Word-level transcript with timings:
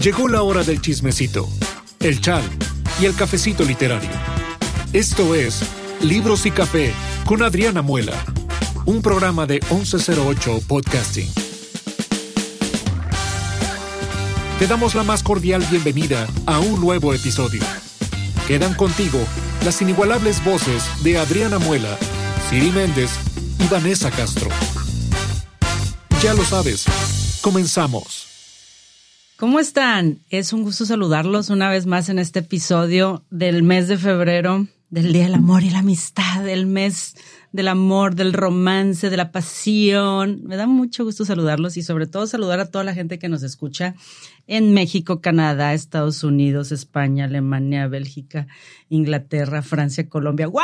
Llegó 0.00 0.28
la 0.28 0.42
hora 0.42 0.64
del 0.64 0.80
chismecito, 0.80 1.46
el 1.98 2.22
chal 2.22 2.42
y 3.02 3.04
el 3.04 3.14
cafecito 3.14 3.64
literario. 3.64 4.08
Esto 4.94 5.34
es 5.34 5.60
Libros 6.00 6.46
y 6.46 6.50
Café 6.50 6.94
con 7.26 7.42
Adriana 7.42 7.82
Muela, 7.82 8.14
un 8.86 9.02
programa 9.02 9.44
de 9.44 9.60
1108 9.70 10.62
Podcasting. 10.66 11.30
Te 14.58 14.66
damos 14.66 14.94
la 14.94 15.02
más 15.02 15.22
cordial 15.22 15.62
bienvenida 15.70 16.26
a 16.46 16.60
un 16.60 16.80
nuevo 16.80 17.12
episodio. 17.12 17.60
Quedan 18.48 18.72
contigo 18.72 19.18
las 19.66 19.82
inigualables 19.82 20.42
voces 20.42 20.82
de 21.02 21.18
Adriana 21.18 21.58
Muela, 21.58 21.98
Siri 22.48 22.70
Méndez 22.70 23.10
y 23.58 23.68
Vanessa 23.68 24.10
Castro. 24.10 24.48
Ya 26.22 26.32
lo 26.32 26.42
sabes, 26.42 26.86
comenzamos. 27.42 28.19
¿Cómo 29.40 29.58
están? 29.58 30.18
Es 30.28 30.52
un 30.52 30.64
gusto 30.64 30.84
saludarlos 30.84 31.48
una 31.48 31.70
vez 31.70 31.86
más 31.86 32.10
en 32.10 32.18
este 32.18 32.40
episodio 32.40 33.24
del 33.30 33.62
mes 33.62 33.88
de 33.88 33.96
febrero, 33.96 34.66
del 34.90 35.14
Día 35.14 35.22
del 35.22 35.32
Amor 35.32 35.62
y 35.62 35.70
la 35.70 35.78
Amistad, 35.78 36.44
del 36.44 36.66
mes 36.66 37.14
del 37.50 37.68
amor, 37.68 38.14
del 38.14 38.34
romance, 38.34 39.08
de 39.08 39.16
la 39.16 39.32
pasión. 39.32 40.42
Me 40.44 40.56
da 40.56 40.66
mucho 40.66 41.04
gusto 41.04 41.24
saludarlos 41.24 41.78
y 41.78 41.82
sobre 41.82 42.06
todo 42.06 42.26
saludar 42.26 42.60
a 42.60 42.70
toda 42.70 42.84
la 42.84 42.92
gente 42.92 43.18
que 43.18 43.30
nos 43.30 43.42
escucha 43.42 43.94
en 44.46 44.74
México, 44.74 45.22
Canadá, 45.22 45.72
Estados 45.72 46.22
Unidos, 46.22 46.70
España, 46.70 47.24
Alemania, 47.24 47.88
Bélgica, 47.88 48.46
Inglaterra, 48.90 49.62
Francia, 49.62 50.06
Colombia. 50.08 50.48
¡Wow! 50.48 50.60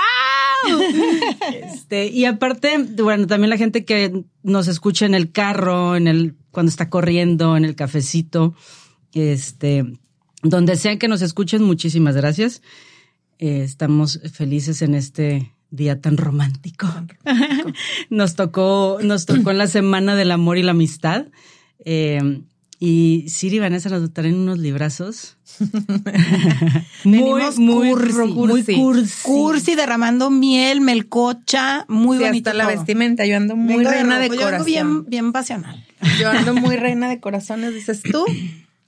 Este, 1.52 2.08
y 2.08 2.24
aparte, 2.24 2.76
bueno, 2.78 3.26
también 3.26 3.50
la 3.50 3.56
gente 3.56 3.84
que 3.84 4.24
nos 4.42 4.68
escucha 4.68 5.06
en 5.06 5.14
el 5.14 5.30
carro, 5.30 5.94
en 5.94 6.08
el, 6.08 6.34
cuando 6.56 6.70
está 6.70 6.88
corriendo, 6.88 7.54
en 7.58 7.66
el 7.66 7.74
cafecito, 7.76 8.54
este, 9.12 9.84
donde 10.42 10.76
sea 10.76 10.98
que 10.98 11.06
nos 11.06 11.20
escuchen, 11.20 11.62
muchísimas 11.62 12.16
gracias. 12.16 12.62
Eh, 13.38 13.60
estamos 13.62 14.20
felices 14.32 14.80
en 14.80 14.94
este 14.94 15.52
día 15.70 16.00
tan 16.00 16.16
romántico. 16.16 16.86
nos 18.08 18.36
tocó, 18.36 19.00
nos 19.02 19.26
tocó 19.26 19.50
en 19.50 19.58
la 19.58 19.66
semana 19.66 20.16
del 20.16 20.30
amor 20.30 20.56
y 20.56 20.62
la 20.62 20.70
amistad. 20.70 21.26
Eh, 21.84 22.40
y 22.78 23.26
Siri 23.28 23.56
y 23.56 23.58
Vanessa 23.58 23.90
nos 23.90 24.10
traen 24.14 24.36
unos 24.36 24.58
librazos. 24.58 25.36
muy, 27.04 27.20
muy, 27.58 27.90
cursi, 27.90 28.18
muy 28.32 28.64
cursi. 28.64 29.22
Cursi, 29.24 29.74
derramando 29.74 30.30
miel, 30.30 30.80
melcocha, 30.80 31.84
muy 31.88 32.16
sí, 32.16 32.24
bonita. 32.24 32.52
Hasta 32.52 32.64
la 32.64 32.66
vestimenta, 32.66 33.26
yo 33.26 33.36
ando 33.36 33.56
muy 33.56 33.76
Vengo 33.76 33.90
reina 33.90 34.18
de, 34.18 34.28
rojo, 34.28 34.40
corazón. 34.40 34.66
Yo 34.66 34.80
ando 34.80 35.04
bien, 35.04 35.04
bien 35.04 35.32
pasional. 35.32 35.85
Yo 36.20 36.30
ando 36.30 36.54
muy 36.54 36.76
reina 36.76 37.08
de 37.08 37.20
corazones, 37.20 37.74
dices 37.74 38.02
tú. 38.02 38.24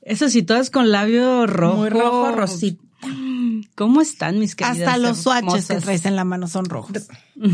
Eso 0.03 0.29
sí, 0.29 0.43
todas 0.43 0.71
con 0.71 0.91
labio 0.91 1.47
rojo. 1.47 1.77
Muy 1.77 1.89
rojo, 1.91 2.33
rosita. 2.33 2.83
¿Cómo 3.75 4.01
están 4.01 4.39
mis 4.41 4.57
queridas 4.57 4.79
Hasta 4.81 4.99
los 4.99 5.19
swatches 5.19 5.67
que 5.67 5.77
traes 5.77 6.05
en 6.05 6.17
la 6.17 6.25
mano 6.25 6.49
son 6.49 6.65
rojos. 6.65 7.09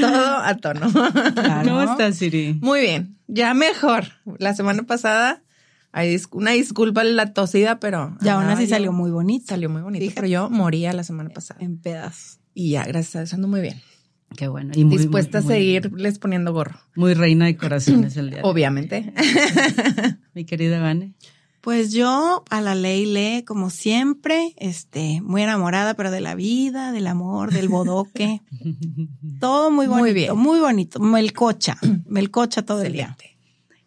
Todo 0.00 0.36
a 0.38 0.56
tono. 0.56 0.90
Claro. 1.34 1.68
¿Cómo 1.68 1.82
estás, 1.82 2.16
Siri? 2.16 2.58
Muy 2.60 2.80
bien, 2.82 3.16
ya 3.26 3.54
mejor. 3.54 4.04
La 4.38 4.54
semana 4.54 4.84
pasada, 4.84 5.42
una 6.30 6.52
disculpa 6.52 7.02
la 7.04 7.32
tosida, 7.32 7.80
pero. 7.80 8.16
Y 8.20 8.28
aún 8.28 8.44
así 8.44 8.66
salió 8.66 8.92
muy 8.92 9.10
bonito. 9.10 9.46
Salió 9.48 9.68
muy 9.68 9.82
bonito, 9.82 10.02
Fíjate. 10.02 10.14
pero 10.14 10.28
yo 10.28 10.50
moría 10.50 10.92
la 10.92 11.02
semana 11.02 11.30
pasada. 11.30 11.60
En 11.60 11.78
pedazos. 11.78 12.38
Y 12.54 12.70
ya, 12.70 12.84
gracias 12.84 13.16
a 13.16 13.20
Dios, 13.20 13.34
ando 13.34 13.48
muy 13.48 13.60
bien. 13.60 13.80
Qué 14.36 14.48
bueno. 14.48 14.72
Y 14.74 14.84
muy, 14.84 14.98
Dispuesta 14.98 15.40
muy, 15.40 15.52
a 15.52 15.56
seguirles 15.56 16.18
poniendo 16.18 16.52
gorro. 16.52 16.80
Muy, 16.94 17.14
reina 17.14 17.46
de 17.46 17.56
corazones 17.56 18.16
el 18.16 18.30
día. 18.30 18.38
de 18.38 18.42
hoy. 18.44 18.50
Obviamente. 18.50 19.12
Mi 20.34 20.44
querida 20.44 20.80
Vane. 20.80 21.14
Pues 21.60 21.92
yo 21.92 22.42
a 22.48 22.60
la 22.62 22.74
ley 22.74 23.04
le, 23.04 23.44
como 23.44 23.68
siempre, 23.68 24.54
este, 24.56 25.20
muy 25.20 25.42
enamorada, 25.42 25.92
pero 25.92 26.10
de 26.10 26.22
la 26.22 26.34
vida, 26.34 26.90
del 26.90 27.06
amor, 27.06 27.52
del 27.52 27.68
bodoque. 27.68 28.40
todo 29.40 29.70
muy 29.70 29.86
bonito, 29.86 30.02
Muy 30.04 30.12
bien. 30.14 30.36
muy 30.36 30.58
bonito. 30.58 31.00
Melcocha, 31.00 31.76
melcocha 32.06 32.62
todo 32.62 32.82
el 32.82 32.94
día. 32.94 33.16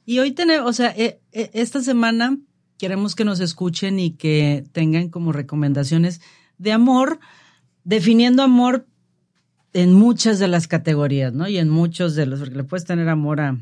Y 0.06 0.20
hoy 0.20 0.34
tenemos, 0.34 0.70
o 0.70 0.74
sea, 0.74 0.94
eh, 0.96 1.22
eh, 1.32 1.50
esta 1.54 1.82
semana 1.82 2.38
queremos 2.78 3.16
que 3.16 3.26
nos 3.26 3.40
escuchen 3.40 3.98
y 3.98 4.12
que 4.12 4.66
tengan 4.72 5.10
como 5.10 5.32
recomendaciones 5.32 6.22
de 6.58 6.74
amor, 6.74 7.20
definiendo 7.86 8.44
amor 8.44 8.86
en 9.74 9.94
muchas 9.94 10.40
de 10.40 10.48
las 10.48 10.68
categorías, 10.68 11.34
¿no? 11.34 11.48
Y 11.48 11.58
en 11.58 11.70
muchos 11.70 12.16
de 12.16 12.26
los, 12.26 12.40
porque 12.40 12.56
le 12.56 12.64
puedes 12.64 12.86
tener 12.86 13.10
amor 13.10 13.42
a 13.42 13.58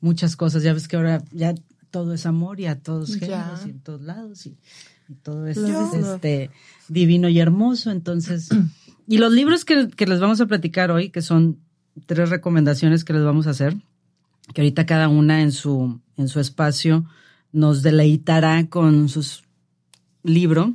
muchas 0.00 0.36
cosas. 0.36 0.62
Ya 0.62 0.72
ves 0.72 0.88
que 0.88 0.96
ahora 0.96 1.22
ya 1.32 1.54
todo 1.90 2.14
es 2.14 2.26
amor 2.26 2.60
y 2.60 2.66
a 2.66 2.78
todos 2.78 3.18
Ya. 3.18 3.26
géneros 3.26 3.66
y 3.66 3.70
en 3.70 3.80
todos 3.80 4.02
lados 4.02 4.46
y, 4.46 4.56
y 5.08 5.14
todo 5.14 5.46
es 5.46 5.56
este 5.58 6.50
divino 6.88 7.28
y 7.28 7.38
hermoso. 7.40 7.90
Entonces, 7.90 8.48
y 9.08 9.18
los 9.18 9.32
libros 9.32 9.64
que, 9.64 9.88
que 9.88 10.06
les 10.06 10.20
vamos 10.20 10.40
a 10.40 10.46
platicar 10.46 10.90
hoy, 10.90 11.10
que 11.10 11.22
son 11.22 11.58
tres 12.06 12.28
recomendaciones 12.30 13.04
que 13.04 13.12
les 13.12 13.24
vamos 13.24 13.46
a 13.46 13.50
hacer, 13.50 13.74
que 14.54 14.60
ahorita 14.60 14.86
cada 14.86 15.08
una 15.08 15.42
en 15.42 15.50
su, 15.52 16.00
en 16.16 16.28
su 16.28 16.40
espacio 16.40 17.04
nos 17.52 17.82
deleitará 17.82 18.68
con 18.68 19.08
su 19.08 19.24
libro. 20.22 20.74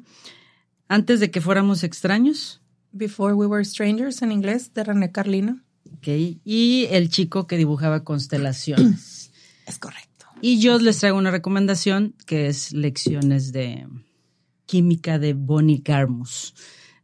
Antes 0.88 1.19
de 1.19 1.31
que 1.31 1.40
fuéramos 1.41 1.84
extraños, 1.84 2.61
Before 2.91 3.34
We 3.34 3.46
Were 3.47 3.63
Strangers 3.66 4.22
en 4.22 4.31
inglés 4.31 4.74
de 4.74 4.84
René 4.84 5.12
Carlino. 5.12 5.62
¿ok? 5.97 6.07
y 6.46 6.88
el 6.90 7.09
chico 7.09 7.46
que 7.47 7.57
dibujaba 7.57 8.03
constelaciones. 8.03 9.31
Es 9.68 9.78
correcto. 9.78 10.25
y 10.41 10.59
yo 10.59 10.79
les 10.79 10.97
traigo 11.00 11.18
una 11.18 11.29
recomendación 11.31 12.16
que 12.25 12.47
es 12.47 12.74
Lecciones 12.74 13.52
de 13.52 13.88
Química 14.66 15.19
de 15.19 15.34
Bonnie 15.34 15.81
Garmus. 15.85 16.53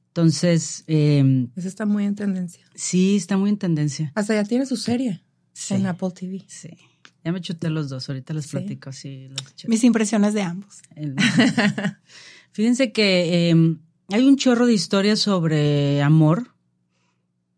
Entonces, 0.07 0.83
eh, 0.87 1.47
Ese 1.55 1.67
está 1.67 1.85
muy 1.85 2.05
en 2.05 2.15
tendencia. 2.15 2.65
sí, 2.75 3.15
está 3.15 3.37
muy 3.37 3.51
en 3.51 3.57
tendencia. 3.57 4.11
Hasta 4.15 4.33
ya 4.33 4.43
tiene 4.43 4.65
su 4.65 4.75
serie 4.77 5.21
Sí, 5.53 5.75
en 5.75 5.85
Apple 5.85 6.09
TV. 6.11 6.43
sí. 6.47 6.69
Ya 7.23 7.31
me 7.31 7.41
chuté 7.41 7.69
los 7.69 7.89
dos, 7.89 8.07
ahorita 8.09 8.33
les 8.33 8.45
Sí. 8.45 8.51
platico. 8.51 8.91
Sí, 8.91 9.27
los. 9.29 9.37
Mis 9.67 9.83
impresiones 9.83 10.33
de 10.33 10.41
ambos. 10.41 10.77
El- 10.95 11.15
Fíjense 12.51 12.91
que 12.91 13.49
eh, 13.51 13.75
hay 14.09 14.27
un 14.27 14.37
chorro 14.37 14.65
de 14.65 14.73
historias 14.73 15.19
sobre 15.19 16.01
amor, 16.01 16.53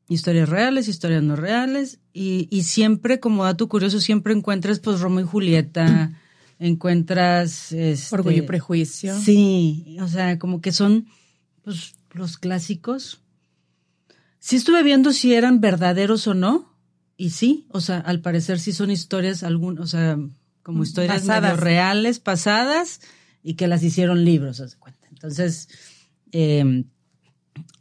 historias 0.08 0.50
reales, 0.50 0.88
historias 0.88 1.22
no 1.24 1.36
reales, 1.36 2.00
y, 2.14 2.48
y 2.50 2.64
siempre, 2.64 3.20
como 3.20 3.44
dato 3.44 3.70
curioso, 3.70 4.00
siempre 4.00 4.34
encuentras 4.34 4.80
pues 4.80 5.00
Romeo 5.00 5.26
y 5.26 5.28
Julieta, 5.28 6.20
encuentras... 6.60 7.72
Este, 7.72 8.16
Orgullo 8.16 8.38
y 8.38 8.42
prejuicio. 8.42 9.18
Sí, 9.20 9.98
o 10.02 10.08
sea, 10.08 10.40
como 10.40 10.62
que 10.62 10.72
son 10.72 11.08
pues, 11.64 11.96
los 12.12 12.38
clásicos. 12.38 13.22
Sí 14.40 14.56
estuve 14.56 14.84
viendo 14.84 15.12
si 15.12 15.34
eran 15.34 15.62
verdaderos 15.62 16.28
o 16.28 16.34
no, 16.34 16.74
y 17.16 17.32
sí, 17.32 17.68
o 17.70 17.82
sea, 17.82 18.00
al 18.00 18.22
parecer 18.22 18.60
sí 18.60 18.72
son 18.72 18.90
historias, 18.90 19.44
algún, 19.44 19.78
o 19.78 19.86
sea, 19.86 20.18
como 20.64 20.84
historias 20.84 21.22
Pasadas. 21.22 21.60
reales, 21.60 22.20
pasadas, 22.20 23.02
y 23.44 23.56
que 23.56 23.68
las 23.68 23.84
hicieron 23.84 24.24
libros, 24.24 24.58
de 24.58 24.78
cuenta. 24.78 25.08
Entonces, 25.10 25.68
eh, 26.32 26.84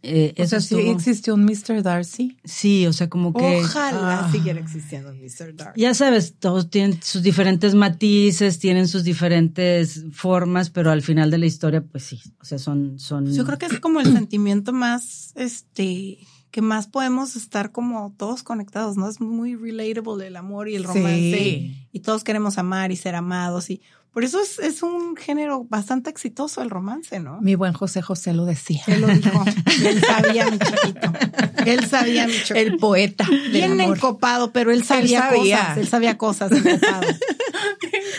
eh, 0.03 0.33
O 0.39 0.43
eso 0.43 0.51
sea, 0.51 0.61
sí 0.61 0.75
estuvo- 0.77 0.93
existió 0.93 1.35
un 1.35 1.45
Mr. 1.45 1.83
Darcy. 1.83 2.37
sí, 2.45 2.87
o 2.87 2.93
sea, 2.93 3.09
como 3.09 3.33
que... 3.33 3.61
Ojalá 3.61 4.21
Ah. 4.27 4.33
siguiera 4.33 4.61
existiendo 4.61 5.13
Mr. 5.13 5.55
Dark. 5.57 5.75
Ya 5.77 5.93
sabes, 5.93 6.35
todos 6.39 6.71
tienen 6.71 7.01
sus 7.03 7.23
diferentes 7.23 7.75
matices, 7.75 8.59
tienen 8.61 8.87
sus 8.89 9.03
diferentes 9.05 10.05
formas, 10.13 10.71
pero 10.71 10.91
al 10.93 11.03
final 11.03 11.31
de 11.31 11.39
la 11.39 11.47
historia, 11.47 11.83
pues 11.85 12.05
sí, 12.05 12.21
o 12.41 12.45
sea, 12.45 12.59
son... 12.59 12.99
son 12.99 13.27
Yo 13.33 13.45
creo 13.45 13.59
que 13.59 13.67
es 13.67 13.81
como 13.81 14.01
el 14.01 14.13
sentimiento 14.13 14.73
más, 14.73 15.33
este, 15.35 16.19
que 16.51 16.63
más 16.63 16.87
podemos 16.87 17.37
estar 17.37 17.73
como 17.73 18.15
todos 18.17 18.43
conectados, 18.43 18.97
¿no? 18.97 19.09
Es 19.09 19.21
muy 19.21 19.55
relatable 19.57 20.29
el 20.29 20.37
amor 20.37 20.69
y 20.69 20.77
el 20.77 20.85
romance. 20.85 21.39
Sí. 21.39 21.89
Y 21.93 22.01
todos 22.01 22.25
queremos 22.25 22.57
amar 22.57 22.91
y 22.93 22.97
ser 22.97 23.15
amados. 23.17 23.69
Y 23.69 23.83
por 24.13 24.25
eso 24.25 24.41
es, 24.41 24.59
es 24.59 24.83
un 24.83 25.17
género 25.17 25.65
bastante 25.65 26.11
exitoso 26.11 26.61
el 26.63 26.71
romance, 26.71 27.21
¿no? 27.21 27.41
Mi 27.41 27.55
buen 27.55 27.73
José 27.73 28.03
José 28.03 28.33
lo 28.35 28.45
decía. 28.47 28.83
Él 28.87 29.01
lo 29.03 29.07
dijo. 29.09 29.45
él 29.87 30.01
sabía, 30.03 30.51
mi 30.51 30.59
chiquito. 30.59 31.13
Él 31.67 31.87
sabía, 31.87 32.27
mi 32.27 32.33
chiquito. 32.33 32.55
El 32.55 32.77
poeta. 32.79 33.27
Bien 33.53 33.81
amor. 33.81 33.97
encopado, 33.97 34.53
pero 34.53 34.73
él 34.73 34.83
sabía, 34.85 35.21
sabía. 35.29 35.59
cosas. 35.61 35.77
Él 35.79 35.89
sabía 35.89 36.19
cosas 36.19 36.53
encopado. 36.53 37.07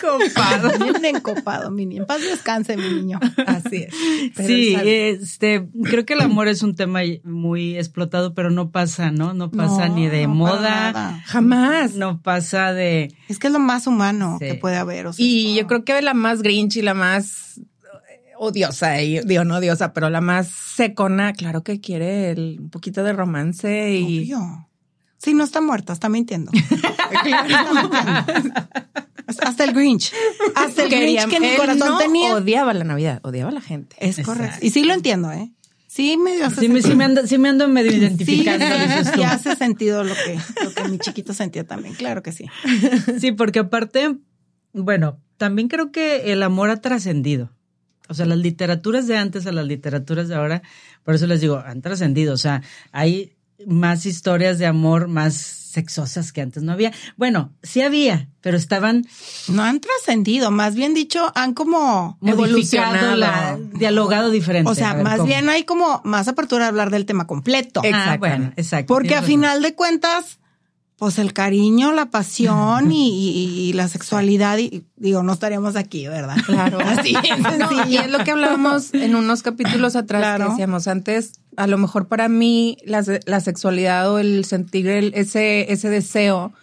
Encopado. 0.02 0.70
Bien 0.80 1.16
encopado, 1.16 1.72
mi 1.72 1.86
niño. 1.86 2.02
En 2.04 2.08
paz 2.08 2.22
descanse, 2.22 2.78
mi 2.78 2.90
niño. 2.90 3.20
Así 3.46 3.78
es. 3.84 3.94
Pero 4.36 4.48
Sí, 4.48 4.76
este, 4.82 5.68
creo 5.84 6.06
que 6.06 6.14
el 6.14 6.22
amor 6.22 6.48
es 6.48 6.64
un 6.64 6.76
tema 6.76 7.02
muy 7.24 7.78
explotado, 7.78 8.34
pero 8.34 8.50
no 8.50 8.72
pasa, 8.72 9.12
¿no? 9.12 9.34
No 9.34 9.52
pasa 9.52 9.88
No, 9.88 9.96
ni 9.96 10.08
de 10.08 10.28
no, 10.28 10.36
moda. 10.36 11.22
Jamás. 11.26 11.94
no 11.96 12.22
pasa 12.22 12.74
de... 12.74 13.14
Es 13.28 13.40
que 13.40 13.48
es 13.48 13.54
lo 13.54 13.60
más 13.60 13.88
humano 13.88 14.38
Sí. 14.40 14.48
que 14.48 14.56
puede 14.56 14.78
haber. 14.78 15.08
o 15.08 15.14
sea, 15.14 15.26
Y 15.26 15.56
yo 15.56 15.68
como- 15.68 15.79
creo 15.84 15.98
que 16.00 16.02
la 16.04 16.14
más 16.14 16.42
grinch 16.42 16.78
y 16.78 16.82
la 16.82 16.94
más 16.94 17.58
eh, 17.60 18.32
odiosa, 18.38 19.02
y, 19.02 19.20
digo 19.22 19.44
no 19.44 19.58
odiosa, 19.58 19.94
pero 19.94 20.10
la 20.10 20.22
más 20.22 20.48
secona, 20.50 21.34
claro 21.34 21.64
que 21.64 21.80
quiere 21.82 22.32
el- 22.32 22.58
un 22.60 22.70
poquito 22.70 23.04
de 23.04 23.14
romance 23.14 23.92
y 23.96 24.20
Obvio. 24.34 24.66
Sí, 25.18 25.34
no 25.34 25.44
está 25.44 25.60
muerta, 25.60 25.92
está 25.94 26.08
mintiendo. 26.08 26.52
Está 27.12 27.24
mintiendo. 27.24 28.62
Está 29.28 29.50
hasta 29.50 29.64
el 29.66 29.74
Grinch. 29.74 30.12
Hasta 30.56 30.84
el 30.84 30.90
Quería- 30.90 31.26
Grinch 31.26 31.30
que 31.34 31.40
mi 31.40 31.56
corazón 31.58 31.90
no 31.90 31.98
tenía. 31.98 32.34
odiaba 32.36 32.74
la 32.74 32.84
Navidad, 32.84 33.20
odiaba 33.24 33.50
a 33.50 33.54
la 33.54 33.62
gente. 33.62 33.96
Es 34.00 34.20
correcto. 34.26 34.58
Y 34.62 34.70
sí 34.72 34.84
lo 34.86 34.94
entiendo, 34.94 35.32
¿eh? 35.32 35.52
Sí, 35.88 36.18
medio 36.18 36.46
hace 36.46 36.62
Sí, 36.62 36.70
me, 36.70 36.82
sí, 36.84 36.96
me 36.96 37.04
ando, 37.04 37.26
sí 37.28 37.38
me 37.40 37.50
ando 37.50 37.68
medio 37.68 37.92
identificando, 37.92 38.64
sí 39.14 39.24
hace 39.24 39.56
sentido 39.56 40.04
lo 40.04 40.14
que, 40.14 40.40
lo 40.64 40.72
que 40.72 40.88
mi 40.88 41.00
chiquito 41.00 41.34
sentía 41.34 41.64
también, 41.66 41.96
claro 41.96 42.22
que 42.24 42.32
sí. 42.32 42.46
Sí, 43.20 43.32
porque 43.32 43.60
aparte, 43.60 44.16
bueno, 44.72 45.20
también 45.40 45.70
creo 45.70 45.92
que 45.92 46.32
el 46.32 46.44
amor 46.44 46.70
ha 46.70 46.78
trascendido. 46.78 47.50
O 48.10 48.14
sea, 48.14 48.26
las 48.26 48.38
literaturas 48.38 49.08
de 49.08 49.18
antes 49.18 49.48
a 49.48 49.52
las 49.52 49.66
literaturas 49.66 50.28
de 50.28 50.36
ahora, 50.36 50.62
por 51.04 51.16
eso 51.16 51.26
les 51.28 51.42
digo, 51.42 51.58
han 51.66 51.82
trascendido. 51.82 52.34
O 52.34 52.38
sea, 52.38 52.62
hay 52.92 53.34
más 53.66 54.06
historias 54.06 54.58
de 54.60 54.66
amor 54.66 55.08
más 55.08 55.34
sexosas 55.36 56.34
que 56.34 56.42
antes 56.42 56.64
no 56.64 56.72
había. 56.72 56.92
Bueno, 57.16 57.54
sí 57.62 57.82
había, 57.82 58.28
pero 58.42 58.58
estaban 58.58 59.06
No 59.48 59.64
han 59.64 59.80
trascendido, 59.80 60.50
más 60.52 60.76
bien 60.76 60.94
dicho, 60.94 61.32
han 61.36 61.54
como 61.54 62.18
modificado, 62.20 62.44
Evolucionado. 62.46 63.16
la, 63.16 63.60
dialogado 63.74 64.32
diferente. 64.32 64.70
O 64.70 64.76
sea, 64.76 64.96
ver, 64.96 65.04
más 65.04 65.18
¿cómo? 65.18 65.28
bien 65.28 65.48
hay 65.48 65.64
como 65.64 66.02
más 66.04 66.28
apertura 66.28 66.66
a 66.66 66.68
hablar 66.70 66.90
del 66.90 67.06
tema 67.06 67.28
completo. 67.28 67.82
Ah, 67.84 67.88
Exactamente. 67.88 68.38
bueno, 68.38 68.54
exacto. 68.58 68.94
Porque 68.94 69.16
a 69.16 69.22
final 69.22 69.62
de 69.62 69.76
cuentas, 69.76 70.40
pues 71.00 71.18
el 71.18 71.32
cariño, 71.34 71.94
la 71.94 72.08
pasión 72.12 72.92
y, 72.92 73.10
y- 73.10 73.70
y 73.70 73.74
la 73.74 73.88
sexualidad, 73.88 74.58
y 74.58 74.84
digo, 74.98 75.24
no 75.24 75.34
estaríamos 75.34 75.76
aquí, 75.76 76.08
¿verdad? 76.08 76.36
Claro. 76.46 76.78
Así 76.86 77.16
es 77.16 77.40
No, 77.60 77.88
y 77.88 77.98
es 77.98 78.12
lo 78.12 78.20
que 78.24 78.32
hablábamos 78.32 78.94
en 78.94 79.16
unos 79.16 79.42
capítulos 79.42 79.96
atrás 79.96 80.22
Claro. 80.22 80.46
que 80.46 80.50
decíamos 80.52 80.88
antes, 80.88 81.40
a 81.58 81.68
lo 81.68 81.78
mejor 81.78 82.08
para 82.08 82.28
mí 82.30 82.78
la, 82.86 83.04
la 83.26 83.40
sexualidad 83.40 84.12
o 84.12 84.20
el 84.20 84.46
sentir 84.46 84.88
el- 84.88 85.14
ese, 85.16 85.72
ese 85.72 85.90
deseo 85.90 86.54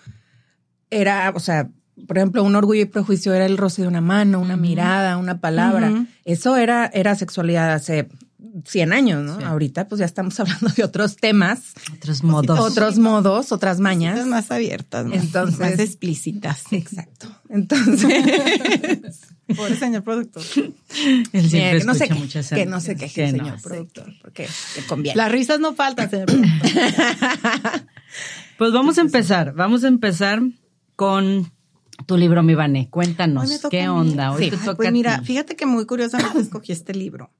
era, 0.90 1.32
o 1.34 1.40
sea, 1.40 1.68
por 2.06 2.18
ejemplo, 2.18 2.42
un 2.44 2.54
orgullo 2.56 2.82
y 2.82 2.86
prejuicio 2.86 3.32
era 3.34 3.46
el 3.46 3.56
roce 3.56 3.82
de 3.82 3.88
una 3.88 4.00
mano, 4.02 4.38
una 4.38 4.56
mirada, 4.56 5.16
una 5.16 5.40
palabra. 5.40 6.06
Eso 6.24 6.56
era, 6.56 6.86
era 6.92 7.14
sexualidad 7.14 7.72
hace 7.72 8.08
100 8.64 8.92
años, 8.92 9.22
¿no? 9.24 9.38
Sí. 9.38 9.44
Ahorita 9.44 9.88
pues 9.88 9.98
ya 9.98 10.04
estamos 10.04 10.38
hablando 10.40 10.68
de 10.68 10.84
otros 10.84 11.16
temas, 11.16 11.60
Otros 11.96 12.22
modos. 12.22 12.58
otros 12.60 12.98
modos, 12.98 13.52
otras 13.52 13.80
mañas. 13.80 14.26
Más 14.26 14.50
abiertas, 14.50 15.06
más, 15.06 15.18
Entonces- 15.24 15.58
más 15.60 15.78
explícitas. 15.78 16.64
Exacto. 16.72 17.28
Entonces, 17.48 19.20
Pobre 19.56 19.76
señor 19.76 20.02
productor. 20.02 20.42
Él 20.52 20.74
Mira, 21.32 21.48
siempre 21.48 21.78
que 21.78 21.84
no 21.84 21.94
sé 21.94 22.14
muchas 22.14 22.48
que 22.50 22.66
no 22.66 22.80
se 22.80 22.96
queje, 22.96 23.26
que 23.26 23.30
señor 23.30 23.62
productor, 23.62 24.12
porque 24.20 24.48
le 24.76 24.82
conviene. 24.86 25.16
Las 25.16 25.30
risas 25.30 25.60
no 25.60 25.74
faltan, 25.74 26.10
señor 26.10 26.26
productor. 26.26 27.86
Pues 28.58 28.72
vamos 28.72 28.98
a 28.98 29.02
empezar, 29.02 29.52
vamos 29.54 29.84
a 29.84 29.88
empezar 29.88 30.40
con 30.96 31.52
tu 32.06 32.16
libro, 32.16 32.42
mi 32.42 32.54
Vané. 32.54 32.80
Hoy 32.80 32.86
Cuéntanos, 32.90 33.50
¿qué 33.70 33.88
onda? 33.88 34.32
Hoy 34.32 34.44
Sí. 34.44 34.50
te 34.50 34.56
Ay, 34.56 34.74
pues 34.76 34.88
a 34.88 34.90
mira, 34.90 35.18
ti. 35.20 35.26
fíjate 35.26 35.56
que 35.56 35.66
muy 35.66 35.86
curiosamente 35.86 36.38
escogí 36.40 36.72
este 36.72 36.94
libro. 36.94 37.30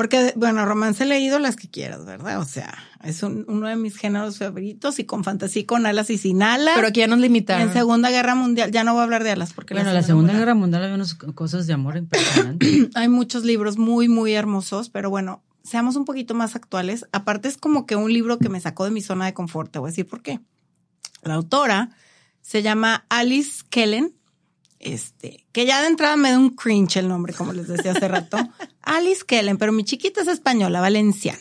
Porque, 0.00 0.32
bueno, 0.34 0.64
romance 0.64 1.04
he 1.04 1.06
leído 1.06 1.38
las 1.38 1.56
que 1.56 1.68
quieras, 1.68 2.06
¿verdad? 2.06 2.38
O 2.40 2.44
sea, 2.46 2.72
es 3.04 3.22
un- 3.22 3.44
uno 3.48 3.68
de 3.68 3.76
mis 3.76 3.98
géneros 3.98 4.38
favoritos 4.38 4.98
y 4.98 5.04
con 5.04 5.24
fantasía, 5.24 5.66
con 5.66 5.84
alas 5.84 6.08
y 6.08 6.16
sin 6.16 6.42
alas. 6.42 6.72
Pero 6.74 6.88
aquí 6.88 7.00
ya 7.00 7.06
nos 7.06 7.18
limitaron. 7.18 7.68
en 7.68 7.74
Segunda 7.74 8.08
Guerra 8.08 8.34
Mundial, 8.34 8.70
ya 8.70 8.82
no 8.82 8.92
voy 8.94 9.00
a 9.00 9.04
hablar 9.04 9.24
de 9.24 9.32
alas 9.32 9.52
porque 9.52 9.74
Bueno, 9.74 9.92
la 9.92 10.02
Segunda 10.02 10.32
Guerra 10.32 10.54
Mundial 10.54 10.84
había 10.84 10.94
unas 10.94 11.12
cosas 11.14 11.66
de 11.66 11.74
amor 11.74 11.98
impresionantes. 11.98 12.88
Hay 12.94 13.08
muchos 13.10 13.44
libros 13.44 13.76
muy, 13.76 14.08
muy 14.08 14.32
hermosos, 14.32 14.88
pero 14.88 15.10
bueno, 15.10 15.42
seamos 15.64 15.96
un 15.96 16.06
poquito 16.06 16.32
más 16.32 16.56
actuales. 16.56 17.04
Aparte 17.12 17.48
es 17.48 17.58
como 17.58 17.84
que 17.84 17.94
un 17.96 18.10
libro 18.10 18.38
que 18.38 18.48
me 18.48 18.58
sacó 18.60 18.86
de 18.86 18.92
mi 18.92 19.02
zona 19.02 19.26
de 19.26 19.34
confort, 19.34 19.70
te 19.70 19.78
voy 19.80 19.88
a 19.88 19.92
decir 19.92 20.06
por 20.06 20.22
qué. 20.22 20.40
La 21.22 21.34
autora 21.34 21.90
se 22.40 22.62
llama 22.62 23.04
Alice 23.10 23.64
Kellen, 23.68 24.14
este, 24.80 25.46
que 25.52 25.64
ya 25.66 25.80
de 25.82 25.86
entrada 25.88 26.16
me 26.16 26.30
da 26.30 26.38
un 26.38 26.50
cringe 26.50 26.96
el 26.96 27.06
nombre, 27.08 27.32
como 27.34 27.52
les 27.52 27.68
decía 27.68 27.92
hace 27.92 28.08
rato. 28.08 28.36
Alice 28.82 29.22
Kellen, 29.26 29.56
pero 29.58 29.70
mi 29.72 29.84
chiquita 29.84 30.22
es 30.22 30.28
española, 30.28 30.80
valenciana. 30.80 31.38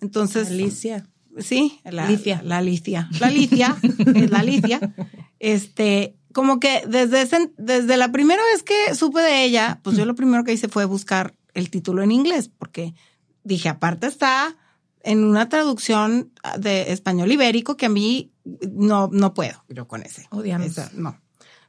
Entonces, 0.00 0.48
Alicia. 0.48 1.06
Sí, 1.38 1.80
la 1.84 2.06
Licia. 2.08 2.40
La 2.44 2.60
Licia. 2.60 3.08
La 3.20 3.28
Licia, 3.30 3.76
es 4.14 4.30
la 4.30 4.42
Licia. 4.42 4.94
Este, 5.40 6.16
como 6.32 6.60
que 6.60 6.84
desde 6.86 7.22
ese- 7.22 7.52
desde 7.58 7.96
la 7.96 8.12
primera 8.12 8.42
vez 8.52 8.62
que 8.62 8.94
supe 8.94 9.20
de 9.20 9.44
ella, 9.44 9.80
pues 9.82 9.96
yo 9.96 10.04
lo 10.04 10.14
primero 10.14 10.44
que 10.44 10.52
hice 10.52 10.68
fue 10.68 10.84
buscar 10.84 11.34
el 11.54 11.70
título 11.70 12.02
en 12.02 12.12
inglés, 12.12 12.48
porque 12.56 12.94
dije, 13.42 13.68
aparte 13.68 14.06
está 14.06 14.56
en 15.02 15.24
una 15.24 15.48
traducción 15.48 16.32
de 16.58 16.92
español 16.92 17.30
ibérico 17.30 17.76
que 17.76 17.86
a 17.86 17.90
mí 17.90 18.32
no, 18.72 19.08
no 19.12 19.34
puedo 19.34 19.64
yo 19.68 19.86
con 19.88 20.02
ese. 20.02 20.26
Odiamos. 20.30 20.68
Esa, 20.68 20.90
no. 20.94 21.20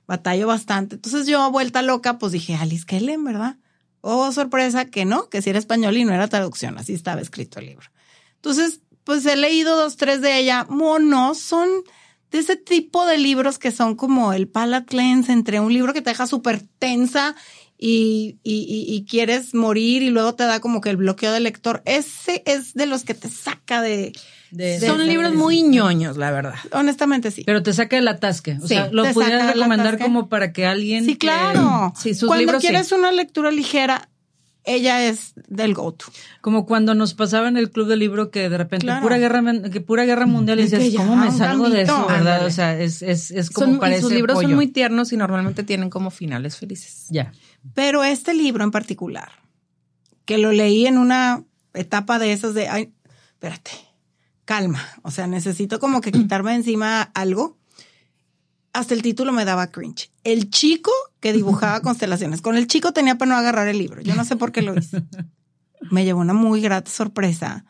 Batallo 0.07 0.48
bastante. 0.48 0.96
Entonces 0.96 1.28
yo, 1.28 1.50
vuelta 1.52 1.81
loca, 1.81 2.18
pues 2.19 2.31
dije, 2.31 2.56
Alice 2.56 2.86
Kellen, 2.86 3.24
¿verdad? 3.24 3.57
Oh, 4.02 4.31
sorpresa, 4.31 4.86
que 4.86 5.04
no, 5.06 5.30
que 5.30 5.42
si 5.42 5.50
era 5.50 5.60
español 5.60 5.98
y 5.98 6.06
no 6.06 6.13
era 6.13 6.28
traducción, 6.28 6.78
así 6.78 6.94
estaba 6.94 7.22
escrito 7.22 7.60
el 7.60 7.66
libro. 7.68 7.88
Entonces, 8.36 8.81
pues 9.04 9.25
he 9.25 9.36
leído 9.36 9.75
dos, 9.75 9.98
tres 9.98 10.22
de 10.22 10.38
ella. 10.38 10.66
Monos 10.69 11.40
son 11.40 11.68
de 12.31 12.40
ese 12.40 12.56
tipo 12.56 13.06
de 13.06 13.18
libros 13.18 13.57
que 13.57 13.72
son 13.72 13.96
como 13.96 14.34
el 14.34 14.48
palate 14.48 14.86
cleanse 14.86 15.31
entre 15.31 15.60
un 15.60 15.74
libro 15.74 15.94
que 15.94 16.02
te 16.02 16.12
deja 16.12 16.28
súper 16.28 16.62
tensa 16.80 17.36
y, 17.78 18.38
y, 18.44 18.54
y- 18.68 18.96
y 18.96 19.06
quieres 19.06 19.54
morir 19.56 20.04
y 20.04 20.10
luego 20.10 20.36
te 20.36 20.44
da 20.46 20.60
como 20.60 20.81
que 20.81 20.90
el 20.92 20.98
bloqueo 20.98 21.31
del 21.31 21.44
lector. 21.44 21.81
Ese 21.86 22.44
es 22.46 22.74
de 22.75 22.86
los 22.86 23.04
que 23.04 23.13
te 23.16 23.30
saca 23.30 23.81
de... 23.81 24.13
De- 24.51 24.80
de- 24.80 24.88
Son 24.88 24.97
de- 25.00 25.06
libros 25.06 25.33
muy 25.33 25.63
ñoños, 25.63 26.18
la 26.18 26.31
verdad. 26.31 26.56
Honestamente 26.71 27.31
sí. 27.31 27.44
Pero 27.45 27.63
te 27.63 27.74
saca 27.74 27.97
el 27.97 28.07
atasque. 28.07 28.57
O 28.57 28.62
Sí, 28.62 28.69
sea, 28.69 28.89
lo 28.92 29.03
pudieras 29.13 29.53
recomendar 29.53 29.97
como 30.00 30.30
para 30.30 30.53
que 30.53 30.65
alguien. 30.65 31.06
Sí, 31.06 31.13
que- 31.13 31.27
claro. 31.27 31.94
sí, 32.00 32.13
sus 32.13 32.27
Cuando 32.27 32.42
libros 32.42 32.62
sí. 32.62 32.68
quieres 32.69 32.92
una 32.92 33.12
lectura 33.12 33.51
ligera, 33.51 34.09
ella 34.68 35.06
es 35.07 35.33
del 35.47 35.74
go-to. 35.75 36.06
Como 36.42 36.65
cuando 36.65 36.95
nos 36.95 37.13
pasaba 37.13 37.47
en 37.47 37.56
el 37.57 37.69
club 37.69 37.88
del 37.88 38.00
libro 38.00 38.31
que 38.31 38.50
de 38.50 38.57
repente 38.57 38.86
Claro. 38.88 39.01
pura 39.03 39.18
guerra 39.19 39.44
que 39.71 39.80
pura 39.81 40.06
guerra 40.06 40.25
mundial 40.25 40.59
y 40.59 40.63
Es 40.63 40.71
que 40.71 40.77
dices, 40.77 40.94
ya, 40.94 41.00
¿cómo 41.01 41.15
me 41.15 41.31
salgo 41.31 41.69
de 41.69 41.83
eso, 41.83 42.07
verdad? 42.07 42.45
O 42.45 42.50
sea, 42.50 42.80
es, 42.80 43.01
es, 43.03 43.30
es 43.31 43.51
como 43.51 43.68
Son, 43.74 43.80
parece 43.80 44.01
sus 44.01 44.12
libros 44.12 44.36
pollo. 44.36 44.48
son 44.48 44.56
muy 44.56 44.68
tiernos 44.68 45.13
y 45.13 45.18
normalmente 45.18 45.62
tienen 45.63 45.89
como 45.91 46.09
finales 46.09 46.57
felices. 46.57 47.06
Ya. 47.09 47.31
Pero 47.75 48.03
este 48.03 48.33
libro 48.33 48.63
en 48.63 48.71
particular, 48.71 49.31
que 50.25 50.39
lo 50.39 50.51
leí 50.51 50.88
en 50.88 50.98
una 50.98 51.44
etapa 51.75 52.18
de 52.18 52.31
esas 52.31 52.56
de, 52.56 52.68
ay, 52.68 52.91
espérate, 53.33 53.69
calma. 54.45 54.81
O 55.01 55.12
sea, 55.12 55.27
necesito 55.27 55.80
como 55.80 56.01
que 56.01 56.12
quitarme 56.12 56.51
de 56.51 56.57
encima 56.57 57.01
algo. 57.13 57.57
Hasta 58.74 58.94
el 58.94 59.01
título 59.01 59.31
me 59.31 59.46
daba 59.46 59.67
cringe. 59.72 60.12
El 60.24 60.50
chico 60.50 60.91
que 61.20 61.34
dibujaba 61.34 61.81
constelaciones. 61.81 62.41
Con 62.41 62.58
el 62.58 62.67
chico 62.67 62.91
tenía 62.93 63.17
para 63.17 63.29
no 63.31 63.38
agarrar 63.38 63.67
el 63.67 63.77
libro. 63.77 64.01
Yo 64.01 64.15
no 64.15 64.25
sé 64.25 64.36
por 64.36 64.51
qué 64.51 64.62
lo 64.62 64.77
hice. 64.77 65.03
Me 65.91 66.03
llevó 66.03 66.20
una 66.22 66.34
muy 66.34 66.62
grata 66.62 66.89
sorpresa. 66.91 67.65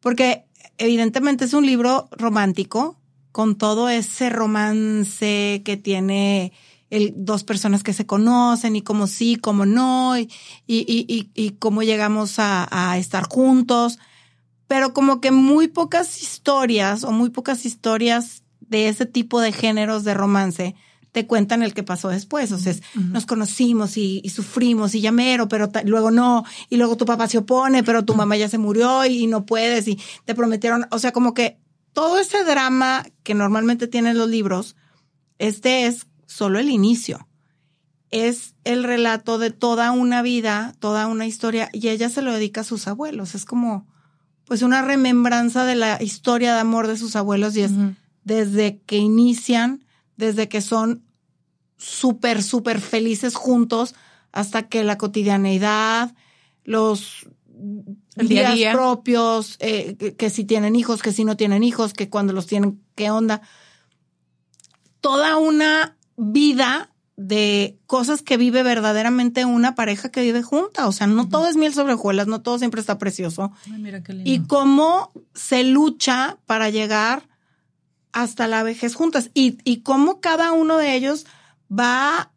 Porque 0.00 0.44
evidentemente 0.78 1.44
es 1.44 1.54
un 1.54 1.64
libro 1.66 2.08
romántico 2.12 2.98
con 3.30 3.56
todo 3.56 3.88
ese 3.88 4.28
romance 4.28 5.62
que 5.64 5.76
tiene 5.78 6.52
el, 6.90 7.14
dos 7.16 7.44
personas 7.44 7.82
que 7.82 7.94
se 7.94 8.04
conocen 8.04 8.76
y 8.76 8.82
como 8.82 9.06
sí, 9.06 9.36
como 9.36 9.64
no, 9.64 10.18
y, 10.18 10.28
y, 10.66 10.84
y, 10.86 11.30
y- 11.34 11.50
cómo 11.52 11.82
llegamos 11.82 12.38
a, 12.38 12.68
a 12.70 12.98
estar 12.98 13.24
juntos. 13.26 13.98
Pero 14.66 14.94
como 14.94 15.20
que 15.20 15.30
muy 15.30 15.68
pocas 15.68 16.22
historias 16.22 17.04
o 17.04 17.12
muy 17.12 17.30
pocas 17.30 17.66
historias 17.66 18.42
de 18.60 18.88
ese 18.88 19.06
tipo 19.06 19.40
de 19.40 19.52
géneros 19.52 20.04
de 20.04 20.14
romance 20.14 20.74
te 21.12 21.26
cuentan 21.26 21.62
el 21.62 21.74
que 21.74 21.82
pasó 21.82 22.08
después. 22.08 22.50
O 22.52 22.58
sea, 22.58 22.72
es, 22.72 22.82
nos 22.94 23.26
conocimos 23.26 23.98
y, 23.98 24.22
y 24.24 24.30
sufrimos 24.30 24.94
y 24.94 25.02
llamero, 25.02 25.46
pero 25.46 25.70
luego 25.84 26.10
no. 26.10 26.44
Y 26.70 26.78
luego 26.78 26.96
tu 26.96 27.04
papá 27.04 27.28
se 27.28 27.38
opone, 27.38 27.84
pero 27.84 28.04
tu 28.04 28.14
mamá 28.14 28.36
ya 28.36 28.48
se 28.48 28.58
murió 28.58 29.04
y, 29.04 29.24
y 29.24 29.26
no 29.26 29.44
puedes 29.44 29.86
y 29.88 30.00
te 30.24 30.34
prometieron. 30.34 30.86
O 30.90 30.98
sea, 30.98 31.12
como 31.12 31.34
que 31.34 31.58
todo 31.92 32.18
ese 32.18 32.44
drama 32.44 33.04
que 33.22 33.34
normalmente 33.34 33.86
tienen 33.86 34.16
los 34.16 34.28
libros, 34.28 34.74
este 35.38 35.86
es 35.86 36.06
solo 36.26 36.58
el 36.58 36.70
inicio. 36.70 37.28
Es 38.10 38.54
el 38.64 38.84
relato 38.84 39.38
de 39.38 39.50
toda 39.50 39.90
una 39.90 40.22
vida, 40.22 40.74
toda 40.78 41.06
una 41.06 41.26
historia, 41.26 41.68
y 41.72 41.88
ella 41.88 42.08
se 42.08 42.22
lo 42.22 42.32
dedica 42.32 42.62
a 42.62 42.64
sus 42.64 42.86
abuelos. 42.88 43.34
Es 43.34 43.44
como, 43.44 43.86
pues, 44.46 44.62
una 44.62 44.82
remembranza 44.82 45.64
de 45.64 45.74
la 45.74 46.02
historia 46.02 46.54
de 46.54 46.60
amor 46.60 46.86
de 46.86 46.96
sus 46.96 47.16
abuelos, 47.16 47.56
y 47.56 47.62
es 47.62 47.72
desde 48.24 48.80
que 48.86 48.98
inician, 48.98 49.84
desde 50.16 50.48
que 50.48 50.60
son 50.60 51.04
súper, 51.76 52.42
súper 52.42 52.80
felices 52.80 53.34
juntos, 53.34 53.94
hasta 54.30 54.68
que 54.68 54.84
la 54.84 54.98
cotidianeidad, 54.98 56.14
los 56.64 57.28
El 58.16 58.28
día 58.28 58.42
a 58.42 58.54
días 58.54 58.56
día. 58.56 58.72
propios, 58.72 59.56
eh, 59.60 59.96
que, 59.98 60.14
que 60.14 60.30
si 60.30 60.44
tienen 60.44 60.76
hijos, 60.76 61.02
que 61.02 61.12
si 61.12 61.24
no 61.24 61.36
tienen 61.36 61.64
hijos, 61.64 61.92
que 61.92 62.08
cuando 62.08 62.32
los 62.32 62.46
tienen, 62.46 62.80
qué 62.94 63.10
onda. 63.10 63.42
Toda 65.00 65.36
una 65.38 65.96
vida 66.16 66.91
de 67.26 67.78
cosas 67.86 68.22
que 68.22 68.36
vive 68.36 68.62
verdaderamente 68.62 69.44
una 69.44 69.74
pareja 69.74 70.10
que 70.10 70.22
vive 70.22 70.42
junta. 70.42 70.88
O 70.88 70.92
sea, 70.92 71.06
no 71.06 71.28
todo 71.28 71.46
es 71.48 71.56
miel 71.56 71.72
sobre 71.72 71.94
hojuelas, 71.94 72.26
no 72.26 72.42
todo 72.42 72.58
siempre 72.58 72.80
está 72.80 72.98
precioso 72.98 73.52
Ay, 73.66 73.78
mira 73.78 74.02
qué 74.02 74.12
lindo. 74.12 74.30
y 74.30 74.40
cómo 74.46 75.12
se 75.34 75.62
lucha 75.64 76.38
para 76.46 76.70
llegar 76.70 77.28
hasta 78.12 78.46
la 78.46 78.62
vejez 78.62 78.94
juntas 78.94 79.30
y, 79.34 79.58
y 79.64 79.78
cómo 79.82 80.20
cada 80.20 80.52
uno 80.52 80.76
de 80.78 80.94
ellos 80.94 81.26
va 81.70 82.32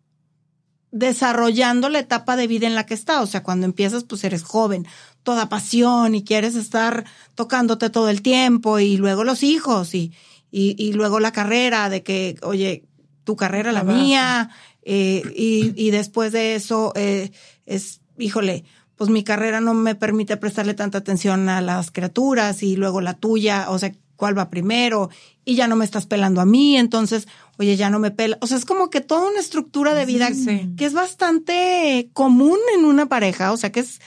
desarrollando 0.92 1.90
la 1.90 2.00
etapa 2.00 2.38
de 2.38 2.48
vida 2.48 2.68
en 2.68 2.76
la 2.76 2.86
que 2.86 2.94
está. 2.94 3.22
O 3.22 3.28
sea, 3.28 3.44
cuando 3.44 3.66
empiezas, 3.66 4.06
pues 4.06 4.24
eres 4.24 4.44
joven, 4.44 4.88
toda 5.24 5.50
pasión 5.50 6.16
y 6.16 6.24
quieres 6.24 6.56
estar 6.56 7.06
tocándote 7.34 7.90
todo 7.90 8.10
el 8.10 8.22
tiempo 8.22 8.80
y 8.80 8.96
luego 8.98 9.24
los 9.24 9.44
hijos 9.44 9.94
y, 9.96 10.14
y, 10.52 10.76
y 10.78 10.94
luego 10.94 11.20
la 11.20 11.32
carrera 11.34 11.90
de 11.90 12.04
que, 12.04 12.38
oye, 12.44 12.86
tu 13.26 13.36
carrera, 13.36 13.72
la 13.74 13.84
mía, 13.84 14.52
eh, 14.86 15.22
y, 15.36 15.74
y 15.76 15.92
después 15.92 16.32
de 16.32 16.56
eso 16.56 16.94
eh, 16.96 17.32
es, 17.66 18.02
híjole, 18.18 18.64
pues 18.96 19.10
mi 19.10 19.24
carrera 19.26 19.60
no 19.60 19.74
me 19.74 19.96
permite 19.96 20.38
prestarle 20.38 20.74
tanta 20.74 21.00
atención 21.00 21.50
a 21.50 21.60
las 21.60 21.92
criaturas 21.92 22.64
y 22.64 22.78
luego 22.78 23.02
la 23.02 23.14
tuya, 23.16 23.66
o 23.70 23.78
sea, 23.78 23.92
cuál 24.16 24.38
va 24.38 24.50
primero 24.50 25.10
y 25.44 25.56
ya 25.56 25.68
no 25.68 25.76
me 25.76 25.84
estás 25.84 26.06
pelando 26.06 26.40
a 26.40 26.46
mí, 26.46 26.78
entonces, 26.78 27.28
oye, 27.58 27.76
ya 27.76 27.90
no 27.90 28.00
me 28.00 28.12
pela. 28.12 28.38
O 28.42 28.48
sea, 28.48 28.58
es 28.58 28.64
como 28.64 28.90
que 28.90 29.02
toda 29.02 29.28
una 29.30 29.40
estructura 29.42 29.94
de 29.94 30.06
vida 30.06 30.30
Sí. 30.34 30.70
que 30.78 30.86
es 30.86 30.94
bastante 30.94 32.10
común 32.14 32.58
en 32.78 32.86
una 32.86 33.08
pareja, 33.08 33.52
o 33.52 33.58
sea, 33.58 33.72
que 33.72 33.82
es 33.82 34.00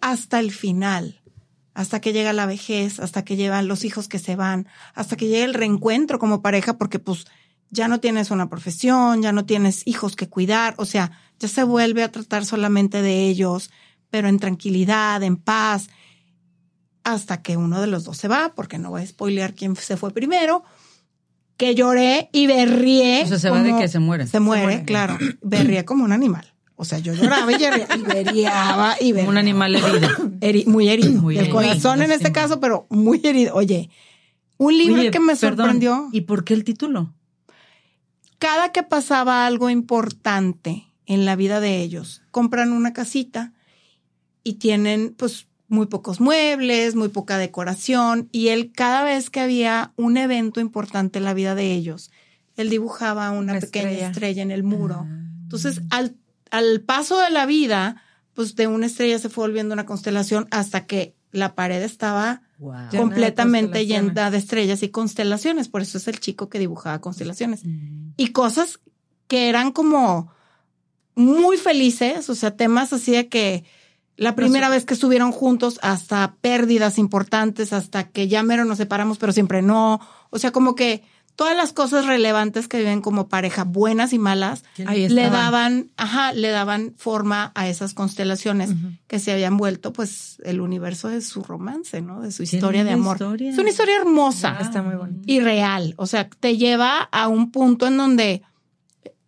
hasta 0.00 0.40
el 0.40 0.50
final, 0.52 1.20
hasta 1.74 2.00
que 2.00 2.12
llega 2.12 2.32
la 2.32 2.46
vejez, 2.46 3.00
hasta 3.00 3.24
que 3.24 3.36
llegan 3.36 3.68
los 3.68 3.84
hijos 3.84 4.08
que 4.08 4.18
se 4.18 4.36
van, 4.36 4.66
hasta 4.94 5.16
que 5.16 5.28
llega 5.28 5.44
el 5.44 5.54
reencuentro 5.54 6.18
como 6.18 6.40
pareja, 6.42 6.78
porque 6.78 6.98
pues 6.98 7.26
ya 7.72 7.88
no 7.88 7.98
tienes 7.98 8.30
una 8.30 8.48
profesión, 8.48 9.20
ya 9.22 9.32
no 9.32 9.44
tienes 9.44 9.82
hijos 9.86 10.14
que 10.14 10.28
cuidar, 10.28 10.74
o 10.76 10.84
sea, 10.84 11.10
ya 11.40 11.48
se 11.48 11.64
vuelve 11.64 12.04
a 12.04 12.12
tratar 12.12 12.44
solamente 12.46 13.02
de 13.02 13.26
ellos, 13.28 13.70
pero 14.10 14.28
en 14.28 14.38
tranquilidad, 14.38 15.22
en 15.24 15.36
paz, 15.38 15.88
hasta 17.02 17.42
que 17.42 17.56
uno 17.56 17.80
de 17.80 17.88
los 17.88 18.04
dos 18.04 18.16
se 18.18 18.28
va, 18.28 18.52
porque 18.54 18.78
no 18.78 18.90
voy 18.90 19.02
a 19.02 19.06
spoilear 19.06 19.54
quién 19.54 19.74
se 19.74 19.96
fue 19.96 20.12
primero, 20.12 20.62
que 21.56 21.74
lloré 21.74 22.28
y 22.32 22.46
berrié. 22.46 23.22
O 23.24 23.28
sea, 23.28 23.38
se 23.38 23.50
va 23.50 23.62
de 23.62 23.70
como- 23.70 23.80
que 23.80 23.88
se 23.88 23.98
muere. 23.98 24.26
Se 24.26 24.38
muere, 24.40 24.62
muere. 24.64 24.84
claro. 24.84 25.18
Berrié 25.42 25.84
como 25.84 26.04
un 26.04 26.12
animal. 26.12 26.52
O 26.76 26.84
sea, 26.84 26.98
yo 26.98 27.14
lloraba 27.14 27.50
y 27.52 27.58
berriaba 27.58 28.96
y 29.00 29.12
berriaba. 29.12 29.30
Un 29.30 29.36
animal 29.38 29.74
herido. 29.76 30.08
Eri- 30.40 30.66
muy 30.66 30.88
herido. 30.88 31.20
Muy 31.22 31.36
el 31.36 31.42
herido, 31.44 31.54
corazón 31.56 32.02
en 32.02 32.10
este 32.12 32.32
caso, 32.32 32.58
pero 32.60 32.86
muy 32.90 33.20
herido. 33.24 33.54
Oye, 33.54 33.88
un 34.58 34.76
libro 34.76 35.00
Oye, 35.00 35.10
que 35.10 35.20
me 35.20 35.36
perdón, 35.36 35.56
sorprendió. 35.58 36.08
¿Y 36.12 36.22
por 36.22 36.44
qué 36.44 36.54
el 36.54 36.64
título? 36.64 37.14
Cada 38.42 38.72
que 38.72 38.82
pasaba 38.82 39.46
algo 39.46 39.70
importante 39.70 40.84
en 41.06 41.24
la 41.24 41.36
vida 41.36 41.60
de 41.60 41.80
ellos, 41.80 42.22
compran 42.32 42.72
una 42.72 42.92
casita 42.92 43.52
y 44.42 44.54
tienen 44.54 45.14
pues 45.16 45.46
muy 45.68 45.86
pocos 45.86 46.20
muebles, 46.20 46.96
muy 46.96 47.08
poca 47.08 47.38
decoración 47.38 48.28
y 48.32 48.48
él 48.48 48.72
cada 48.74 49.04
vez 49.04 49.30
que 49.30 49.38
había 49.38 49.92
un 49.96 50.16
evento 50.16 50.58
importante 50.58 51.20
en 51.20 51.24
la 51.24 51.34
vida 51.34 51.54
de 51.54 51.72
ellos, 51.72 52.10
él 52.56 52.68
dibujaba 52.68 53.30
una 53.30 53.52
Una 53.52 53.60
pequeña 53.60 53.90
estrella. 53.90 54.08
estrella 54.08 54.42
en 54.42 54.50
el 54.50 54.64
muro. 54.64 55.06
Ah. 55.08 55.22
Entonces, 55.44 55.80
al, 55.90 56.16
al 56.50 56.80
paso 56.80 57.20
de 57.20 57.30
la 57.30 57.46
vida, 57.46 58.02
pues 58.34 58.56
de 58.56 58.66
una 58.66 58.86
estrella 58.86 59.20
se 59.20 59.28
fue 59.28 59.44
volviendo 59.46 59.72
una 59.72 59.86
constelación 59.86 60.48
hasta 60.50 60.84
que 60.86 61.14
la 61.30 61.54
pared 61.54 61.80
estaba 61.80 62.42
Wow. 62.62 62.96
Completamente 62.96 63.86
llena 63.86 64.30
de 64.30 64.38
estrellas 64.38 64.84
y 64.84 64.88
constelaciones. 64.88 65.68
Por 65.68 65.82
eso 65.82 65.98
es 65.98 66.06
el 66.06 66.20
chico 66.20 66.48
que 66.48 66.60
dibujaba 66.60 67.00
constelaciones. 67.00 67.64
Mm. 67.64 68.12
Y 68.16 68.28
cosas 68.28 68.78
que 69.26 69.48
eran 69.48 69.72
como 69.72 70.32
muy 71.16 71.56
felices, 71.56 72.30
o 72.30 72.36
sea, 72.36 72.56
temas 72.56 72.92
así 72.92 73.10
de 73.10 73.28
que 73.28 73.64
la 74.16 74.36
primera 74.36 74.68
vez 74.68 74.84
que 74.84 74.94
estuvieron 74.94 75.32
juntos, 75.32 75.80
hasta 75.82 76.36
pérdidas 76.40 76.98
importantes, 76.98 77.72
hasta 77.72 78.10
que 78.10 78.28
ya 78.28 78.44
mero 78.44 78.64
nos 78.64 78.78
separamos, 78.78 79.18
pero 79.18 79.32
siempre 79.32 79.60
no. 79.60 79.98
O 80.30 80.38
sea, 80.38 80.52
como 80.52 80.76
que 80.76 81.02
todas 81.36 81.56
las 81.56 81.72
cosas 81.72 82.06
relevantes 82.06 82.68
que 82.68 82.78
viven 82.78 83.00
como 83.00 83.28
pareja, 83.28 83.64
buenas 83.64 84.12
y 84.12 84.18
malas, 84.18 84.64
le 84.76 85.30
daban, 85.30 85.90
ajá, 85.96 86.32
le 86.32 86.50
daban 86.50 86.94
forma 86.96 87.52
a 87.54 87.68
esas 87.68 87.94
constelaciones 87.94 88.70
que 89.06 89.18
se 89.18 89.32
habían 89.32 89.56
vuelto, 89.56 89.92
pues, 89.92 90.40
el 90.44 90.60
universo 90.60 91.08
de 91.08 91.20
su 91.20 91.42
romance, 91.42 92.00
¿no? 92.02 92.20
De 92.20 92.32
su 92.32 92.42
historia 92.42 92.84
de 92.84 92.92
amor. 92.92 93.16
historia. 93.16 93.50
Es 93.50 93.58
una 93.58 93.70
historia 93.70 93.96
hermosa 93.96 94.58
Está 94.60 94.82
muy 94.82 94.94
bonito. 94.94 95.22
y 95.26 95.40
real. 95.40 95.94
O 95.96 96.06
sea, 96.06 96.28
te 96.28 96.56
lleva 96.56 97.00
a 97.00 97.28
un 97.28 97.50
punto 97.50 97.86
en 97.86 97.96
donde 97.96 98.42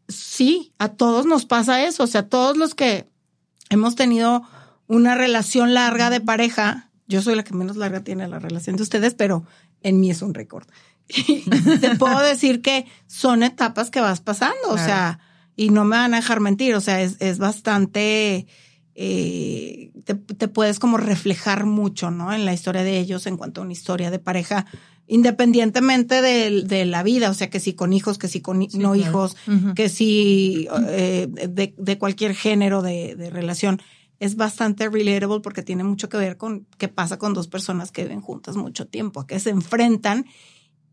sí, 0.09 0.73
a 0.79 0.89
todos 0.91 1.27
nos 1.27 1.47
pasa 1.47 1.85
eso. 1.85 2.05
O 2.05 2.07
sea, 2.07 2.29
todos 2.29 2.57
los 2.57 2.75
que 2.75 3.09
hemos 3.71 3.95
tenido 3.97 4.43
una 4.87 5.15
relación 5.15 5.75
larga 5.75 6.11
de 6.11 6.21
pareja, 6.21 6.91
yo 7.07 7.23
soy 7.23 7.35
la 7.35 7.45
que 7.45 7.55
menos 7.55 7.77
larga 7.77 8.01
tiene 8.01 8.29
la 8.29 8.39
relación 8.39 8.77
de 8.77 8.83
ustedes, 8.83 9.15
pero 9.15 9.45
en 9.83 10.01
mí 10.01 10.11
es 10.11 10.23
un 10.23 10.35
récord. 10.35 10.67
Y 11.09 11.43
te 11.81 11.97
puedo 11.97 12.19
decir 12.21 12.63
que 12.63 12.87
son 13.07 13.43
etapas 13.43 13.91
que 13.91 14.01
vas 14.01 14.21
pasando, 14.21 14.71
o 14.71 14.79
sea, 14.79 15.19
y 15.57 15.71
no 15.71 15.85
me 15.85 15.97
van 15.97 16.15
a 16.15 16.19
dejar 16.19 16.41
mentir, 16.41 16.75
o 16.75 16.81
sea, 16.81 17.01
es, 17.01 17.17
es 17.21 17.39
bastante, 17.39 18.47
eh, 18.95 19.93
te, 20.05 20.15
te 20.15 20.49
puedes 20.49 20.79
como 20.79 20.97
reflejar 20.97 21.67
mucho, 21.67 22.11
¿no? 22.11 22.33
En 22.33 22.45
la 22.45 22.53
historia 22.53 22.83
de 22.83 22.99
ellos 22.99 23.27
en 23.27 23.37
cuanto 23.37 23.61
a 23.61 23.65
una 23.65 23.73
historia 23.73 24.11
de 24.11 24.19
pareja, 24.19 24.67
independientemente 25.07 26.23
de, 26.23 26.63
de 26.63 26.85
la 26.87 27.03
vida, 27.03 27.31
o 27.31 27.35
sea, 27.35 27.51
que 27.51 27.61
si 27.61 27.75
con 27.75 27.93
hijos, 27.93 28.19
que 28.19 28.29
si 28.29 28.41
con 28.41 28.59
no 28.59 28.69
claro. 28.69 28.95
hijos, 28.95 29.37
que 29.77 29.89
si 29.89 30.67
eh, 30.89 31.29
de, 31.31 31.75
de 31.77 31.99
cualquier 31.99 32.35
género 32.35 32.83
de, 32.83 33.15
de 33.17 33.31
relación. 33.31 33.81
Es 34.21 34.37
bastante 34.37 34.89
relatable 34.89 35.41
porque 35.41 35.63
tiene 35.63 35.83
mucho 35.83 36.09
que 36.09 36.17
ver 36.17 36.37
con 36.37 36.67
qué 36.79 36.87
pasa 36.87 37.19
con 37.19 37.35
dos 37.35 37.49
personas 37.49 37.91
que 37.91 38.05
viven 38.05 38.21
juntas 38.21 38.57
mucho 38.57 38.87
tiempo, 38.87 39.21
a 39.21 39.27
qué 39.27 39.41
se 39.41 39.51
enfrentan 39.51 40.25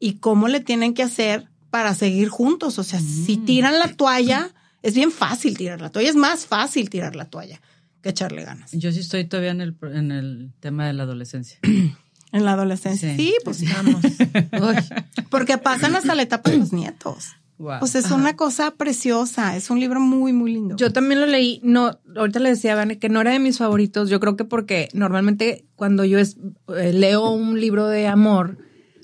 y 0.02 0.16
cómo 0.16 0.50
le 0.50 0.60
tienen 0.60 0.94
que 0.94 1.04
hacer 1.04 1.48
para 1.70 1.94
seguir 1.96 2.28
juntos. 2.28 2.78
O 2.80 2.84
sea, 2.84 3.00
si 3.00 3.38
Mm. 3.38 3.46
tiran 3.46 3.80
la 3.80 3.88
toalla, 3.88 4.50
es 4.82 4.96
bien 4.96 5.12
fácil 5.12 5.56
tirar 5.58 5.80
la 5.80 5.90
toalla, 5.92 6.10
es 6.10 6.16
más 6.18 6.46
fácil 6.46 6.90
tirar 6.90 7.16
la 7.16 7.26
toalla 7.30 7.62
que 8.02 8.10
echarle 8.10 8.44
ganas. 8.44 8.72
Yo 8.74 8.92
sí 8.92 9.00
estoy 9.00 9.26
todavía 9.26 9.52
en 9.52 9.62
el, 9.62 9.78
en 9.94 10.12
el 10.12 10.52
tema 10.60 10.88
de 10.88 10.94
la 10.94 11.04
adolescencia. 11.04 11.60
En 12.34 12.46
la 12.46 12.54
adolescencia. 12.54 13.14
Sí. 13.18 13.18
Sí, 13.28 13.36
pues 13.44 13.58
sí. 13.58 13.66
Vamos. 13.66 14.02
Porque 15.30 15.58
pasan 15.58 15.98
hasta 15.98 16.16
la 16.16 16.22
etapa 16.22 16.50
de 16.50 16.60
los 16.60 16.72
nietos. 16.72 17.28
Wow. 17.58 17.80
Pues 17.80 17.94
es 17.96 18.10
una 18.10 18.38
cosa 18.38 18.72
preciosa, 18.72 19.58
es 19.58 19.70
un 19.70 19.82
libro 19.82 20.00
muy, 20.00 20.32
muy 20.32 20.54
lindo. 20.54 20.78
Yo 20.78 20.94
también 20.94 21.20
lo 21.20 21.28
leí, 21.28 21.60
no, 21.62 22.00
ahorita 22.16 22.40
le 22.40 22.50
decía 22.52 22.72
a 22.72 22.76
Vane 22.78 23.00
que 23.00 23.10
no 23.10 23.20
era 23.20 23.32
de 23.34 23.40
mis 23.40 23.58
favoritos, 23.58 24.10
yo 24.10 24.22
creo 24.22 24.38
que 24.38 24.46
porque 24.46 24.88
normalmente 24.94 25.66
cuando 25.76 26.06
yo 26.06 26.20
es- 26.20 26.38
eh, 26.76 26.94
leo 26.94 27.30
un 27.32 27.60
libro 27.60 27.88
de 27.88 28.08
amor, 28.08 28.58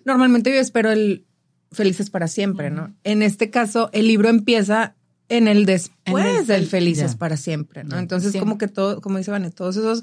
normalmente 0.07 0.49
yo 0.53 0.59
espero 0.59 0.91
el 0.91 1.25
Felices 1.71 2.09
para 2.09 2.27
siempre, 2.27 2.71
¿no? 2.71 2.95
En 3.03 3.21
este 3.21 3.49
caso, 3.49 3.89
el 3.93 4.07
libro 4.07 4.29
empieza 4.29 4.95
en 5.29 5.47
el 5.49 5.65
después 5.65 6.25
En 6.25 6.37
el 6.37 6.47
del 6.47 6.63
fel- 6.65 6.69
Felices 6.69 7.11
Ya. 7.11 7.17
para 7.17 7.35
siempre, 7.37 7.83
¿no? 7.83 7.97
Entonces, 7.99 8.35
como 8.37 8.57
que 8.57 8.67
todo, 8.69 9.01
como 9.01 9.17
dice 9.17 9.31
Vane, 9.31 9.51
todos 9.51 9.75
esos 9.75 10.01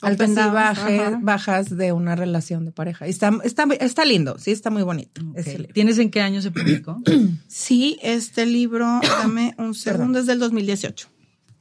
altas 0.00 0.30
y 0.30 0.34
bajes, 0.34 1.12
bajas 1.20 1.76
de 1.76 1.92
una 1.92 2.16
relación 2.16 2.64
de 2.64 2.72
pareja. 2.72 3.06
Está, 3.06 3.30
está, 3.44 3.64
está 3.78 4.04
lindo, 4.06 4.36
sí, 4.38 4.50
está 4.50 4.70
muy 4.70 4.82
bonito 4.82 5.20
libro. 5.36 5.72
¿Tienes 5.74 5.98
en 5.98 6.10
qué 6.10 6.22
año 6.22 6.40
se 6.42 6.50
publicó? 6.50 7.00
Sí, 7.46 7.98
este 8.02 8.46
libro, 8.46 9.00
dame 9.02 9.54
un 9.58 9.74
segundo, 9.74 10.18
es 10.18 10.26
del 10.26 10.38
2018. 10.38 11.08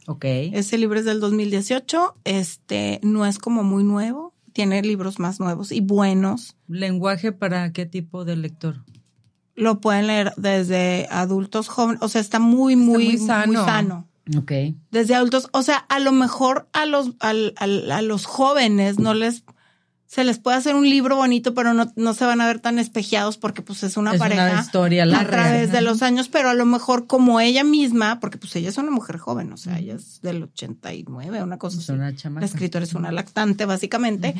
ok. 0.07 0.23
Ese 0.53 0.77
libro 0.77 0.97
es 0.97 1.05
del 1.05 1.19
2018, 1.19 2.15
este 2.23 2.99
no 3.03 3.25
es 3.25 3.37
como 3.37 3.63
muy 3.63 3.83
nuevo, 3.83 4.30
tiene 4.53 4.81
libros 4.81 5.19
más 5.19 5.39
nuevos 5.39 5.71
y 5.71 5.81
buenos. 5.81 6.55
¿Lenguaje 6.67 7.31
para 7.31 7.71
qué 7.73 7.85
tipo 7.85 8.25
de 8.25 8.35
lector? 8.35 8.83
Lo 9.55 9.79
pueden 9.81 10.07
leer 10.07 10.33
desde 10.37 11.07
adultos 11.11 11.67
jóvenes, 11.67 12.01
o 12.01 12.07
sea, 12.07 12.21
está 12.21 12.39
muy, 12.39 12.75
muy, 12.75 13.05
muy 13.05 13.17
muy 13.17 13.27
sano. 13.27 13.65
sano. 13.65 14.07
Ok. 14.37 14.51
Desde 14.91 15.15
adultos, 15.15 15.49
o 15.51 15.61
sea, 15.63 15.77
a 15.77 15.99
lo 15.99 16.11
mejor 16.11 16.67
a 16.73 16.85
los, 16.85 17.11
al- 17.19 17.53
al- 17.57 17.91
a 17.91 18.01
los 18.01 18.25
jóvenes 18.25 18.97
no 18.99 19.13
les, 19.13 19.43
se 20.11 20.25
les 20.25 20.39
puede 20.39 20.57
hacer 20.57 20.75
un 20.75 20.89
libro 20.89 21.15
bonito, 21.15 21.53
pero 21.53 21.73
no, 21.73 21.89
no 21.95 22.13
se 22.13 22.25
van 22.25 22.41
a 22.41 22.45
ver 22.45 22.59
tan 22.59 22.79
espejeados 22.79 23.37
porque 23.37 23.61
pues 23.61 23.81
es 23.83 23.95
una 23.95 24.11
es 24.11 24.19
pareja. 24.19 24.51
una 24.51 24.59
historia 24.59 25.05
a 25.05 25.25
través 25.25 25.71
de 25.71 25.79
los 25.79 26.01
años, 26.01 26.27
pero 26.27 26.49
a 26.49 26.53
lo 26.53 26.65
mejor 26.65 27.07
como 27.07 27.39
ella 27.39 27.63
misma, 27.63 28.19
porque 28.19 28.37
pues 28.37 28.53
ella 28.57 28.67
es 28.67 28.77
una 28.77 28.91
mujer 28.91 29.19
joven, 29.19 29.53
o 29.53 29.55
sea, 29.55 29.79
ella 29.79 29.95
es 29.95 30.19
del 30.21 30.43
89, 30.43 31.41
una 31.41 31.57
cosa 31.57 31.77
Es 31.77 31.83
así. 31.85 31.93
una 31.93 32.13
chamaca. 32.13 32.41
La 32.41 32.45
escritora 32.47 32.83
es 32.83 32.93
una 32.93 33.09
lactante, 33.13 33.63
básicamente. 33.63 34.35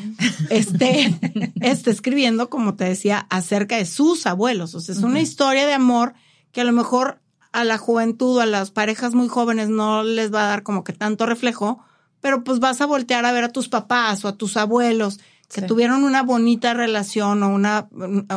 Este 0.50 1.18
está 1.62 1.90
escribiendo, 1.90 2.50
como 2.50 2.74
te 2.74 2.84
decía, 2.84 3.26
acerca 3.30 3.78
de 3.78 3.86
sus 3.86 4.26
abuelos. 4.26 4.74
O 4.74 4.80
sea, 4.82 4.94
es 4.94 5.00
una 5.00 5.22
historia 5.22 5.66
de 5.66 5.72
amor 5.72 6.12
que 6.52 6.60
a 6.60 6.64
lo 6.64 6.72
mejor 6.72 7.22
a 7.50 7.64
la 7.64 7.78
juventud, 7.78 8.38
a 8.40 8.46
las 8.46 8.72
parejas 8.72 9.14
muy 9.14 9.28
jóvenes 9.28 9.70
no 9.70 10.02
les 10.02 10.34
va 10.34 10.44
a 10.44 10.48
dar 10.48 10.64
como 10.64 10.84
que 10.84 10.92
tanto 10.92 11.24
reflejo, 11.24 11.82
pero 12.20 12.44
pues 12.44 12.60
vas 12.60 12.82
a 12.82 12.86
voltear 12.86 13.24
a 13.24 13.32
ver 13.32 13.44
a 13.44 13.52
tus 13.52 13.70
papás 13.70 14.22
o 14.26 14.28
a 14.28 14.36
tus 14.36 14.58
abuelos 14.58 15.18
que 15.52 15.60
Sí. 15.62 15.66
tuvieron 15.66 16.04
una 16.04 16.22
bonita 16.22 16.74
relación 16.74 17.42
o 17.42 17.48
una, 17.50 17.88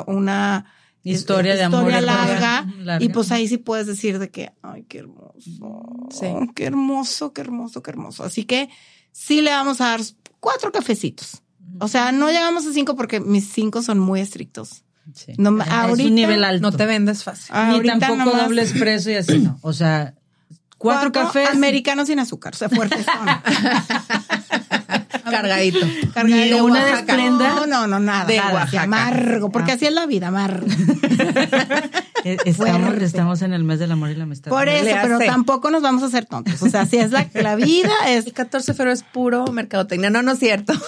una 0.08 0.66
Historia 1.04 1.56
de 1.56 1.64
amor 1.64 1.82
historia 1.82 2.02
larga, 2.02 2.34
larga, 2.40 2.74
larga. 2.84 3.06
y 3.06 3.10
pues 3.10 3.32
ahí 3.32 3.48
sí 3.48 3.58
puedes 3.58 3.86
decir 3.86 4.18
de 4.20 4.32
que, 4.32 4.54
ay, 4.64 4.84
qué 4.90 4.98
hermoso, 5.00 6.08
Sí. 6.10 6.28
qué 6.56 6.66
hermoso, 6.66 7.32
qué 7.32 7.42
hermoso, 7.42 7.84
qué 7.84 7.92
hermoso. 7.92 8.24
Así 8.24 8.44
que 8.46 8.70
sí 9.12 9.42
le 9.42 9.52
vamos 9.52 9.82
a 9.82 9.90
dar 9.90 10.02
cuatro 10.40 10.72
cafecitos. 10.72 11.44
O 11.80 11.88
sea, 11.88 12.12
no 12.12 12.30
llegamos 12.32 12.66
a 12.66 12.74
cinco 12.74 12.96
porque 12.96 13.20
mis 13.20 13.48
cinco 13.52 13.82
son 13.84 14.00
muy 14.00 14.20
estrictos. 14.20 14.84
Sí. 15.14 15.34
No 15.38 15.52
me- 15.52 15.64
es 15.64 15.70
ahorita 15.70 16.10
un 16.10 16.16
nivel 16.16 16.44
alto. 16.44 16.72
No 16.72 16.76
te 16.76 16.86
vendes 16.88 17.24
fácil. 17.24 17.54
Ni 17.84 17.88
tampoco 17.88 18.16
nomás- 18.26 18.44
doble 18.46 18.64
expreso 18.64 19.12
y 19.12 19.16
así 19.16 19.38
no. 19.40 19.60
O 19.62 19.74
sea, 19.74 20.16
Cuatro, 20.80 21.12
cafés. 21.12 21.50
Americanos 21.50 22.08
sin 22.08 22.20
azúcar, 22.20 22.54
o 22.54 22.58
sea, 22.58 22.70
fuertes 22.70 23.06
son. 23.06 23.28
Cargadito. 25.32 25.80
Cargado 26.14 26.44
Ni 26.44 26.50
de 26.50 26.62
una. 26.62 27.02
No, 27.02 27.66
no, 27.66 27.88
no, 27.88 28.00
nada. 28.00 28.26
De 28.26 28.38
nada, 28.38 28.54
Oaxaca. 28.54 28.84
amargo, 28.84 29.50
porque 29.50 29.72
así 29.74 29.86
es 29.86 29.94
la 29.94 30.06
vida, 30.06 30.28
amargo. 30.28 30.66
Eh, 32.26 32.38
Estamos, 32.46 32.82
Fuerte. 32.88 33.06
estamos 33.06 33.42
en 33.44 33.54
el 33.54 33.64
mes 33.64 33.78
del 33.80 33.92
amor 33.92 34.10
y 34.10 34.16
la 34.16 34.24
amistad. 34.24 34.50
Por 34.50 34.68
eso, 34.68 34.96
pero 35.04 35.20
tampoco 35.20 35.70
nos 35.70 35.82
vamos 35.84 36.02
a 36.04 36.08
hacer 36.08 36.26
tontos. 36.26 36.62
O 36.64 36.70
sea, 36.70 36.82
así 36.82 36.98
es 36.98 37.12
la, 37.12 37.30
la 37.36 37.56
vida, 37.56 37.92
es. 38.08 38.26
El 38.26 38.34
14 38.34 38.72
de 38.72 38.76
febrero 38.76 38.94
es 38.94 39.04
puro 39.04 39.46
mercadotecnia. 39.52 40.10
No, 40.10 40.22
no 40.24 40.32
es 40.34 40.40
cierto. 40.40 40.74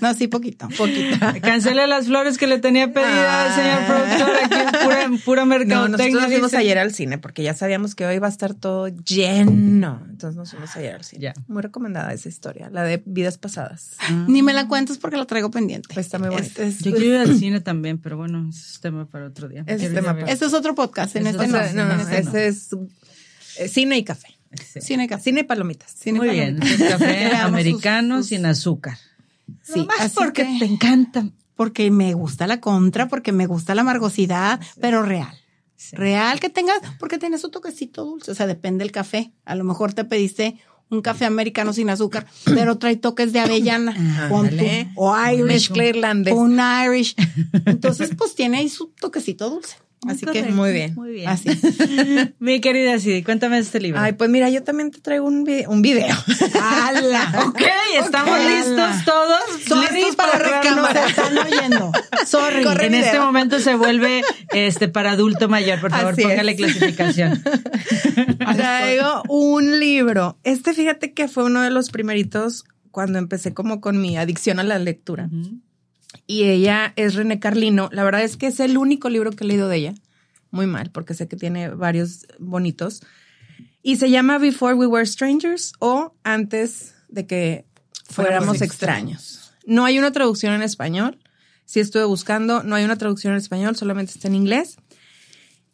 No, 0.00 0.12
sí, 0.14 0.28
poquito. 0.28 0.68
Poquito. 0.76 1.16
Cancele 1.42 1.86
las 1.86 2.06
flores 2.06 2.38
que 2.38 2.46
le 2.46 2.58
tenía 2.58 2.92
pedidas, 2.92 3.16
Ah. 3.16 3.56
señor 3.56 3.86
productor. 3.86 4.36
Aquí 4.44 4.54
es 4.76 4.82
pura, 4.84 5.10
pura 5.24 5.40
No, 5.42 5.46
mercadotecnia. 5.46 5.88
nosotros 6.06 6.22
nos 6.22 6.30
fuimos 6.30 6.54
ayer 6.54 6.78
al 6.78 6.92
cine 6.92 7.18
porque 7.18 7.42
ya 7.42 7.54
sabíamos 7.54 7.94
que 7.94 8.06
hoy 8.06 8.18
va 8.18 8.26
a 8.28 8.30
estar 8.30 8.54
todo 8.54 8.88
lleno. 8.88 10.02
Entonces 10.08 10.36
nos 10.36 10.50
fuimos 10.50 10.76
ayer 10.76 10.94
al 10.94 11.04
cine. 11.04 11.22
Ya. 11.22 11.34
Muy 11.48 11.62
recomendada 11.62 12.12
esa 12.12 12.28
historia, 12.28 12.68
la 12.70 12.82
de 12.84 13.02
vidas 13.06 13.38
pasadas. 13.38 13.96
Ni 14.28 14.42
me 14.42 14.52
la 14.52 14.68
cuentes 14.68 14.98
porque 14.98 15.16
la 15.16 15.24
traigo 15.24 15.50
pendiente. 15.50 15.88
Pues 15.92 16.06
está 16.06 16.18
muy 16.18 16.28
bonita. 16.28 16.62
Es- 16.62 16.76
es- 16.76 16.84
Yo 16.84 16.92
quiero 16.92 17.06
ir 17.06 17.16
al 17.28 17.36
cine 17.36 17.60
también, 17.60 17.98
pero 17.98 18.16
bueno, 18.16 18.46
ese 18.50 18.60
es 18.60 18.80
tema 18.80 19.06
para 19.06 19.26
otro 19.26 19.48
día. 19.48 19.64
Es 19.66 19.80
tema 19.92 20.14
para- 20.14 20.30
Este 20.30 20.44
es 20.44 20.54
otro 20.54 20.74
podcast. 20.76 21.16
En 21.16 21.26
Eso 21.26 21.42
este 21.42 21.52
no. 21.52 21.58
sea, 21.64 21.72
no, 21.72 21.84
no, 21.86 22.00
este 22.00 22.22
no. 22.22 22.28
ese 22.30 22.46
es 22.46 22.68
eh, 23.58 23.68
cine 23.68 23.98
y 23.98 24.04
café. 24.04 24.28
Sí. 24.72 24.80
Cine 24.80 25.08
café. 25.08 25.24
Cine 25.24 25.40
y 25.40 25.44
palomitas. 25.44 25.90
Cine 25.92 26.18
Muy 26.20 26.28
para- 26.28 26.40
bien, 26.40 26.58
café 26.88 27.34
americano 27.34 28.18
sus- 28.18 28.26
sus- 28.26 28.36
sin 28.36 28.46
azúcar. 28.46 28.96
Sí, 29.62 29.86
así 29.98 30.14
porque 30.14 30.44
que- 30.44 30.58
te 30.60 30.64
encanta. 30.66 31.28
porque 31.56 31.90
me 31.90 32.14
gusta 32.14 32.46
la 32.46 32.60
contra, 32.60 33.08
porque 33.08 33.32
me 33.32 33.46
gusta 33.46 33.74
la 33.74 33.80
amargosidad, 33.82 34.60
pero 34.80 35.02
real. 35.02 35.34
Real 35.92 36.40
que 36.40 36.48
tengas, 36.48 36.78
porque 36.98 37.18
tienes 37.18 37.44
un 37.44 37.50
toquecito 37.50 38.04
dulce, 38.04 38.30
o 38.30 38.34
sea, 38.34 38.46
depende 38.46 38.84
del 38.84 38.92
café. 38.92 39.32
A 39.44 39.54
lo 39.56 39.64
mejor 39.64 39.92
te 39.92 40.04
pediste 40.04 40.58
un 40.88 41.02
café 41.02 41.24
americano 41.26 41.72
sin 41.72 41.90
azúcar, 41.90 42.26
pero 42.44 42.78
trae 42.78 42.96
toques 42.96 43.32
de 43.32 43.40
avellana, 43.40 43.92
Ándale. 44.30 44.90
o 44.96 45.14
Irish, 45.28 45.70
un 46.32 46.60
Irish. 46.86 47.14
Entonces, 47.66 48.10
pues 48.16 48.34
tiene 48.34 48.58
ahí 48.58 48.68
su 48.68 48.88
toquecito 48.98 49.50
dulce. 49.50 49.76
Así 50.06 50.24
que, 50.26 50.42
muy 50.44 50.72
bien. 50.72 50.94
Muy 50.94 51.10
bien. 51.10 51.28
así. 51.28 51.48
Mi 52.38 52.60
querida 52.60 52.98
Sidi, 53.00 53.22
cuéntame 53.22 53.58
este 53.58 53.80
libro. 53.80 53.98
Ay, 54.00 54.12
pues 54.12 54.30
mira, 54.30 54.48
yo 54.50 54.62
también 54.62 54.90
te 54.90 55.00
traigo 55.00 55.26
un, 55.26 55.42
vi- 55.44 55.64
un 55.66 55.82
video. 55.82 56.14
¡Hala! 56.62 57.44
ok, 57.48 57.62
estamos 58.04 58.38
listos 58.38 59.04
todos. 59.04 59.40
Sorry 59.66 59.94
listos 59.96 60.16
para 60.16 60.38
nos 60.38 60.66
cámara. 60.66 61.06
están 61.06 61.38
oyendo. 61.38 61.92
Sorry. 62.26 62.62
Corre 62.62 62.86
En 62.86 62.94
este 62.94 63.18
momento 63.18 63.58
se 63.58 63.74
vuelve 63.74 64.22
este 64.52 64.86
para 64.88 65.12
adulto 65.12 65.48
mayor, 65.48 65.80
por 65.80 65.90
favor, 65.90 66.12
Así 66.12 66.22
es. 66.22 66.28
póngale 66.28 66.54
clasificación. 66.56 67.42
Traigo 68.56 69.22
un 69.28 69.80
libro. 69.80 70.38
Este, 70.44 70.74
fíjate 70.74 71.12
que 71.14 71.26
fue 71.28 71.44
uno 71.44 71.62
de 71.62 71.70
los 71.70 71.90
primeritos 71.90 72.64
cuando 72.90 73.18
empecé 73.18 73.54
como 73.54 73.80
con 73.80 74.00
mi 74.00 74.16
adicción 74.16 74.58
a 74.58 74.62
la 74.62 74.78
lectura. 74.78 75.28
Y 76.26 76.44
ella 76.44 76.92
es 76.96 77.14
René 77.14 77.38
Carlino. 77.40 77.88
La 77.92 78.04
verdad 78.04 78.22
es 78.22 78.36
que 78.36 78.46
es 78.46 78.60
el 78.60 78.78
único 78.78 79.08
libro 79.08 79.32
que 79.32 79.44
he 79.44 79.46
leído 79.46 79.68
de 79.68 79.76
ella. 79.76 79.94
Muy 80.50 80.66
mal, 80.66 80.90
porque 80.90 81.14
sé 81.14 81.28
que 81.28 81.36
tiene 81.36 81.70
varios 81.70 82.26
bonitos. 82.38 83.02
Y 83.82 83.96
se 83.96 84.10
llama 84.10 84.38
Before 84.38 84.74
We 84.74 84.86
Were 84.86 85.06
Strangers 85.06 85.72
o 85.78 86.14
Antes 86.24 86.94
de 87.08 87.26
que 87.26 87.64
fuéramos 88.08 88.62
extraños. 88.62 89.52
No 89.66 89.84
hay 89.84 89.98
una 89.98 90.12
traducción 90.12 90.54
en 90.54 90.62
español. 90.62 91.18
Sí 91.64 91.80
estuve 91.80 92.04
buscando, 92.04 92.62
no 92.62 92.76
hay 92.76 92.84
una 92.84 92.96
traducción 92.96 93.32
en 93.32 93.38
español, 93.38 93.76
solamente 93.76 94.12
está 94.12 94.28
en 94.28 94.36
inglés. 94.36 94.76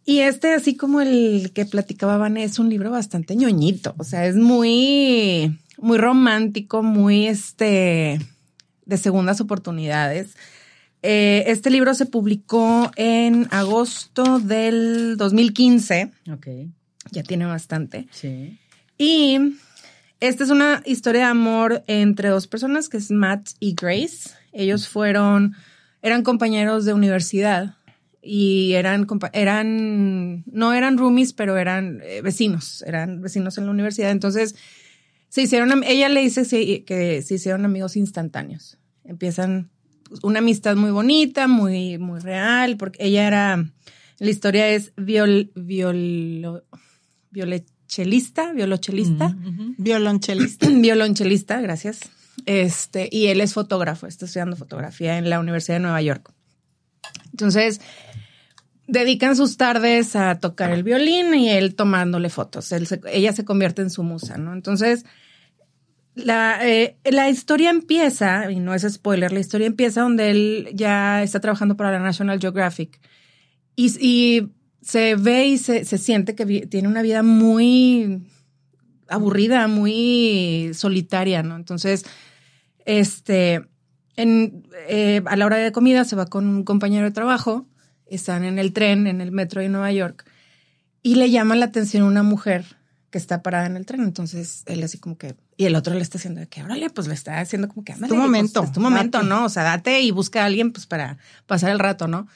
Y 0.04 0.20
este, 0.20 0.52
así 0.52 0.76
como 0.76 1.00
el 1.00 1.52
que 1.54 1.64
platicaba 1.64 2.16
Van, 2.16 2.36
es 2.36 2.58
un 2.58 2.68
libro 2.70 2.90
bastante 2.90 3.36
ñoñito. 3.36 3.94
O 3.98 4.04
sea, 4.04 4.26
es 4.26 4.36
muy, 4.36 5.60
muy 5.78 5.98
romántico, 5.98 6.82
muy 6.82 7.26
este, 7.26 8.18
de 8.92 8.98
segundas 8.98 9.40
oportunidades. 9.40 10.36
Eh, 11.02 11.44
este 11.46 11.70
libro 11.70 11.94
se 11.94 12.06
publicó 12.06 12.90
en 12.96 13.48
agosto 13.50 14.38
del 14.38 15.16
2015. 15.16 16.12
Ok, 16.32 16.46
Ya 17.10 17.22
tiene 17.22 17.46
bastante. 17.46 18.06
sí. 18.12 18.58
Y 18.98 19.56
esta 20.20 20.44
es 20.44 20.50
una 20.50 20.82
historia 20.86 21.22
de 21.22 21.26
amor 21.26 21.82
entre 21.88 22.28
dos 22.28 22.46
personas, 22.46 22.88
que 22.88 22.98
es 22.98 23.10
Matt 23.10 23.48
y 23.58 23.74
Grace. 23.74 24.30
Ellos 24.52 24.86
fueron, 24.86 25.54
eran 26.02 26.22
compañeros 26.22 26.84
de 26.84 26.92
universidad 26.92 27.74
y 28.22 28.74
eran, 28.74 29.08
eran, 29.32 30.44
no 30.46 30.72
eran 30.74 30.98
roomies, 30.98 31.32
pero 31.32 31.56
eran 31.56 32.00
eh, 32.04 32.20
vecinos, 32.22 32.84
eran 32.86 33.20
vecinos 33.20 33.58
en 33.58 33.64
la 33.64 33.72
universidad. 33.72 34.12
Entonces, 34.12 34.54
se 35.28 35.42
hicieron, 35.42 35.82
ella 35.82 36.08
le 36.08 36.20
dice 36.20 36.44
que 36.84 37.22
se 37.22 37.34
hicieron 37.34 37.64
amigos 37.64 37.96
instantáneos. 37.96 38.78
Empiezan 39.04 39.70
una 40.22 40.40
amistad 40.40 40.76
muy 40.76 40.90
bonita, 40.90 41.48
muy, 41.48 41.98
muy 41.98 42.20
real, 42.20 42.76
porque 42.76 43.04
ella 43.06 43.26
era, 43.26 43.64
la 44.18 44.30
historia 44.30 44.68
es 44.68 44.92
viol, 44.96 45.50
violo, 45.54 46.64
violoncelista, 47.30 48.52
violoncelista, 48.52 49.26
Ujú. 49.26 49.74
Violonchelista. 49.78 50.68
violonchelista, 50.70 51.60
gracias. 51.60 52.00
Este, 52.46 53.08
y 53.12 53.26
él 53.26 53.40
es 53.40 53.52
fotógrafo, 53.54 54.06
está 54.06 54.24
estudiando 54.26 54.56
fotografía 54.56 55.18
en 55.18 55.28
la 55.30 55.38
Universidad 55.40 55.76
de 55.76 55.80
Nueva 55.80 56.02
York. 56.02 56.32
Entonces, 57.30 57.80
dedican 58.86 59.36
sus 59.36 59.56
tardes 59.56 60.16
a 60.16 60.38
tocar 60.38 60.72
el 60.72 60.82
violín 60.82 61.34
y 61.34 61.50
él 61.50 61.74
tomándole 61.74 62.30
fotos. 62.30 62.72
Él 62.72 62.86
se- 62.86 63.00
ella 63.10 63.32
se 63.32 63.44
convierte 63.44 63.82
en 63.82 63.90
su 63.90 64.02
musa, 64.02 64.36
¿no? 64.38 64.52
Entonces, 64.52 65.04
la, 66.14 66.58
eh, 66.68 66.96
la 67.04 67.30
historia 67.30 67.70
empieza, 67.70 68.50
y 68.50 68.60
no 68.60 68.74
es 68.74 68.82
spoiler, 68.82 69.32
la 69.32 69.40
historia 69.40 69.66
empieza 69.66 70.02
donde 70.02 70.30
él 70.30 70.68
ya 70.74 71.22
está 71.22 71.40
trabajando 71.40 71.76
para 71.76 71.92
la 71.92 72.00
National 72.00 72.40
Geographic 72.40 73.00
y, 73.76 74.48
se 74.82 75.14
ve 75.14 75.46
y 75.46 75.58
se, 75.58 75.84
se 75.84 75.96
siente 75.96 76.34
que 76.34 76.66
tiene 76.66 76.88
una 76.88 77.02
vida 77.02 77.22
muy 77.22 78.20
aburrida, 79.08 79.68
muy 79.68 80.72
solitaria, 80.74 81.44
¿no? 81.44 81.54
Entonces, 81.54 82.04
este, 82.84 83.62
eh, 84.16 85.22
a 85.24 85.36
la 85.36 85.46
hora 85.46 85.56
de 85.58 85.70
comida 85.70 86.04
se 86.04 86.16
va 86.16 86.26
con 86.26 86.48
un 86.48 86.64
compañero 86.64 87.04
de 87.04 87.12
trabajo, 87.12 87.66
están 88.06 88.44
en 88.44 88.58
el 88.58 88.72
tren, 88.72 89.06
en 89.06 89.20
el 89.20 89.30
metro 89.30 89.60
de 89.60 89.68
Nueva 89.68 89.92
York, 89.92 90.24
y 91.02 91.14
le 91.14 91.30
llama 91.30 91.54
la 91.54 91.66
atención 91.66 92.02
una 92.02 92.22
mujer 92.22 92.64
que 93.10 93.18
está 93.18 93.42
parada 93.42 93.66
en 93.66 93.76
el 93.76 93.86
tren. 93.86 94.02
Entonces, 94.02 94.64
él 94.66 94.82
así 94.82 94.98
como 94.98 95.16
que, 95.16 95.36
y 95.56 95.66
el 95.66 95.74
otro 95.74 95.94
le 95.94 96.00
está 96.00 96.18
haciendo 96.18 96.40
de 96.40 96.48
que, 96.48 96.62
órale, 96.62 96.90
pues 96.90 97.06
le 97.06 97.14
está 97.14 97.40
haciendo 97.40 97.68
como 97.68 97.84
que, 97.84 97.92
ándale, 97.92 98.08
tu 98.08 98.14
pues, 98.14 98.22
momento, 98.26 98.62
es 98.64 98.72
tu 98.72 98.80
momento, 98.80 99.18
date. 99.18 99.28
¿no? 99.28 99.44
O 99.44 99.48
sea, 99.48 99.62
date 99.62 100.00
y 100.00 100.10
busca 100.10 100.42
a 100.42 100.46
alguien, 100.46 100.72
pues, 100.72 100.86
para 100.86 101.18
pasar 101.46 101.70
el 101.70 101.78
rato, 101.78 102.08
¿no? 102.08 102.26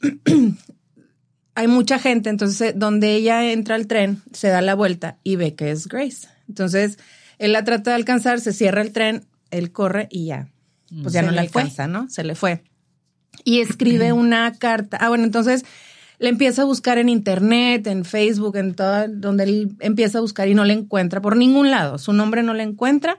Hay 1.54 1.66
mucha 1.66 1.98
gente, 1.98 2.30
entonces, 2.30 2.60
eh, 2.60 2.72
donde 2.76 3.14
ella 3.14 3.50
entra 3.52 3.74
al 3.74 3.86
tren, 3.86 4.22
se 4.32 4.48
da 4.48 4.62
la 4.62 4.74
vuelta 4.74 5.18
y 5.22 5.36
ve 5.36 5.54
que 5.54 5.70
es 5.70 5.88
Grace. 5.88 6.28
Entonces, 6.48 6.98
él 7.38 7.52
la 7.52 7.64
trata 7.64 7.90
de 7.90 7.96
alcanzar, 7.96 8.40
se 8.40 8.52
cierra 8.52 8.82
el 8.82 8.92
tren, 8.92 9.26
él 9.50 9.72
corre 9.72 10.08
y 10.10 10.26
ya, 10.26 10.48
pues 11.02 11.12
ya 11.12 11.20
Se 11.20 11.26
no 11.26 11.32
la 11.32 11.44
fue. 11.48 11.62
alcanza, 11.62 11.86
¿no? 11.86 12.08
Se 12.08 12.24
le 12.24 12.34
fue. 12.34 12.62
Y 13.44 13.60
escribe 13.60 14.12
una 14.12 14.52
carta. 14.54 14.96
Ah, 15.00 15.08
bueno, 15.08 15.24
entonces 15.24 15.64
le 16.20 16.28
empieza 16.28 16.62
a 16.62 16.64
buscar 16.66 16.98
en 16.98 17.08
internet, 17.08 17.86
en 17.86 18.04
Facebook, 18.04 18.54
en 18.56 18.74
todo, 18.74 19.08
donde 19.08 19.44
él 19.44 19.76
empieza 19.80 20.18
a 20.18 20.20
buscar 20.20 20.48
y 20.48 20.54
no 20.54 20.64
le 20.64 20.74
encuentra 20.74 21.22
por 21.22 21.34
ningún 21.34 21.70
lado. 21.70 21.96
Su 21.96 22.12
nombre 22.12 22.42
no 22.42 22.52
le 22.52 22.62
encuentra. 22.62 23.18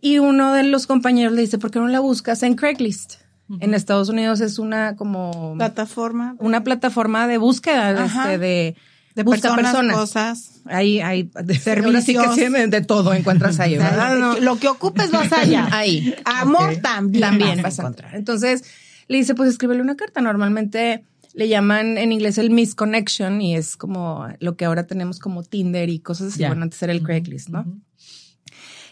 Y 0.00 0.18
uno 0.18 0.52
de 0.52 0.62
los 0.62 0.86
compañeros 0.86 1.34
le 1.34 1.42
dice, 1.42 1.58
¿por 1.58 1.72
qué 1.72 1.80
no 1.80 1.88
la 1.88 1.98
buscas 1.98 2.44
en 2.44 2.54
Craigslist? 2.54 3.14
En 3.58 3.74
Estados 3.74 4.08
Unidos 4.08 4.40
es 4.40 4.60
una 4.60 4.94
como 4.94 5.54
Plataforma. 5.56 6.36
una 6.38 6.62
plataforma 6.62 7.26
de 7.26 7.38
búsqueda 7.38 7.92
de, 7.92 8.06
este, 8.06 8.38
de, 8.38 8.76
de 9.16 9.22
busca 9.24 9.56
personas, 9.56 9.72
personas. 9.72 9.96
cosas. 9.96 10.60
Ahí 10.66 11.00
hay 11.00 11.28
Servicios. 11.60 11.86
ahora 11.86 12.00
sí 12.02 12.14
que 12.14 12.28
sí, 12.46 12.52
de, 12.52 12.68
de 12.68 12.80
todo 12.82 13.12
encuentras 13.12 13.58
ahí, 13.58 13.76
¿verdad? 13.76 14.16
No. 14.16 14.38
Lo 14.38 14.56
que 14.60 14.68
ocupes 14.68 15.10
vas 15.10 15.32
allá. 15.32 15.66
Ahí. 15.72 16.14
Amor 16.24 16.76
también. 16.76 17.22
También 17.22 17.60
vas 17.60 17.80
a 17.80 17.82
encontrar. 17.82 18.14
Entonces 18.14 18.62
le 19.08 19.18
dice, 19.18 19.34
pues 19.34 19.50
escríbele 19.50 19.82
una 19.82 19.96
carta. 19.96 20.20
Normalmente 20.20 21.02
le 21.34 21.48
llaman 21.48 21.98
en 21.98 22.12
inglés 22.12 22.38
el 22.38 22.50
misconnection 22.50 23.40
y 23.40 23.56
es 23.56 23.76
como 23.76 24.26
lo 24.40 24.56
que 24.56 24.64
ahora 24.64 24.86
tenemos 24.86 25.18
como 25.18 25.42
Tinder 25.42 25.88
y 25.88 26.00
cosas 26.00 26.28
así. 26.28 26.40
Ya. 26.40 26.48
Bueno, 26.48 26.62
antes 26.62 26.82
era 26.82 26.92
el 26.92 27.02
Craigslist, 27.02 27.48
¿no? 27.48 27.80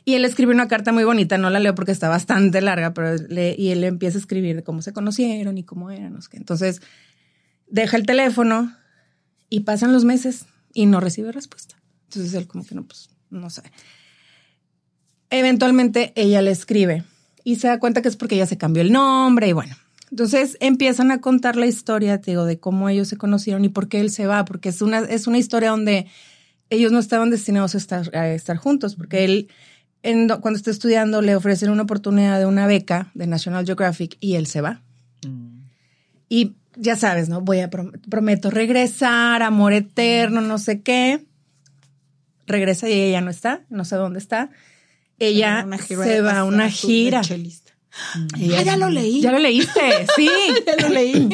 Y 0.04 0.14
él 0.14 0.24
escribe 0.24 0.54
una 0.54 0.68
carta 0.68 0.90
muy 0.92 1.04
bonita, 1.04 1.36
no 1.36 1.50
la 1.50 1.60
leo 1.60 1.74
porque 1.74 1.92
está 1.92 2.08
bastante 2.08 2.62
larga, 2.62 2.94
pero 2.94 3.14
le, 3.28 3.54
y 3.58 3.70
él 3.70 3.84
empieza 3.84 4.16
a 4.16 4.20
escribir 4.20 4.56
de 4.56 4.62
cómo 4.62 4.80
se 4.80 4.92
conocieron 4.92 5.58
y 5.58 5.64
cómo 5.64 5.90
eran. 5.90 6.14
no 6.14 6.22
sé 6.22 6.30
qué. 6.30 6.36
Entonces 6.38 6.80
deja 7.66 7.96
el 7.96 8.06
teléfono 8.06 8.74
y 9.50 9.60
pasan 9.60 9.92
los 9.92 10.04
meses 10.04 10.46
y 10.72 10.86
no 10.86 11.00
recibe 11.00 11.32
respuesta. 11.32 11.76
Entonces 12.04 12.32
él 12.34 12.46
como 12.46 12.64
que 12.64 12.74
no, 12.74 12.86
pues 12.86 13.10
no 13.30 13.50
sabe. 13.50 13.70
Eventualmente 15.30 16.12
ella 16.16 16.40
le 16.40 16.52
escribe 16.52 17.04
y 17.44 17.56
se 17.56 17.68
da 17.68 17.78
cuenta 17.78 18.00
que 18.00 18.08
es 18.08 18.16
porque 18.16 18.36
ella 18.36 18.46
se 18.46 18.56
cambió 18.56 18.82
el 18.82 18.92
nombre 18.92 19.48
y 19.48 19.52
bueno. 19.52 19.76
Entonces 20.10 20.56
empiezan 20.60 21.10
a 21.10 21.20
contar 21.20 21.56
la 21.56 21.66
historia, 21.66 22.20
te 22.20 22.30
digo, 22.30 22.44
de 22.44 22.58
cómo 22.58 22.88
ellos 22.88 23.08
se 23.08 23.16
conocieron 23.16 23.64
y 23.64 23.68
por 23.68 23.88
qué 23.88 24.00
él 24.00 24.10
se 24.10 24.26
va, 24.26 24.44
porque 24.44 24.70
es 24.70 24.80
una, 24.80 25.00
es 25.00 25.26
una 25.26 25.38
historia 25.38 25.70
donde 25.70 26.06
ellos 26.70 26.92
no 26.92 26.98
estaban 26.98 27.30
destinados 27.30 27.74
a 27.74 27.78
estar, 27.78 28.16
a 28.16 28.28
estar 28.28 28.56
juntos, 28.56 28.96
porque 28.96 29.24
él, 29.24 29.48
en, 30.02 30.28
cuando 30.28 30.56
está 30.56 30.70
estudiando, 30.70 31.22
le 31.22 31.36
ofrecen 31.36 31.70
una 31.70 31.82
oportunidad 31.82 32.38
de 32.38 32.46
una 32.46 32.66
beca 32.66 33.10
de 33.14 33.26
National 33.26 33.66
Geographic 33.66 34.16
y 34.20 34.34
él 34.34 34.46
se 34.46 34.60
va. 34.60 34.82
Mm. 35.26 35.58
Y 36.28 36.56
ya 36.76 36.96
sabes, 36.96 37.28
¿no? 37.28 37.40
Voy 37.40 37.60
a, 37.60 37.70
prometo 37.70 38.50
regresar, 38.50 39.42
amor 39.42 39.72
eterno, 39.72 40.40
no 40.40 40.58
sé 40.58 40.82
qué. 40.82 41.24
Regresa 42.46 42.88
y 42.88 42.92
ella 42.92 43.20
no 43.20 43.30
está, 43.30 43.62
no 43.68 43.84
sé 43.84 43.96
dónde 43.96 44.18
está. 44.18 44.50
Ella 45.18 45.66
se 45.86 46.20
va 46.20 46.38
a 46.38 46.44
una 46.44 46.70
gira. 46.70 47.22
Ah, 48.14 48.62
ya 48.62 48.76
lo 48.76 48.90
leí. 48.90 49.20
Ya 49.20 49.32
lo 49.32 49.38
leíste, 49.38 50.06
sí. 50.16 50.28
ya 50.66 50.88
lo 50.88 50.94
leí. 50.94 51.28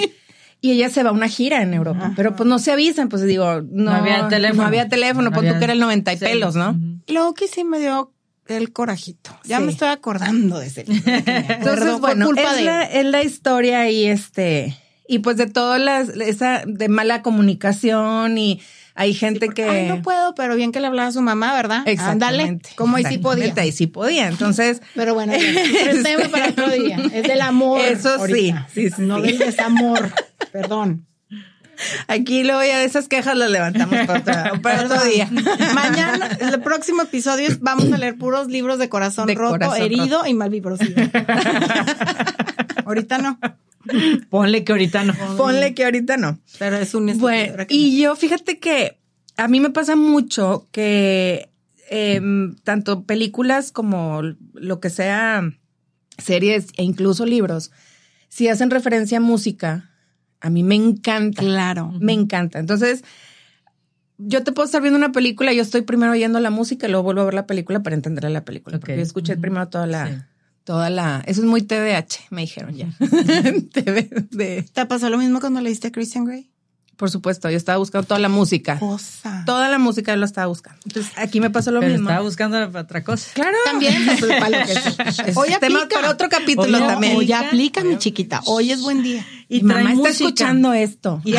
Y 0.61 0.73
ella 0.73 0.89
se 0.89 1.03
va 1.03 1.11
a 1.11 1.13
una 1.13 1.29
gira 1.29 1.61
en 1.63 1.75
Europa, 1.75 2.13
pero 2.17 2.35
pues 2.35 2.49
no 2.49 2.59
se 2.59 2.73
avisan, 2.73 3.11
pues 3.11 3.23
digo, 3.25 3.61
no, 3.71 3.91
había 3.91 4.29
teléfono. 4.29 4.63
No 4.63 4.69
había 4.69 4.89
teléfono, 4.89 5.31
no 5.31 5.41
que 5.41 5.49
era 5.49 5.75
el 5.75 5.79
90 5.79 6.13
y 6.15 6.17
pelos, 6.17 6.57
¿no? 6.57 6.75
Luego 7.07 7.35
que 7.35 7.49
sí 7.49 7.65
me 7.65 7.79
dio 7.79 8.15
el 8.47 8.73
corajito. 8.73 9.31
Ya 9.45 9.61
me 9.61 9.73
estoy 9.73 9.89
acordando 9.89 10.59
de 10.59 10.67
ese. 10.67 10.85
Entonces, 10.89 12.01
bueno, 12.01 12.31
es, 12.35 12.63
la, 12.63 12.83
es 12.85 13.05
la 13.05 13.23
historia 13.23 13.91
y 13.91 14.07
este, 14.07 14.75
y 15.07 15.19
pues 15.19 15.37
de 15.37 15.47
todas 15.47 15.81
las, 15.81 16.09
esa 16.09 16.63
de 16.67 16.89
mala 16.89 17.23
comunicación 17.23 18.39
y 18.39 18.61
hay 18.97 19.13
gente 19.13 19.49
que. 19.49 19.65
Ay, 19.65 19.89
no 19.89 20.03
puedo, 20.03 20.35
pero 20.35 20.55
bien 20.55 20.71
que 20.71 20.81
le 20.81 20.87
hablaba 20.87 21.09
a 21.09 21.13
su 21.13 21.21
mamá, 21.21 21.53
¿verdad? 21.53 21.83
Exactamente. 21.87 22.71
como 22.77 22.97
ahí 22.97 23.05
sí 23.05 23.19
podía. 23.19 23.53
Ahí 23.57 23.73
sí 23.73 23.89
podía. 23.89 24.29
Entonces. 24.29 24.83
Pero 24.95 25.15
bueno, 25.15 25.33
es 25.35 26.03
tema 26.03 26.29
para 26.29 26.51
otro 26.51 26.71
día. 26.71 26.99
Es 27.13 27.25
del 27.25 27.41
amor. 27.41 27.81
Eso 27.81 28.25
sí, 28.27 28.55
sí, 28.73 28.91
sí, 28.91 29.03
No 29.03 29.21
del 29.21 29.39
desamor. 29.39 30.13
Perdón. 30.53 31.07
Aquí 32.07 32.45
luego 32.45 32.63
ya 32.63 32.85
esas 32.85 33.09
quejas 33.09 33.37
las 33.37 33.51
levantamos 33.51 34.07
para, 34.07 34.53
otro, 34.85 35.05
día. 35.05 35.29
Mañana, 35.75 36.31
el 36.41 36.61
próximo 36.61 37.03
episodio 37.03 37.49
vamos 37.61 37.93
a 37.93 37.99
leer 37.99 38.17
puros 38.17 38.47
libros 38.47 38.79
de 38.79 38.89
corazón 38.89 39.29
roto, 39.35 39.75
herido 39.75 40.25
y 40.25 40.35
malvibrosivo. 40.35 40.95
Ahorita 42.85 43.19
no. 43.19 43.41
Ponle 44.31 44.65
que 44.65 44.73
ahorita 44.73 45.05
no. 45.05 45.15
Ponle 45.37 45.75
que 45.75 45.85
ahorita 45.85 46.17
no. 46.17 46.39
Pero 46.59 46.77
es 46.77 46.95
un 46.95 47.19
bueno, 47.19 47.65
Y 47.69 48.01
yo 48.01 48.17
fíjate 48.17 48.59
que 48.59 48.99
a 49.37 49.49
mí 49.49 49.61
me 49.61 49.71
pasa 49.71 49.97
mucho 49.97 50.69
que 50.71 51.51
em, 51.91 52.57
tanto 52.65 53.05
películas 53.05 53.73
como 53.73 54.23
lo 54.55 54.81
que 54.81 54.91
sea 54.91 55.43
series 56.19 56.69
e 56.77 56.85
incluso 56.85 57.27
libros, 57.27 57.73
si 58.29 58.49
hacen 58.49 58.71
referencia 58.71 59.19
a 59.19 59.21
música, 59.21 59.91
a 60.41 60.51
mí 60.51 60.63
me 60.63 60.75
encanta. 60.75 61.43
Claro. 61.43 61.93
Me 62.01 62.13
encanta. 62.13 62.59
Entonces, 62.59 63.05
yo 64.19 64.45
te 64.45 64.53
puedo 64.53 64.67
estar 64.67 64.81
viendo 64.81 64.99
una 64.99 65.13
película, 65.13 65.53
yo 65.53 65.63
estoy 65.63 65.83
primero 65.83 66.13
oyendo 66.13 66.39
la 66.41 66.51
música 66.51 66.87
y 66.87 66.91
luego 66.91 67.05
vuelvo 67.05 67.23
a 67.23 67.25
ver 67.25 67.35
la 67.35 67.47
película 67.47 67.83
para 67.83 67.97
entender 67.97 68.31
la 68.31 68.45
película. 68.45 68.79
Porque 68.79 68.97
yo 68.97 69.03
escuché 69.03 69.37
primero 69.37 69.69
toda 69.69 69.87
la, 69.87 70.29
toda 70.65 70.91
la, 70.91 71.23
eso 71.27 71.43
es 71.43 71.47
muy 71.47 71.63
TDH, 71.63 72.31
me 72.31 72.43
dijeron 72.43 72.75
ya. 72.75 72.89
¿Te 74.73 74.87
pasó 74.87 75.11
lo 75.11 75.19
mismo 75.19 75.41
cuando 75.41 75.61
leíste 75.61 75.93
Christian 75.93 76.25
Grey? 76.25 76.51
Por 76.97 77.11
supuesto, 77.11 77.51
yo 77.51 77.57
estaba 77.57 77.79
buscando 77.79 78.07
toda 78.07 78.21
la 78.21 78.29
música. 78.29 78.79
Cosa. 78.79 79.43
Toda 79.47 79.69
la 79.69 79.79
música 79.79 80.13
yo 80.13 80.17
la 80.17 80.27
estaba 80.27 80.47
buscando. 80.47 80.81
Entonces, 80.85 81.13
aquí 81.17 81.41
me 81.41 81.51
pasó 81.51 81.73
lo 81.73 81.81
Pero 81.81 81.93
mismo. 81.93 82.09
Estaba 82.09 82.25
buscando 82.25 82.79
otra 82.79 83.03
cosa. 83.03 83.31
Claro. 83.35 83.57
También. 83.65 83.97
Hoy 85.35 85.49
tema 85.59 85.89
para 85.93 86.11
otro 86.11 86.29
capítulo 86.29 86.79
también. 86.79 87.17
Hoy 87.17 87.33
aplica, 87.33 87.83
mi 87.83 87.99
chiquita. 87.99 88.43
Hoy 88.47 88.71
es 88.71 88.81
buen 88.81 89.03
día. 89.03 89.27
Y, 89.49 89.59
y 89.59 89.63
mamá 89.63 89.93
está 89.93 90.11
escuchando 90.11 90.73
esto. 90.73 91.21
Y 91.25 91.35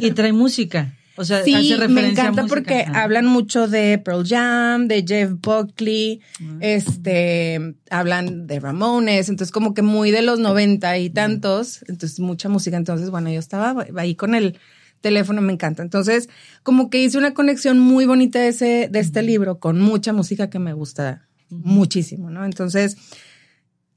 y 0.00 0.10
trae 0.10 0.34
música. 0.34 0.94
O 1.18 1.24
sea, 1.24 1.42
sí, 1.42 1.52
hace 1.52 1.76
referencia 1.76 2.02
me 2.02 2.08
encanta 2.10 2.46
porque 2.46 2.84
hablan 2.94 3.26
mucho 3.26 3.66
de 3.66 3.98
Pearl 3.98 4.24
Jam, 4.26 4.86
de 4.86 5.04
Jeff 5.06 5.32
Buckley, 5.32 6.20
ah. 6.40 6.58
este, 6.60 7.74
hablan 7.90 8.46
de 8.46 8.60
Ramones, 8.60 9.28
entonces 9.28 9.52
como 9.52 9.74
que 9.74 9.82
muy 9.82 10.12
de 10.12 10.22
los 10.22 10.38
noventa 10.38 10.96
y 10.96 11.10
tantos, 11.10 11.84
entonces 11.88 12.20
mucha 12.20 12.48
música. 12.48 12.76
Entonces, 12.76 13.10
bueno, 13.10 13.30
yo 13.30 13.40
estaba 13.40 13.84
ahí 13.96 14.14
con 14.14 14.34
el 14.36 14.58
teléfono, 15.00 15.40
me 15.40 15.52
encanta. 15.52 15.82
Entonces, 15.82 16.28
como 16.62 16.88
que 16.88 17.02
hice 17.02 17.18
una 17.18 17.34
conexión 17.34 17.78
muy 17.78 18.06
bonita 18.06 18.38
de 18.38 18.48
ese, 18.48 18.88
de 18.90 18.98
este 19.00 19.22
libro 19.22 19.58
con 19.58 19.80
mucha 19.80 20.12
música 20.12 20.50
que 20.50 20.58
me 20.58 20.72
gusta 20.72 21.26
muchísimo, 21.50 22.30
¿no? 22.30 22.44
Entonces, 22.44 22.96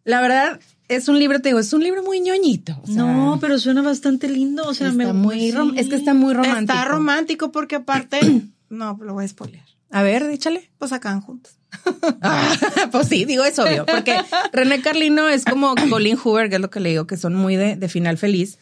la 0.04 0.22
verdad, 0.22 0.60
es 0.88 1.08
un 1.08 1.20
libro, 1.20 1.40
te 1.40 1.50
digo, 1.50 1.60
es 1.60 1.72
un 1.74 1.84
libro 1.84 2.04
muy 2.04 2.20
ñoñito. 2.20 2.82
no, 2.88 3.38
pero 3.40 3.58
suena 3.60 3.82
bastante 3.82 4.28
lindo. 4.28 4.68
O 4.68 4.74
sea, 4.74 4.92
me, 4.92 5.12
muy 5.14 5.54
es 5.78 5.88
que 5.88 5.96
está 5.96 6.14
muy 6.14 6.34
romántico. 6.34 6.74
Está 6.74 6.86
romántico 6.86 7.52
porque 7.52 7.76
aparte, 7.78 8.20
no, 8.70 8.98
lo 9.02 9.14
voy 9.14 9.26
a 9.26 9.28
spoilear. 9.28 9.66
A 9.90 10.04
ver, 10.04 10.24
échale. 10.24 10.72
Pues 10.78 10.92
acaban 10.92 11.22
juntos. 11.22 11.54
Ah, 12.24 12.54
pues 12.92 13.08
sí, 13.08 13.26
digo, 13.26 13.44
es 13.46 13.58
obvio, 13.58 13.86
porque 13.86 14.16
René 14.52 14.82
Carlino 14.82 15.28
es 15.30 15.46
como 15.46 15.74
Colin 15.90 16.18
Hoover, 16.18 16.50
que 16.50 16.56
es 16.56 16.62
lo 16.62 16.70
que 16.70 16.80
le 16.80 16.90
digo, 16.90 17.08
que 17.08 17.18
son 17.18 17.34
muy 17.34 17.56
de, 17.56 17.76
de 17.76 17.90
final 17.90 18.18
feliz, 18.18 18.60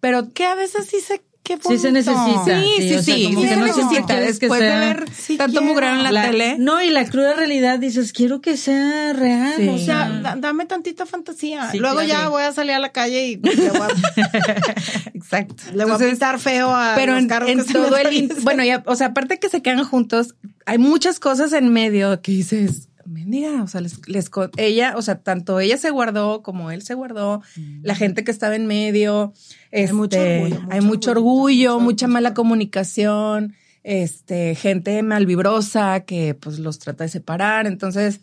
pero 0.00 0.32
que 0.32 0.46
a 0.46 0.54
veces 0.54 0.86
sí 0.86 0.96
se 1.00 1.22
Sí 1.56 1.78
se 1.78 1.92
necesita. 1.92 2.62
Sí, 2.62 2.74
sí, 2.78 2.88
sí. 2.88 3.02
sí, 3.02 3.24
como 3.24 3.42
que 3.42 3.56
no 3.56 3.66
necesita. 3.66 4.20
Después 4.20 4.60
de 4.60 4.68
ver 4.68 5.04
tanto 5.36 5.62
mugrero 5.62 5.94
en 5.94 6.12
la, 6.14 6.22
tele. 6.22 6.56
No, 6.58 6.82
y 6.82 6.90
la 6.90 7.08
cruda 7.08 7.34
realidad 7.34 7.78
dices, 7.78 8.12
quiero 8.12 8.40
que 8.40 8.56
sea 8.56 9.12
real. 9.12 9.68
O 9.70 9.78
sea, 9.78 10.36
dame 10.36 10.66
tantita 10.66 11.06
fantasía. 11.06 11.70
Luego 11.74 12.02
ya 12.02 12.28
voy 12.28 12.42
a 12.42 12.52
salir 12.52 12.72
a 12.72 12.78
la 12.78 12.92
calle 12.92 13.26
y 13.28 13.36
le 13.36 13.70
voy 13.70 13.80
a, 13.80 13.88
Exacto. 15.14 15.62
Le 15.74 15.84
voy 15.84 15.94
a 15.94 15.98
pintar 15.98 16.38
feo 16.38 16.74
a 16.74 16.94
pero 16.94 17.12
los 17.12 17.22
en, 17.22 17.28
carros 17.28 17.50
en 17.50 17.64
todo 17.64 17.96
el... 17.96 18.32
Bueno, 18.42 18.64
ya, 18.64 18.82
o 18.86 18.96
sea, 18.96 19.08
aparte 19.08 19.38
que 19.38 19.48
se 19.48 19.62
quedan 19.62 19.84
juntos, 19.84 20.34
hay 20.66 20.78
muchas 20.78 21.20
cosas 21.20 21.52
en 21.52 21.72
medio 21.72 22.20
que 22.20 22.32
dices, 22.32 22.87
mendiga, 23.08 23.62
o 23.62 23.66
sea, 23.66 23.80
les, 23.80 24.06
les, 24.08 24.30
ella, 24.56 24.94
o 24.96 25.02
sea, 25.02 25.20
tanto 25.20 25.60
ella 25.60 25.76
se 25.76 25.90
guardó 25.90 26.42
como 26.42 26.70
él 26.70 26.82
se 26.82 26.94
guardó, 26.94 27.42
la 27.82 27.94
gente 27.94 28.24
que 28.24 28.30
estaba 28.30 28.56
en 28.56 28.66
medio, 28.66 29.32
este, 29.70 29.88
hay 29.88 29.92
mucho 29.92 30.20
orgullo, 30.20 30.66
hay 30.70 30.80
mucho 30.80 31.10
orgullo, 31.10 31.80
mucha 31.80 32.06
mala 32.08 32.34
comunicación, 32.34 33.54
este, 33.82 34.54
gente 34.54 35.02
malvibrosa 35.02 36.00
que 36.00 36.34
pues 36.34 36.58
los 36.58 36.78
trata 36.78 37.04
de 37.04 37.10
separar, 37.10 37.66
entonces, 37.66 38.20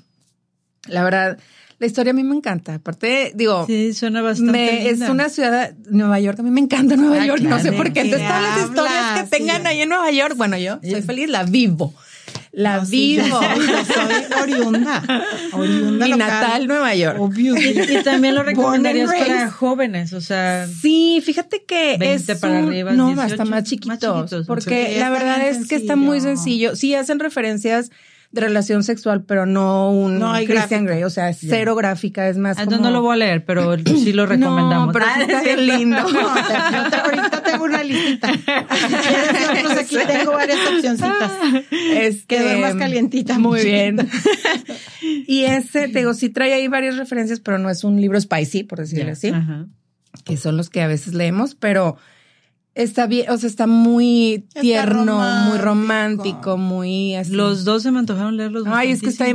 la 0.88 1.04
verdad, 1.04 1.40
la 1.78 1.88
historia 1.88 2.12
a 2.12 2.14
mí 2.14 2.24
me 2.24 2.36
encanta. 2.36 2.76
Aparte, 2.76 3.32
digo. 3.36 3.66
Sí, 3.68 3.94
suena 3.94 4.22
bastante. 4.22 4.90
Es 4.90 5.02
una 5.02 5.30
ciudad, 5.30 5.74
Nueva 5.90 6.20
York, 6.20 6.40
a 6.40 6.44
mí 6.44 6.50
me 6.50 6.62
encanta 6.62 6.96
Nueva 6.96 7.22
ah, 7.22 7.26
York, 7.26 7.42
no 7.42 7.60
sé 7.60 7.74
por 7.74 7.92
qué. 7.92 8.02
Entonces, 8.02 8.28
todas 8.28 8.44
las 8.44 8.70
historias 8.70 9.22
que 9.24 9.38
tengan 9.38 9.68
ahí 9.68 9.82
en 9.82 9.90
Nueva 9.90 10.10
York, 10.12 10.36
bueno, 10.38 10.58
yo 10.58 10.80
soy 10.82 11.02
feliz, 11.02 11.30
la 11.30 11.44
vivo. 11.44 11.94
La 12.56 12.80
vivo. 12.80 13.26
soy 13.28 14.42
oriunda. 14.42 15.04
Oriunda 15.52 16.06
Mi 16.06 16.12
natal, 16.14 16.68
Nueva 16.68 16.96
York. 16.96 17.20
Y, 17.38 18.04
también 18.04 18.34
lo 18.34 18.44
recomendarías 18.44 19.12
para 19.14 19.52
jóvenes, 19.52 20.14
o 20.14 20.22
sea. 20.22 20.66
Sí, 20.68 21.22
fíjate 21.24 21.66
que 21.66 21.98
20 22.00 22.32
es 22.32 22.40
para 22.40 22.60
arriba. 22.60 22.94
No, 22.94 23.10
hasta 23.20 23.44
más 23.44 23.66
chiquitos. 23.66 24.34
porque 24.48 24.96
la 24.98 25.10
verdad 25.10 25.46
es 25.48 25.68
que 25.68 25.76
está 25.76 25.96
muy 25.96 26.22
sencillo. 26.22 26.76
Sí 26.76 26.96
hacen 26.96 27.20
referencias 27.20 27.92
de 28.36 28.42
relación 28.42 28.84
sexual, 28.84 29.24
pero 29.24 29.46
no 29.46 29.90
un 29.90 30.22
Christian 30.46 30.86
Grey, 30.86 31.04
o 31.04 31.10
sea, 31.10 31.34
cero 31.34 31.74
gráfica, 31.76 32.28
es 32.28 32.38
más 32.38 32.60
Entonces 32.60 32.82
no 32.82 32.92
lo 32.92 33.02
voy 33.02 33.14
a 33.14 33.18
leer, 33.18 33.46
pero 33.46 33.76
sí 33.86 34.14
lo 34.14 34.26
recomendamos. 34.26 34.88
No, 34.88 34.94
pero 34.94 35.06
está 35.06 35.42
bien 35.42 35.66
lindo. 35.66 35.98
ahorita 37.04 37.44
tengo 37.44 37.64
una 37.64 37.82
listita. 37.82 38.30
aquí 39.80 39.98
tengo 40.06 40.34
varias 40.34 40.60
opcioncitas. 40.70 41.32
Es 41.72 42.26
que 42.26 42.58
más 42.58 42.76
calientita. 42.76 43.40
Muy 43.40 43.64
bien. 43.64 44.08
y 45.02 45.46
ese, 45.46 45.88
te 45.88 46.00
digo, 46.00 46.14
sí 46.14 46.30
trae 46.30 46.54
ahí 46.54 46.68
varias 46.68 46.98
referencias, 46.98 47.40
pero 47.40 47.58
no 47.58 47.70
es 47.70 47.84
un 47.84 48.00
libro 48.00 48.20
spicy, 48.20 48.64
por 48.64 48.80
decirlo 48.80 49.14
así. 49.14 49.32
Que 50.26 50.38
son 50.38 50.58
los 50.58 50.70
que 50.70 50.82
a 50.82 50.88
veces 50.88 51.14
leemos, 51.14 51.56
pero 51.56 51.98
Está 52.76 53.08
bien, 53.08 53.30
o 53.30 53.38
sea, 53.38 53.48
está 53.48 53.68
muy 53.68 54.46
tierno, 54.60 55.18
muy 55.46 55.58
romántico, 55.58 56.58
muy 56.58 57.16
así. 57.16 57.32
Los 57.32 57.64
dos 57.64 57.84
se 57.84 57.92
me 57.92 58.00
antojaron 58.00 58.36
leerlos. 58.36 58.66
Ay, 58.68 58.92
es 58.92 59.02
que 59.02 59.10
está 59.10 59.26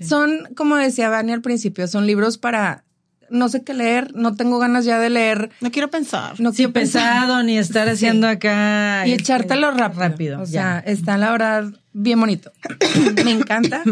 Son, 0.00 0.48
como 0.54 0.76
decía 0.76 1.08
Vani 1.08 1.32
al 1.32 1.42
principio, 1.42 1.88
son 1.88 2.06
libros 2.06 2.38
para 2.38 2.84
no 3.30 3.48
sé 3.48 3.64
qué 3.64 3.74
leer, 3.74 4.14
no 4.14 4.36
tengo 4.36 4.58
ganas 4.58 4.84
ya 4.84 5.00
de 5.00 5.10
leer. 5.10 5.50
No 5.60 5.72
quiero 5.72 5.90
pensar. 5.90 6.38
No 6.38 6.52
quiero 6.52 6.72
pensado 6.72 7.42
ni 7.42 7.58
estar 7.58 7.88
haciendo 7.88 8.28
acá. 8.28 9.06
Y 9.06 9.10
este, 9.10 9.22
echártelo 9.22 9.72
rápido. 9.72 10.00
rápido 10.00 10.42
o 10.42 10.46
sea, 10.46 10.78
está 10.78 11.18
la 11.18 11.32
verdad 11.32 11.72
bien 11.92 12.20
bonito. 12.20 12.52
me 13.24 13.32
encanta. 13.32 13.82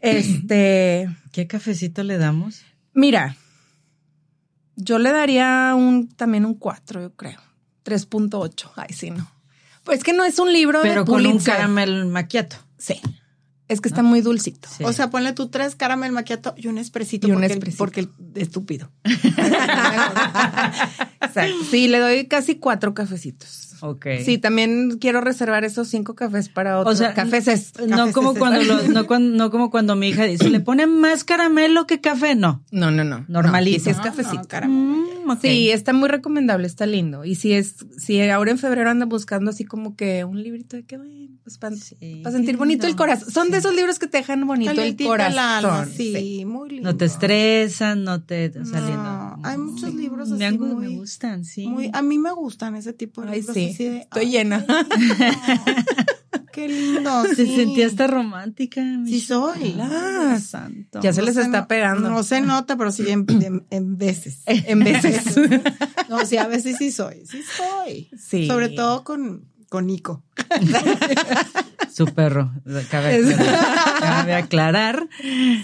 Este. 0.00 1.08
¿Qué 1.30 1.46
cafecito 1.46 2.02
le 2.02 2.18
damos? 2.18 2.62
Mira, 2.92 3.36
yo 4.76 4.98
le 4.98 5.12
daría 5.12 5.74
un 5.76 6.08
también 6.08 6.44
un 6.44 6.54
4, 6.54 7.00
yo 7.00 7.14
creo. 7.14 7.40
3.8. 7.84 8.70
Ay, 8.76 8.92
sí, 8.94 9.10
no. 9.10 9.30
Pues 9.84 10.04
que 10.04 10.12
no 10.12 10.24
es 10.24 10.38
un 10.38 10.52
libro 10.52 10.80
Pero 10.82 11.04
con 11.04 11.26
un 11.26 11.38
caramel 11.38 12.06
maquiato. 12.06 12.56
Sí. 12.78 13.00
Es 13.68 13.80
que 13.80 13.88
está 13.88 14.02
muy 14.02 14.20
dulcito. 14.20 14.68
O 14.84 14.92
sea, 14.92 15.08
ponle 15.08 15.32
tú 15.32 15.48
tres 15.48 15.74
caramel 15.74 16.12
maquiato 16.12 16.54
y 16.58 16.66
un 16.66 16.76
espresito. 16.76 17.26
Y 17.26 17.30
un 17.30 17.38
porque, 17.38 17.52
espresito. 17.52 17.78
porque 17.78 18.08
estúpido. 18.34 18.90
Sí, 21.70 21.88
le 21.88 21.98
doy 21.98 22.26
casi 22.26 22.56
cuatro 22.56 22.92
cafecitos. 22.92 23.71
Ok. 23.82 24.06
Sí, 24.24 24.38
también 24.38 24.98
quiero 24.98 25.20
reservar 25.20 25.64
esos 25.64 25.88
cinco 25.88 26.14
cafés 26.14 26.48
para 26.48 26.78
otros. 26.78 26.94
O 26.94 26.96
sea, 26.98 27.14
cafés 27.14 27.48
es. 27.48 27.72
No 27.88 27.96
Cafés 27.96 28.14
como 28.14 28.32
es- 28.32 28.38
cuando 28.38 28.88
no, 28.88 29.06
cuan- 29.06 29.36
no 29.36 29.50
como 29.50 29.70
cuando 29.70 29.96
mi 29.96 30.08
hija 30.08 30.24
dice, 30.24 30.48
le 30.50 30.60
ponen 30.60 31.00
más 31.00 31.24
caramelo 31.24 31.86
que 31.86 32.00
café, 32.00 32.34
no. 32.34 32.62
No, 32.70 32.90
no, 32.90 33.04
no. 33.04 33.24
Normalito. 33.28 33.76
No, 33.76 33.80
y 33.82 33.84
si 33.84 33.90
es 33.90 33.98
cafecito. 33.98 34.36
no, 34.42 34.48
caramelo. 34.48 34.80
Mm. 34.80 35.02
Sí, 35.40 35.70
está 35.70 35.92
muy 35.92 36.08
recomendable, 36.08 36.66
está 36.66 36.84
lindo. 36.86 37.24
Y 37.24 37.36
si 37.36 37.52
es, 37.52 37.76
si 37.96 38.20
ahora 38.28 38.50
en 38.50 38.58
febrero 38.58 38.90
anda 38.90 39.06
buscando 39.06 39.50
así 39.50 39.64
como 39.64 39.94
que 39.96 40.24
un 40.24 40.42
librito 40.42 40.76
de 40.76 40.84
que 40.84 40.96
bueno, 40.96 41.12
pues 41.44 41.58
para 41.58 41.76
Sí. 41.76 41.96
sentir 42.30 42.56
bonito 42.56 42.86
el 42.86 42.96
corazón. 42.96 43.30
Son 43.30 43.50
de 43.50 43.58
esos 43.58 43.74
libros 43.74 43.98
que 43.98 44.06
te 44.08 44.18
dejan 44.18 44.46
bonito 44.46 44.70
el 44.82 44.96
corazón. 44.96 45.32
el 45.32 45.38
alma, 45.38 45.86
sí, 45.86 46.44
muy 46.44 46.70
lindo. 46.70 46.90
No 46.90 46.96
te 46.96 47.04
estresan, 47.06 48.04
no 48.04 48.22
te... 48.22 48.52
O 48.60 48.64
sea, 48.64 48.80
No, 48.80 48.86
lindo. 48.88 49.48
hay 49.48 49.58
muchos 49.58 49.94
libros 49.94 50.28
me, 50.30 50.44
así 50.46 50.58
me 50.58 50.66
muy- 50.74 50.96
gustan, 50.96 51.44
sí. 51.44 51.66
Muy, 51.66 51.90
a 51.92 52.02
mí 52.02 52.18
me 52.18 52.32
gustan 52.32 52.74
ese 52.74 52.92
tipo 52.92 53.22
de 53.22 53.30
Ay, 53.30 53.38
libros 53.40 53.54
sí. 53.54 53.71
Así 53.72 53.84
de, 53.84 53.98
Estoy 53.98 54.22
ay, 54.24 54.30
llena. 54.30 54.64
Qué 56.52 56.68
lindo. 56.68 57.24
Se 57.34 57.46
sí. 57.46 57.56
sentía 57.56 57.86
hasta 57.86 58.06
romántica. 58.06 58.82
Sí 59.06 59.20
soy. 59.20 59.74
Ah, 59.80 60.38
santo. 60.44 61.00
Ya 61.02 61.12
se 61.12 61.22
les 61.22 61.36
está 61.36 61.62
no- 61.62 61.68
pegando. 61.68 62.10
No 62.10 62.22
se 62.22 62.40
nota, 62.42 62.76
pero 62.76 62.92
sí 62.92 63.04
en, 63.08 63.24
en- 63.28 63.64
en 63.70 63.96
veces. 63.96 64.40
en 64.46 64.78
veces. 64.84 65.34
No, 66.10 66.24
sí, 66.26 66.36
a 66.36 66.46
veces 66.46 66.76
sí 66.78 66.90
soy. 66.92 67.24
Sí 67.26 67.40
soy. 67.56 68.10
Sí. 68.18 68.46
Sobre 68.46 68.68
todo 68.68 69.02
con, 69.02 69.46
con 69.70 69.86
Nico. 69.86 70.22
Su 71.92 72.06
perro. 72.06 72.52
Cabe 72.90 73.14
aclarar. 73.16 74.00
Cabe 74.00 74.34
aclarar. 74.34 75.08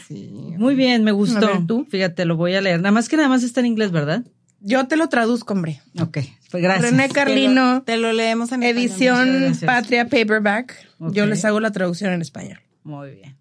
Sí. 0.06 0.30
Muy 0.58 0.74
bien, 0.74 1.04
me 1.04 1.12
gustó. 1.12 1.64
¿tú? 1.66 1.86
Fíjate, 1.90 2.24
lo 2.24 2.36
voy 2.36 2.54
a 2.54 2.60
leer. 2.60 2.80
Nada 2.80 2.92
más 2.92 3.08
que 3.08 3.16
nada 3.16 3.28
más 3.28 3.42
está 3.42 3.60
en 3.60 3.66
inglés, 3.66 3.90
¿verdad? 3.90 4.24
Yo 4.60 4.86
te 4.88 4.96
lo 4.96 5.08
traduzco, 5.08 5.54
hombre. 5.54 5.80
Ok, 6.00 6.18
pues 6.50 6.62
gracias. 6.62 6.90
René 6.90 7.08
Carlino, 7.08 7.82
Te 7.82 7.96
lo 7.96 8.12
leemos 8.12 8.52
en 8.52 8.62
español. 8.62 9.26
Muchas 9.28 9.52
edición. 9.52 9.66
Patria 9.66 10.04
Paperback. 10.08 10.88
Yo 10.98 11.26
les 11.26 11.44
hago 11.44 11.60
la 11.60 11.70
traducción 11.70 12.12
en 12.12 12.22
español. 12.22 12.58
Muy 12.82 13.10
bien. 13.12 13.36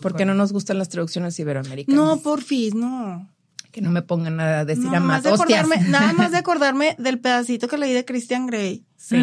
Porque 0.00 0.24
no 0.24 0.34
nos 0.34 0.52
gustan 0.52 0.78
las 0.78 0.88
traducciones 0.88 1.38
iberoamericanas. 1.38 2.00
No, 2.00 2.18
porfis, 2.18 2.74
no. 2.74 3.28
Que 3.72 3.80
no 3.80 3.90
me 3.90 4.02
pongan 4.02 4.40
a 4.40 4.64
decir 4.64 4.84
No, 4.84 4.90
a 4.90 4.92
nada, 4.94 5.04
más 5.04 5.16
más 5.16 5.22
de 5.22 5.30
hostias. 5.32 5.60
acordarme, 5.60 5.88
nada 5.88 6.12
más 6.12 6.30
de 6.32 6.36
acordarme 6.38 6.96
del 6.98 7.18
pedacito 7.20 7.68
que 7.68 7.78
leí 7.78 7.92
de 7.92 8.04
Christian 8.04 8.46
Grey. 8.46 8.84
Sí. 8.96 9.16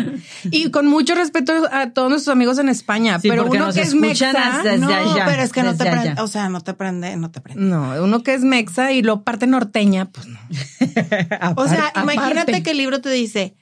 Y 0.46 0.72
con 0.72 0.88
mucho 0.88 1.14
respeto 1.16 1.54
a 1.72 1.92
todos 1.92 2.10
nuestros 2.10 2.32
amigos 2.34 2.58
en 2.58 2.68
España, 2.68 3.20
Sí, 3.20 3.30
pero 3.30 3.44
porque 3.44 3.58
uno 3.62 3.72
que 3.72 3.82
es 3.82 3.94
mexa, 3.94 4.62
Desde 4.64 4.78
no, 4.80 4.88
allá, 4.88 5.26
pero 5.26 5.44
es 5.44 5.52
que 5.52 5.62
no 5.64 5.76
te 5.78 5.86
prende, 5.86 6.22
o 6.22 6.28
sea, 6.28 6.50
no 6.50 6.62
te 6.62 6.74
prende, 6.74 7.16
no 7.16 7.30
te 7.30 7.42
prende. 7.42 7.62
no, 7.64 7.94
uno 8.04 8.24
que 8.24 8.34
es 8.34 8.42
mexa 8.42 8.92
y 8.92 9.04
lo 9.04 9.22
parte 9.24 9.46
norteña, 9.46 10.06
pues 10.06 10.26
no. 10.28 10.40
O 11.58 11.68
sea, 11.68 11.88
Aparte. 11.88 12.14
imagínate 12.14 12.64
que 12.64 12.72
el 12.72 12.78
libro 12.78 13.02
te 13.02 13.10
dice, 13.12 13.54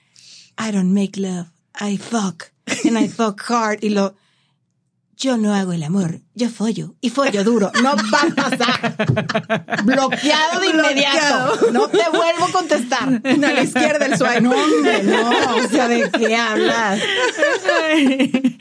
I 0.58 0.72
don't 0.72 0.94
make 0.94 1.20
love, 1.20 1.48
I 1.82 1.98
fuck, 1.98 2.46
and 2.86 2.98
I 2.98 3.10
fuck 3.10 3.42
hard, 3.50 3.80
y 3.84 3.90
lo, 3.90 4.16
yo 5.18 5.38
no 5.38 5.54
hago 5.54 5.72
el 5.74 5.84
amor, 5.84 6.20
yo 6.34 6.50
follo, 6.50 6.96
y 7.00 7.10
follo 7.10 7.44
duro. 7.44 7.72
No 7.82 7.96
va 7.96 8.22
a 8.22 8.36
pasar. 8.50 8.96
Bloqueado 9.86 10.60
de 10.60 10.68
inmediato. 10.68 11.72
No 11.72 11.88
te 11.88 12.04
vuelvo 12.12 12.46
a 12.48 12.52
contestar. 12.52 13.22
No, 13.38 13.48
a 13.48 13.52
la 13.52 13.64
izquierda 13.64 14.06
el 14.06 14.18
swipe. 14.18 14.42
No, 14.42 14.52
hombre, 14.52 15.04
no. 15.04 15.30
O 15.58 15.68
sea, 15.70 15.88
¿de 15.88 16.10
qué 16.12 16.36
hablas? 16.36 17.00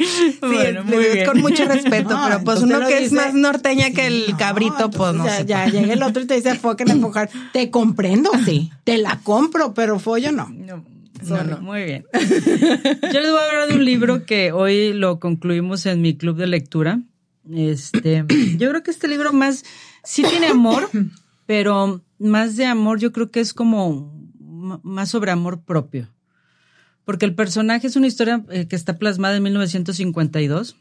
Sí, 0.05 0.38
bueno, 0.40 0.85
muy 0.85 1.05
es 1.05 1.12
bien. 1.14 1.27
con 1.27 1.40
mucho 1.40 1.64
respeto, 1.64 2.11
No, 2.11 2.25
pero 2.27 2.45
pues 2.45 2.61
uno 2.61 2.87
que 2.87 3.05
es 3.05 3.12
más 3.12 3.35
norteña 3.35 3.90
que 3.90 4.07
el 4.07 4.37
cabrito, 4.37 4.90
pues 4.90 5.14
no 5.14 5.25
ya, 5.25 5.37
sé. 5.38 5.45
ya 5.47 5.67
llega 5.67 5.93
el 5.93 6.03
otro 6.03 6.23
y 6.23 6.27
te 6.27 6.35
dice 6.35 6.55
fuck 6.55 6.81
and 6.83 6.90
enfocar. 6.90 7.31
Te 7.53 7.71
comprendo, 7.71 8.31
sí. 8.45 8.71
Te 8.85 8.99
la 8.99 9.19
compro, 9.23 9.75
pero 9.75 9.99
follo 9.99 10.31
no. 10.33 10.49
No, 10.51 10.85
No, 11.29 11.45
no. 11.45 11.61
Muy 11.61 11.85
bien. 11.85 12.05
Yo 12.13 13.21
les 13.21 13.31
voy 13.31 13.41
a 13.41 13.49
hablar 13.49 13.69
de 13.69 13.75
un 13.75 13.85
libro 13.85 14.27
que 14.27 14.53
hoy 14.53 14.93
lo 14.93 15.21
concluimos 15.21 15.87
en 15.87 16.03
mi 16.03 16.17
club 16.17 16.37
de 16.37 16.47
lectura. 16.47 17.03
Este, 17.53 18.25
yo 18.59 18.71
creo 18.71 18.83
que 18.83 18.91
este 18.91 19.09
libro 19.09 19.33
más, 19.33 19.65
sí 20.03 20.23
tiene 20.23 20.47
amor, 20.47 20.89
pero 21.47 22.03
más 22.19 22.57
de 22.57 22.67
amor, 22.67 22.99
yo 22.99 23.13
creo 23.13 23.31
que 23.31 23.41
es 23.41 23.53
como 23.53 24.13
más 24.83 25.11
sobre 25.11 25.31
amor 25.31 25.63
propio. 25.63 26.09
Porque 27.05 27.27
el 27.27 27.35
personaje 27.35 27.87
es 27.87 27.97
una 27.97 28.07
historia 28.07 28.45
eh, 28.51 28.67
que 28.67 28.77
está 28.77 28.99
plasmada 28.99 29.37
en 29.37 29.43
1952, 29.43 30.77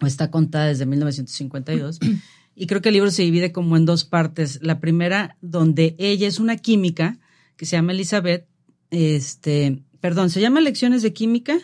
o 0.00 0.06
está 0.06 0.30
contada 0.30 0.66
desde 0.66 0.86
1952, 0.86 1.98
y 2.54 2.66
creo 2.66 2.80
que 2.80 2.90
el 2.90 2.94
libro 2.94 3.10
se 3.10 3.22
divide 3.22 3.52
como 3.52 3.76
en 3.76 3.84
dos 3.84 4.04
partes. 4.04 4.60
La 4.62 4.80
primera, 4.80 5.36
donde 5.40 5.96
ella 5.98 6.28
es 6.28 6.38
una 6.38 6.56
química, 6.56 7.18
que 7.56 7.66
se 7.66 7.76
llama 7.76 7.92
Elizabeth, 7.92 8.46
este, 8.90 9.82
perdón, 10.00 10.30
se 10.30 10.40
llama 10.40 10.60
Lecciones 10.60 11.02
de 11.02 11.12
Química 11.12 11.58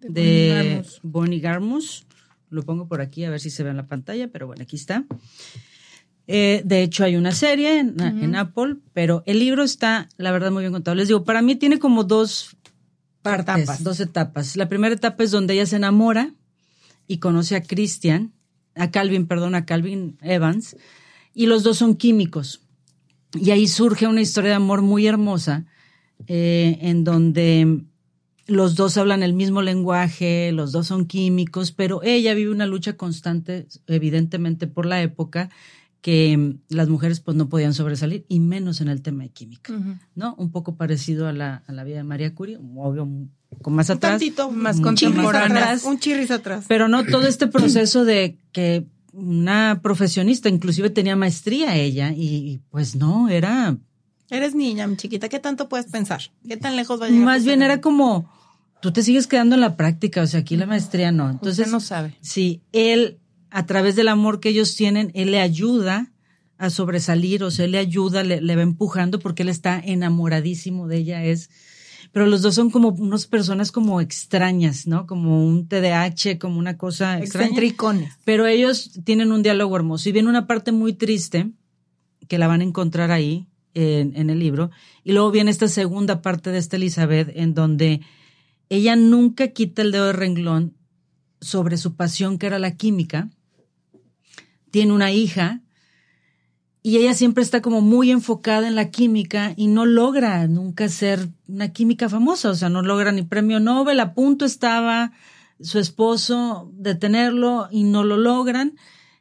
De 0.00 0.08
de 0.10 0.22
Bonnie 0.22 0.48
Garmus. 0.48 1.00
Bonnie 1.02 1.40
Garmus. 1.40 2.06
Lo 2.50 2.62
pongo 2.62 2.86
por 2.86 3.00
aquí 3.00 3.24
a 3.24 3.30
ver 3.30 3.40
si 3.40 3.50
se 3.50 3.62
ve 3.62 3.70
en 3.70 3.76
la 3.76 3.86
pantalla, 3.86 4.28
pero 4.28 4.46
bueno, 4.46 4.62
aquí 4.62 4.76
está. 4.76 5.04
Eh, 6.26 6.62
de 6.64 6.82
hecho, 6.82 7.04
hay 7.04 7.16
una 7.16 7.32
serie 7.32 7.80
en, 7.80 8.00
en 8.00 8.34
Apple, 8.36 8.76
pero 8.92 9.22
el 9.26 9.40
libro 9.40 9.62
está, 9.62 10.08
la 10.16 10.30
verdad, 10.32 10.50
muy 10.52 10.62
bien 10.62 10.72
contado. 10.72 10.94
Les 10.94 11.08
digo, 11.08 11.24
para 11.24 11.42
mí 11.42 11.56
tiene 11.56 11.78
como 11.78 12.04
dos 12.04 12.56
partes, 13.22 13.56
Etapas. 13.56 13.82
dos 13.82 14.00
etapas. 14.00 14.56
La 14.56 14.68
primera 14.68 14.94
etapa 14.94 15.24
es 15.24 15.30
donde 15.30 15.54
ella 15.54 15.66
se 15.66 15.76
enamora 15.76 16.32
y 17.06 17.18
conoce 17.18 17.56
a 17.56 17.62
Christian, 17.62 18.32
a 18.74 18.90
Calvin, 18.90 19.26
perdón, 19.26 19.54
a 19.54 19.66
Calvin 19.66 20.16
Evans, 20.22 20.76
y 21.34 21.46
los 21.46 21.62
dos 21.62 21.78
son 21.78 21.96
químicos. 21.96 22.60
Y 23.34 23.50
ahí 23.50 23.66
surge 23.66 24.06
una 24.06 24.20
historia 24.20 24.50
de 24.50 24.56
amor 24.56 24.82
muy 24.82 25.06
hermosa, 25.06 25.66
eh, 26.26 26.78
en 26.80 27.04
donde 27.04 27.82
los 28.46 28.74
dos 28.74 28.96
hablan 28.98 29.22
el 29.22 29.32
mismo 29.32 29.62
lenguaje, 29.62 30.52
los 30.52 30.72
dos 30.72 30.86
son 30.86 31.06
químicos, 31.06 31.72
pero 31.72 32.02
ella 32.02 32.34
vive 32.34 32.50
una 32.50 32.66
lucha 32.66 32.96
constante, 32.96 33.66
evidentemente 33.86 34.66
por 34.66 34.86
la 34.86 35.02
época, 35.02 35.50
que 36.00 36.36
mm, 36.36 36.58
las 36.68 36.88
mujeres 36.88 37.20
pues 37.20 37.36
no 37.36 37.48
podían 37.48 37.72
sobresalir, 37.72 38.26
y 38.28 38.40
menos 38.40 38.80
en 38.80 38.88
el 38.88 39.00
tema 39.00 39.22
de 39.22 39.30
química. 39.30 39.72
¿no? 40.14 40.34
Un 40.34 40.50
poco 40.50 40.76
parecido 40.76 41.26
a 41.26 41.32
la, 41.32 41.62
a 41.66 41.72
la 41.72 41.84
vida 41.84 41.96
de 41.96 42.04
María 42.04 42.34
Curie, 42.34 42.58
obvio, 42.76 43.08
poco 43.48 43.70
más 43.70 43.88
Un 43.88 43.96
atrás. 43.96 44.12
tantito 44.12 44.50
más 44.50 44.78
un 44.78 44.94
chirris 44.94 45.14
contemporánea. 45.14 45.78
Un 45.86 45.98
chirris 45.98 46.30
atrás. 46.30 46.66
Pero 46.68 46.88
no 46.88 47.04
todo 47.04 47.26
este 47.26 47.46
proceso 47.46 48.04
de 48.04 48.38
que 48.52 48.86
una 49.12 49.80
profesionista, 49.82 50.48
inclusive 50.48 50.90
tenía 50.90 51.16
maestría 51.16 51.76
ella, 51.76 52.12
y, 52.12 52.26
y, 52.26 52.60
pues 52.68 52.96
no, 52.96 53.28
era 53.30 53.78
Eres 54.30 54.54
niña, 54.54 54.86
mi 54.86 54.96
chiquita. 54.96 55.28
¿Qué 55.28 55.38
tanto 55.38 55.68
puedes 55.68 55.86
pensar? 55.86 56.22
¿Qué 56.48 56.56
tan 56.56 56.76
lejos 56.76 57.00
va 57.00 57.06
a 57.06 57.08
llegar? 57.08 57.24
Más 57.24 57.44
bien 57.44 57.62
era 57.62 57.80
como, 57.80 58.30
tú 58.80 58.92
te 58.92 59.02
sigues 59.02 59.26
quedando 59.26 59.54
en 59.54 59.60
la 59.60 59.76
práctica, 59.76 60.22
o 60.22 60.26
sea, 60.26 60.40
aquí 60.40 60.56
la 60.56 60.66
maestría 60.66 61.12
no. 61.12 61.30
Entonces 61.30 61.66
Entonces, 61.66 61.72
no 61.72 61.80
sabe. 61.80 62.16
sí, 62.20 62.62
él, 62.72 63.18
a 63.50 63.66
través 63.66 63.96
del 63.96 64.08
amor 64.08 64.40
que 64.40 64.48
ellos 64.48 64.76
tienen, 64.76 65.10
él 65.14 65.30
le 65.30 65.40
ayuda 65.40 66.12
a 66.56 66.70
sobresalir, 66.70 67.44
o 67.44 67.50
sea, 67.50 67.66
él 67.66 67.72
le 67.72 67.78
ayuda, 67.78 68.22
le, 68.22 68.40
le 68.40 68.56
va 68.56 68.62
empujando 68.62 69.18
porque 69.18 69.42
él 69.42 69.48
está 69.48 69.78
enamoradísimo 69.78 70.88
de 70.88 70.98
ella, 70.98 71.24
es, 71.24 71.50
pero 72.14 72.26
los 72.26 72.42
dos 72.42 72.54
son 72.54 72.70
como 72.70 72.90
unas 72.90 73.26
personas 73.26 73.72
como 73.72 74.00
extrañas, 74.00 74.86
¿no? 74.86 75.04
Como 75.06 75.44
un 75.44 75.66
TDAH, 75.66 76.38
como 76.38 76.58
una 76.60 76.78
cosa 76.78 77.18
extraña. 77.18 77.48
Pero 78.24 78.46
ellos 78.46 79.00
tienen 79.04 79.32
un 79.32 79.42
diálogo 79.42 79.74
hermoso. 79.74 80.08
Y 80.08 80.12
viene 80.12 80.28
una 80.28 80.46
parte 80.46 80.70
muy 80.70 80.92
triste 80.92 81.50
que 82.28 82.38
la 82.38 82.46
van 82.46 82.60
a 82.60 82.64
encontrar 82.64 83.10
ahí 83.10 83.48
en, 83.74 84.30
el 84.30 84.38
libro. 84.38 84.70
Y 85.02 85.12
luego 85.12 85.30
viene 85.30 85.50
esta 85.50 85.68
segunda 85.68 86.22
parte 86.22 86.50
de 86.50 86.58
esta 86.58 86.76
Elizabeth 86.76 87.30
en 87.34 87.54
donde 87.54 88.00
ella 88.68 88.96
nunca 88.96 89.48
quita 89.48 89.82
el 89.82 89.92
dedo 89.92 90.06
de 90.06 90.12
renglón 90.12 90.76
sobre 91.40 91.76
su 91.76 91.96
pasión 91.96 92.38
que 92.38 92.46
era 92.46 92.58
la 92.58 92.76
química. 92.76 93.28
Tiene 94.70 94.92
una 94.92 95.12
hija 95.12 95.62
y 96.82 96.98
ella 96.98 97.14
siempre 97.14 97.42
está 97.42 97.62
como 97.62 97.80
muy 97.80 98.10
enfocada 98.10 98.68
en 98.68 98.74
la 98.74 98.90
química 98.90 99.54
y 99.56 99.68
no 99.68 99.86
logra 99.86 100.46
nunca 100.46 100.88
ser 100.88 101.28
una 101.48 101.72
química 101.72 102.08
famosa, 102.08 102.50
o 102.50 102.54
sea, 102.54 102.68
no 102.68 102.82
logra 102.82 103.10
ni 103.10 103.22
premio 103.22 103.58
Nobel, 103.58 104.00
a 104.00 104.12
punto 104.12 104.44
estaba 104.44 105.12
su 105.60 105.78
esposo 105.78 106.70
de 106.74 106.94
tenerlo 106.94 107.68
y 107.70 107.84
no 107.84 108.04
lo 108.04 108.16
logran. 108.16 108.76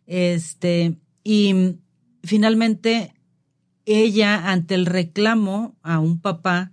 Este, 0.06 1.00
y 1.24 1.78
finalmente 2.24 3.14
ella, 3.86 4.50
ante 4.52 4.76
el 4.76 4.86
reclamo 4.86 5.76
a 5.82 6.00
un 6.00 6.20
papá 6.20 6.72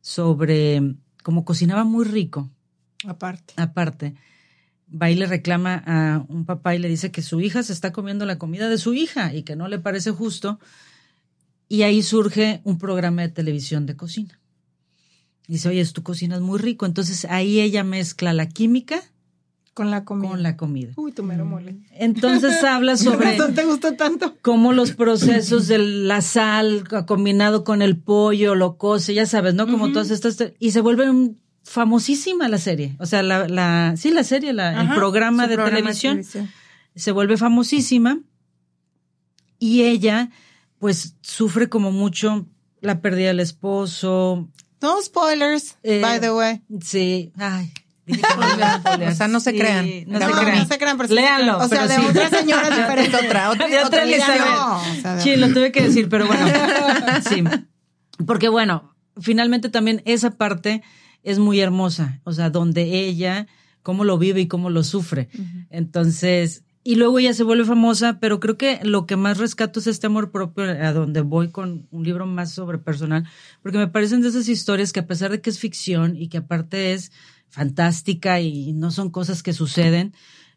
sobre 0.00 0.94
cómo 1.22 1.44
cocinaba 1.44 1.84
muy 1.84 2.04
rico, 2.04 2.50
Aparte. 3.04 3.54
aparte, 3.56 4.14
va 4.90 5.10
y 5.10 5.14
le 5.16 5.26
reclama 5.26 5.82
a 5.86 6.24
un 6.28 6.44
papá 6.44 6.74
y 6.74 6.78
le 6.78 6.88
dice 6.88 7.10
que 7.10 7.22
su 7.22 7.40
hija 7.40 7.62
se 7.62 7.72
está 7.72 7.92
comiendo 7.92 8.24
la 8.26 8.38
comida 8.38 8.68
de 8.68 8.78
su 8.78 8.94
hija 8.94 9.34
y 9.34 9.42
que 9.42 9.56
no 9.56 9.68
le 9.68 9.78
parece 9.78 10.10
justo. 10.10 10.60
Y 11.68 11.82
ahí 11.82 12.02
surge 12.02 12.60
un 12.64 12.78
programa 12.78 13.22
de 13.22 13.28
televisión 13.28 13.86
de 13.86 13.96
cocina. 13.96 14.38
Dice, 15.48 15.68
oye, 15.68 15.84
tú 15.86 16.02
cocinas 16.02 16.40
muy 16.40 16.58
rico. 16.58 16.86
Entonces 16.86 17.24
ahí 17.24 17.60
ella 17.60 17.82
mezcla 17.84 18.32
la 18.32 18.48
química 18.48 19.02
Con 19.76 19.90
la 19.90 20.06
comida. 20.06 20.30
con 20.30 20.42
la 20.42 20.56
comida. 20.56 20.94
Uy, 20.96 21.12
tu 21.12 21.22
mero 21.22 21.44
mole. 21.44 21.76
Entonces 21.92 22.64
habla 22.64 22.92
¿Por 22.92 22.98
sobre 23.12 23.36
te 23.52 23.64
gusta 23.66 23.94
tanto? 23.94 24.34
cómo 24.40 24.72
los 24.72 24.92
procesos 24.92 25.68
de 25.68 25.76
la 25.76 26.22
sal 26.22 26.84
combinado 27.06 27.62
con 27.62 27.82
el 27.82 27.98
pollo 27.98 28.54
lo 28.54 28.78
cose, 28.78 29.12
ya 29.12 29.26
sabes, 29.26 29.52
¿no? 29.52 29.66
Como 29.66 29.92
todas 29.92 30.10
estas, 30.10 30.42
y 30.58 30.70
se 30.70 30.80
vuelve 30.80 31.10
un 31.10 31.38
famosísima 31.62 32.48
la 32.48 32.56
serie. 32.56 32.96
O 32.98 33.04
sea, 33.04 33.22
la, 33.22 33.48
la 33.48 33.92
sí, 33.98 34.10
la 34.12 34.24
serie, 34.24 34.54
la, 34.54 34.80
el 34.80 34.94
programa, 34.94 35.46
de, 35.46 35.56
programa 35.56 35.92
televisión 35.92 36.22
se 36.94 37.12
vuelve 37.12 37.36
famosísima 37.36 38.20
y 39.58 39.82
ella, 39.82 40.30
pues, 40.78 41.16
sufre 41.20 41.68
como 41.68 41.92
mucho 41.92 42.46
la 42.80 43.02
pérdida 43.02 43.28
del 43.28 43.40
esposo. 43.40 44.48
No 44.80 45.02
spoilers, 45.02 45.76
Eh, 45.82 46.00
by 46.00 46.18
the 46.18 46.32
way. 46.32 46.62
Sí, 46.80 47.30
ay. 47.36 47.74
O 49.08 49.14
sea, 49.14 49.28
no 49.28 49.40
se 49.40 49.50
Sí, 49.52 49.58
crean. 49.58 49.86
No, 50.06 50.18
No, 50.18 50.26
se 50.26 50.32
crean. 50.44 50.58
no 50.58 50.66
se 50.66 50.78
crean, 50.78 50.96
pero 50.98 51.14
Léanlo. 51.14 51.58
O 51.58 51.68
sea, 51.68 51.86
de 51.86 51.94
sí. 51.96 52.02
otra 52.08 52.30
señora 52.30 52.70
diferente. 52.70 53.16
otra, 53.16 53.50
otra, 53.52 53.68
de 53.68 53.78
otra 53.84 54.02
Elizabeth. 54.04 54.40
No, 54.40 54.76
o 54.76 54.94
sea, 55.02 55.14
de- 55.16 55.22
Sí, 55.22 55.36
lo 55.36 55.48
tuve 55.52 55.72
que 55.72 55.82
decir, 55.82 56.08
pero 56.08 56.26
bueno. 56.26 56.46
sí. 57.28 57.42
Porque 58.26 58.48
bueno, 58.48 58.94
finalmente 59.20 59.68
también 59.68 60.02
esa 60.04 60.30
parte 60.32 60.82
es 61.22 61.38
muy 61.38 61.60
hermosa. 61.60 62.20
O 62.24 62.32
sea, 62.32 62.50
donde 62.50 62.82
ella, 63.06 63.46
cómo 63.82 64.04
lo 64.04 64.18
vive 64.18 64.40
y 64.42 64.46
cómo 64.48 64.70
lo 64.70 64.84
sufre. 64.84 65.28
Entonces, 65.70 66.62
y 66.84 66.94
luego 66.94 67.18
ella 67.18 67.34
se 67.34 67.42
vuelve 67.42 67.64
famosa, 67.64 68.18
pero 68.20 68.38
creo 68.38 68.56
que 68.56 68.78
lo 68.84 69.06
que 69.06 69.16
más 69.16 69.38
rescato 69.38 69.80
es 69.80 69.88
este 69.88 70.06
amor 70.06 70.30
propio 70.30 70.64
a 70.64 70.92
donde 70.92 71.20
voy 71.20 71.50
con 71.50 71.88
un 71.90 72.04
libro 72.04 72.26
más 72.26 72.52
sobre 72.52 72.78
personal, 72.78 73.24
porque 73.62 73.78
me 73.78 73.88
parecen 73.88 74.22
de 74.22 74.28
esas 74.28 74.48
historias 74.48 74.92
que 74.92 75.00
a 75.00 75.06
pesar 75.06 75.32
de 75.32 75.40
que 75.40 75.50
es 75.50 75.58
ficción 75.58 76.16
y 76.16 76.28
que 76.28 76.38
aparte 76.38 76.92
es 76.92 77.10
fantástica 77.48 78.40
y 78.40 78.72
no 78.72 78.90
son 78.90 79.10
cosas 79.10 79.42
que 79.42 79.52
suceden, 79.52 80.12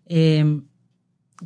eh, 0.06 0.62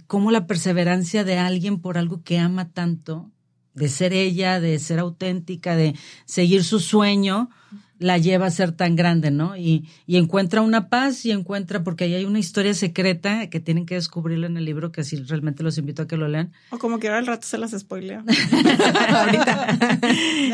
como 0.08 0.32
la 0.32 0.47
perseverancia 0.47 1.23
de 1.23 1.38
alguien 1.38 1.79
por 1.79 1.97
algo 1.97 2.23
que 2.23 2.39
ama 2.39 2.69
tanto, 2.69 3.32
de 3.73 3.89
ser 3.89 4.13
ella, 4.13 4.60
de 4.60 4.77
ser 4.79 4.99
auténtica, 4.99 5.75
de 5.75 5.95
seguir 6.25 6.63
su 6.63 6.79
sueño, 6.79 7.49
la 7.99 8.17
lleva 8.17 8.47
a 8.47 8.51
ser 8.51 8.73
tan 8.73 8.95
grande, 8.95 9.32
¿no? 9.32 9.56
Y, 9.56 9.88
y 10.06 10.17
encuentra 10.17 10.62
una 10.62 10.89
paz 10.89 11.25
y 11.25 11.32
encuentra, 11.32 11.84
porque 11.84 12.03
ahí 12.03 12.15
hay 12.15 12.25
una 12.25 12.39
historia 12.39 12.73
secreta 12.73 13.49
que 13.49 13.60
tienen 13.60 13.86
que 13.86 13.95
descubrirla 13.95 14.47
en 14.47 14.58
el 14.58 14.65
libro, 14.65 14.91
que 14.91 15.01
así 15.01 15.15
realmente 15.17 15.63
los 15.63 15.77
invito 15.77 16.03
a 16.03 16.08
que 16.08 16.17
lo 16.17 16.27
lean. 16.27 16.51
O 16.69 16.77
como 16.77 16.99
quiera 16.99 17.17
al 17.17 17.25
rato 17.25 17.47
se 17.47 17.58
las 17.58 17.71
spoileo. 17.71 18.23
Ahorita 19.10 19.77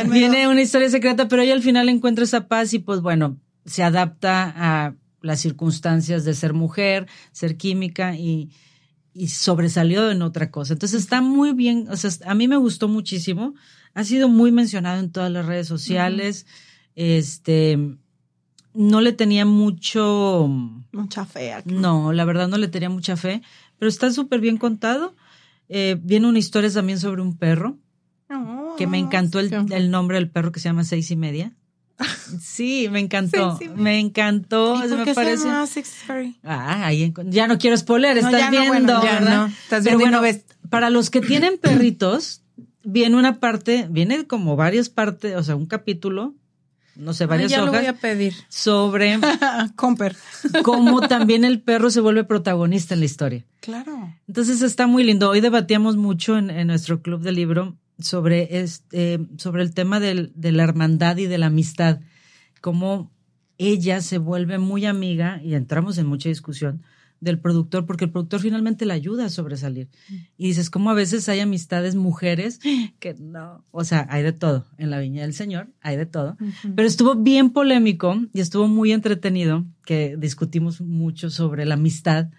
viene 0.11 0.47
una 0.47 0.61
historia 0.61 0.89
secreta, 0.89 1.27
pero 1.27 1.41
ella 1.41 1.53
al 1.53 1.63
final 1.63 1.89
encuentra 1.89 2.23
esa 2.23 2.47
paz 2.47 2.73
y 2.73 2.79
pues 2.79 3.01
bueno, 3.01 3.37
se 3.65 3.83
adapta 3.83 4.53
a 4.55 4.95
las 5.21 5.39
circunstancias 5.41 6.23
de 6.25 6.33
ser 6.33 6.53
mujer, 6.53 7.07
ser 7.31 7.57
química 7.57 8.15
y, 8.15 8.49
y 9.13 9.27
sobresalió 9.27 10.09
en 10.11 10.21
otra 10.21 10.49
cosa. 10.51 10.73
Entonces 10.73 11.01
está 11.01 11.21
muy 11.21 11.53
bien, 11.53 11.87
o 11.89 11.97
sea, 11.97 12.11
a 12.25 12.35
mí 12.35 12.47
me 12.47 12.57
gustó 12.57 12.87
muchísimo. 12.87 13.53
Ha 13.93 14.03
sido 14.03 14.29
muy 14.29 14.51
mencionado 14.51 14.99
en 14.99 15.11
todas 15.11 15.31
las 15.31 15.45
redes 15.45 15.67
sociales. 15.67 16.45
Este, 16.95 17.77
no 18.73 19.01
le 19.01 19.13
tenía 19.13 19.45
mucho, 19.45 20.47
Mucha 20.91 21.25
fea. 21.25 21.61
no, 21.65 22.13
la 22.13 22.23
verdad 22.25 22.47
no 22.47 22.57
le 22.57 22.67
tenía 22.67 22.89
mucha 22.89 23.17
fe, 23.17 23.41
pero 23.77 23.89
está 23.89 24.11
súper 24.11 24.39
bien 24.39 24.57
contado. 24.57 25.15
Eh, 25.67 25.97
viene 26.01 26.27
una 26.27 26.39
historia 26.39 26.71
también 26.71 26.99
sobre 26.99 27.21
un 27.21 27.37
perro 27.37 27.77
No, 28.29 28.73
que 28.77 28.87
me 28.87 28.97
encantó 28.97 29.39
el, 29.39 29.53
el 29.71 29.91
nombre 29.91 30.17
del 30.17 30.29
perro 30.31 30.51
que 30.51 30.59
se 30.59 30.69
llama 30.69 30.83
Seis 30.83 31.11
y 31.11 31.15
Media. 31.15 31.55
Sí, 32.41 32.87
me 32.91 32.99
encantó. 32.99 33.59
Me 33.75 33.99
encantó. 33.99 34.75
¿Y 34.85 34.89
por 34.89 35.03
qué 35.03 35.13
parece. 35.13 35.47
Ah, 36.43 36.85
ahí 36.85 37.11
encu- 37.11 37.25
ya 37.29 37.47
no 37.47 37.57
quiero 37.57 37.75
spoiler, 37.77 38.21
No, 38.21 38.27
estás 38.29 38.45
no, 38.45 38.51
viendo, 38.51 38.69
bueno, 38.69 39.03
ya 39.03 39.13
¿verdad? 39.19 39.37
no. 39.37 39.45
Estás 39.47 39.83
viendo 39.83 39.99
bueno, 40.03 40.17
no 40.17 40.21
ves. 40.23 40.45
para 40.69 40.89
los 40.89 41.09
que 41.09 41.21
tienen 41.21 41.57
perritos, 41.57 42.41
viene 42.83 43.15
una 43.17 43.39
parte, 43.39 43.87
viene 43.89 44.25
como 44.27 44.55
varias 44.55 44.89
partes, 44.89 45.35
o 45.35 45.43
sea, 45.43 45.55
un 45.55 45.65
capítulo, 45.65 46.33
no 46.95 47.13
sé, 47.13 47.25
Ay, 47.25 47.29
varias 47.29 47.51
ya 47.51 47.61
lo 47.63 47.71
voy 47.71 47.85
a 47.85 47.93
pedir. 47.93 48.33
sobre 48.49 49.19
Comper. 49.75 50.15
cómo 50.63 51.01
también 51.01 51.43
el 51.45 51.61
perro 51.61 51.89
se 51.89 52.01
vuelve 52.01 52.23
protagonista 52.23 52.93
en 52.93 52.99
la 53.01 53.05
historia. 53.05 53.45
Claro. 53.61 54.13
Entonces 54.27 54.61
está 54.61 54.87
muy 54.87 55.03
lindo. 55.03 55.29
Hoy 55.29 55.41
debatíamos 55.41 55.95
mucho 55.97 56.37
en, 56.37 56.49
en 56.49 56.67
nuestro 56.67 57.01
club 57.01 57.21
de 57.21 57.31
libro 57.31 57.75
sobre 57.99 58.59
este, 58.61 59.19
sobre 59.37 59.61
el 59.63 59.73
tema 59.73 59.99
del- 59.99 60.31
de 60.35 60.51
la 60.51 60.63
hermandad 60.63 61.17
y 61.17 61.25
de 61.27 61.37
la 61.37 61.47
amistad. 61.47 61.99
Cómo 62.61 63.11
ella 63.57 64.01
se 64.01 64.17
vuelve 64.17 64.57
muy 64.57 64.85
amiga, 64.85 65.41
y 65.43 65.53
entramos 65.55 65.97
en 65.97 66.07
mucha 66.07 66.29
discusión, 66.29 66.81
del 67.21 67.37
productor, 67.37 67.85
porque 67.85 68.05
el 68.05 68.11
productor 68.11 68.39
finalmente 68.39 68.85
la 68.85 68.93
ayuda 68.93 69.25
a 69.25 69.29
sobresalir. 69.29 69.89
Y 70.37 70.47
dices, 70.47 70.69
cómo 70.69 70.89
a 70.89 70.93
veces 70.93 71.27
hay 71.27 71.41
amistades 71.41 71.95
mujeres 71.95 72.61
que 72.99 73.13
no, 73.15 73.65
o 73.71 73.83
sea, 73.83 74.07
hay 74.09 74.23
de 74.23 74.31
todo. 74.31 74.65
En 74.77 74.89
la 74.89 74.99
Viña 74.99 75.23
del 75.23 75.33
Señor 75.33 75.67
hay 75.81 75.97
de 75.97 76.05
todo. 76.05 76.37
Pero 76.75 76.87
estuvo 76.87 77.15
bien 77.15 77.49
polémico 77.49 78.15
y 78.33 78.39
estuvo 78.39 78.69
muy 78.69 78.93
entretenido, 78.93 79.65
que 79.85 80.15
discutimos 80.17 80.79
mucho 80.79 81.29
sobre 81.29 81.65
la 81.65 81.73
amistad, 81.73 82.29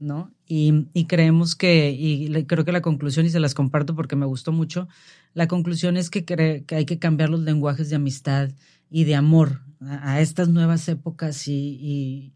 ¿no? 0.00 0.32
Y, 0.46 0.86
y 0.94 1.04
creemos 1.04 1.54
que, 1.54 1.90
y 1.92 2.26
le- 2.28 2.46
creo 2.46 2.64
que 2.64 2.72
la 2.72 2.80
conclusión, 2.82 3.26
y 3.26 3.30
se 3.30 3.38
las 3.38 3.54
comparto 3.54 3.94
porque 3.94 4.16
me 4.16 4.26
gustó 4.26 4.50
mucho, 4.50 4.88
la 5.34 5.46
conclusión 5.46 5.96
es 5.96 6.10
que, 6.10 6.24
que 6.24 6.64
hay 6.74 6.84
que 6.86 6.98
cambiar 6.98 7.28
los 7.30 7.40
lenguajes 7.40 7.90
de 7.90 7.96
amistad 7.96 8.50
y 8.90 9.04
de 9.04 9.14
amor 9.14 9.60
a, 9.80 10.14
a 10.14 10.20
estas 10.20 10.48
nuevas 10.48 10.88
épocas 10.88 11.46
y, 11.46 11.52
y, 11.80 12.32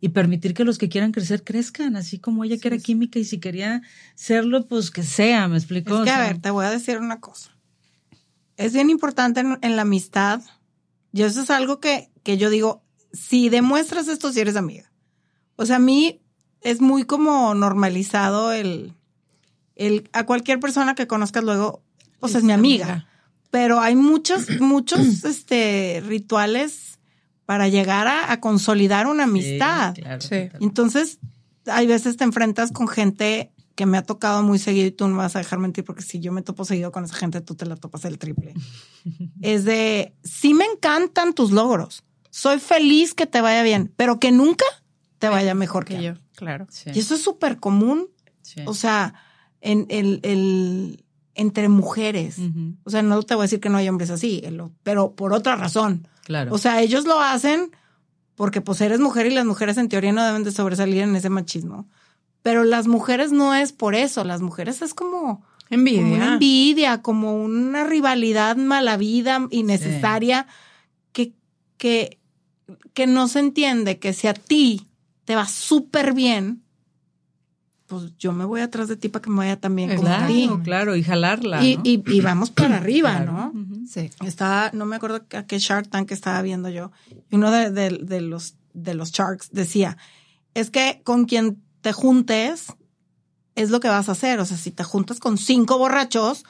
y 0.00 0.10
permitir 0.10 0.54
que 0.54 0.64
los 0.64 0.78
que 0.78 0.88
quieran 0.88 1.10
crecer 1.12 1.42
crezcan, 1.42 1.96
así 1.96 2.18
como 2.20 2.44
ella 2.44 2.58
que 2.58 2.68
era 2.68 2.78
química 2.78 3.18
y 3.18 3.24
si 3.24 3.38
quería 3.40 3.82
serlo, 4.14 4.66
pues 4.68 4.90
que 4.90 5.02
sea, 5.02 5.48
¿me 5.48 5.56
explico? 5.56 5.94
Es 5.98 6.04
que, 6.04 6.10
O 6.10 6.14
a 6.14 6.26
ver, 6.28 6.38
te 6.40 6.50
voy 6.50 6.64
a 6.66 6.70
decir 6.70 6.98
una 6.98 7.18
cosa. 7.20 7.50
Es 8.56 8.72
bien 8.72 8.90
importante 8.90 9.40
en, 9.40 9.58
en 9.62 9.76
la 9.76 9.82
amistad. 9.82 10.40
Y 11.12 11.22
eso 11.22 11.42
es 11.42 11.50
algo 11.50 11.80
que, 11.80 12.10
que 12.22 12.36
yo 12.38 12.50
digo, 12.50 12.84
si 13.12 13.48
demuestras 13.48 14.08
esto, 14.08 14.32
si 14.32 14.40
eres 14.40 14.56
amiga. 14.56 14.92
O 15.56 15.64
sea, 15.66 15.76
a 15.76 15.80
mí 15.80 16.20
es 16.66 16.80
muy 16.80 17.04
como 17.04 17.54
normalizado 17.54 18.52
el, 18.52 18.92
el 19.76 20.08
a 20.12 20.26
cualquier 20.26 20.58
persona 20.58 20.96
que 20.96 21.06
conozcas 21.06 21.44
luego, 21.44 21.80
pues 22.18 22.34
es 22.34 22.42
mi 22.42 22.52
amiga. 22.52 23.06
Pero 23.50 23.78
hay 23.80 23.94
muchos, 23.94 24.50
muchos 24.60 25.24
este, 25.24 26.02
rituales 26.04 26.98
para 27.44 27.68
llegar 27.68 28.08
a, 28.08 28.32
a 28.32 28.40
consolidar 28.40 29.06
una 29.06 29.24
amistad. 29.24 29.94
Sí, 29.94 30.02
claro, 30.02 30.20
Sí. 30.20 30.48
Entonces, 30.60 31.20
hay 31.66 31.86
veces 31.86 32.16
te 32.16 32.24
enfrentas 32.24 32.72
con 32.72 32.88
gente 32.88 33.52
que 33.76 33.86
me 33.86 33.98
ha 33.98 34.02
tocado 34.02 34.42
muy 34.42 34.58
seguido 34.58 34.88
y 34.88 34.90
tú 34.90 35.06
no 35.06 35.14
me 35.14 35.18
vas 35.18 35.36
a 35.36 35.38
dejar 35.38 35.60
mentir 35.60 35.84
porque 35.84 36.02
si 36.02 36.18
yo 36.18 36.32
me 36.32 36.42
topo 36.42 36.64
seguido 36.64 36.90
con 36.90 37.04
esa 37.04 37.14
gente, 37.14 37.40
tú 37.40 37.54
te 37.54 37.66
la 37.66 37.76
topas 37.76 38.04
el 38.06 38.18
triple. 38.18 38.54
es 39.40 39.64
de, 39.64 40.14
sí 40.24 40.52
me 40.52 40.64
encantan 40.64 41.32
tus 41.32 41.52
logros. 41.52 42.02
Soy 42.30 42.58
feliz 42.58 43.14
que 43.14 43.26
te 43.26 43.40
vaya 43.40 43.62
bien, 43.62 43.92
pero 43.96 44.18
que 44.18 44.32
nunca 44.32 44.64
te 45.18 45.28
vaya 45.28 45.54
mejor 45.54 45.84
que, 45.84 45.96
Que 45.96 46.02
yo. 46.02 46.14
Claro. 46.36 46.66
Sí, 46.70 46.90
Y 46.94 46.98
eso 47.00 47.14
es 47.16 47.22
súper 47.22 47.58
común, 47.58 48.08
sí. 48.42 48.60
o 48.66 48.74
sea, 48.74 49.14
en 49.60 49.86
el, 49.88 50.20
el- 50.22 51.02
entre 51.34 51.68
mujeres. 51.68 52.38
O 52.84 52.90
sea, 52.90 53.02
no 53.02 53.22
te 53.22 53.34
voy 53.34 53.42
a 53.42 53.44
decir 53.46 53.60
que 53.60 53.68
no 53.68 53.76
hay 53.78 53.88
hombres 53.88 54.10
así, 54.10 54.42
pero 54.82 55.12
por 55.14 55.32
otra 55.34 55.54
razón. 55.56 56.08
claro. 56.24 56.54
O 56.54 56.58
sea, 56.58 56.80
ellos 56.80 57.04
lo 57.04 57.20
hacen 57.20 57.70
porque 58.36 58.60
pues 58.60 58.80
eres 58.80 59.00
mujer 59.00 59.26
y 59.26 59.30
las 59.30 59.44
mujeres 59.44 59.76
en 59.78 59.88
teoría 59.88 60.12
no 60.12 60.24
deben 60.24 60.44
de 60.44 60.52
sobresalir 60.52 61.02
en 61.02 61.14
ese 61.16 61.28
machismo. 61.30 61.88
Pero 62.42 62.64
las 62.64 62.86
mujeres 62.86 63.32
no 63.32 63.54
es 63.54 63.72
por 63.72 63.94
eso, 63.94 64.24
las 64.24 64.40
mujeres 64.40 64.80
es 64.80 64.94
como, 64.94 65.44
Envidia. 65.68 66.02
como 66.02 66.14
una 66.14 66.32
envidia, 66.34 67.02
como 67.02 67.34
una 67.36 67.84
rivalidad 67.84 68.56
mala 68.56 68.96
vida 68.96 69.46
innecesaria 69.50 70.46
que, 71.12 71.32
que, 71.76 72.18
que 72.94 73.06
no 73.06 73.26
se 73.28 73.40
entiende 73.40 73.98
que 73.98 74.12
si 74.12 74.26
a 74.28 74.34
ti 74.34 74.86
te 75.26 75.34
va 75.36 75.46
súper 75.46 76.14
bien, 76.14 76.62
pues 77.86 78.16
yo 78.18 78.32
me 78.32 78.44
voy 78.44 78.62
atrás 78.62 78.88
de 78.88 78.96
ti 78.96 79.08
para 79.08 79.22
que 79.22 79.30
me 79.30 79.36
vaya 79.36 79.60
también 79.60 79.94
como 79.94 80.08
a 80.08 80.16
claro, 80.16 80.26
ti. 80.32 80.50
claro, 80.64 80.96
y 80.96 81.04
jalarla. 81.04 81.62
Y, 81.62 81.76
¿no? 81.76 81.82
y, 81.84 82.02
y 82.06 82.20
vamos 82.20 82.50
para 82.50 82.78
arriba, 82.78 83.12
Claro. 83.22 83.52
¿no? 83.54 83.86
Sí. 83.86 84.10
Estaba, 84.24 84.70
no 84.72 84.86
me 84.86 84.96
acuerdo 84.96 85.24
a 85.36 85.42
qué 85.46 85.58
Shark 85.60 85.88
Tank 85.90 86.10
estaba 86.10 86.42
viendo 86.42 86.68
yo. 86.68 86.90
Y 87.30 87.36
uno 87.36 87.50
de, 87.52 87.70
de- 87.70 87.98
de 88.02 88.20
los, 88.22 88.56
de 88.72 88.94
los 88.94 89.12
Sharks 89.12 89.50
decía, 89.52 89.96
es 90.54 90.70
que 90.70 91.00
con 91.04 91.26
quien 91.26 91.62
te 91.82 91.92
juntes 91.92 92.72
es 93.54 93.70
lo 93.70 93.78
que 93.78 93.88
vas 93.88 94.08
a 94.08 94.12
hacer. 94.12 94.40
O 94.40 94.44
sea, 94.46 94.56
si 94.56 94.72
te 94.72 94.82
juntas 94.82 95.20
con 95.20 95.38
cinco 95.38 95.78
borrachos, 95.78 96.44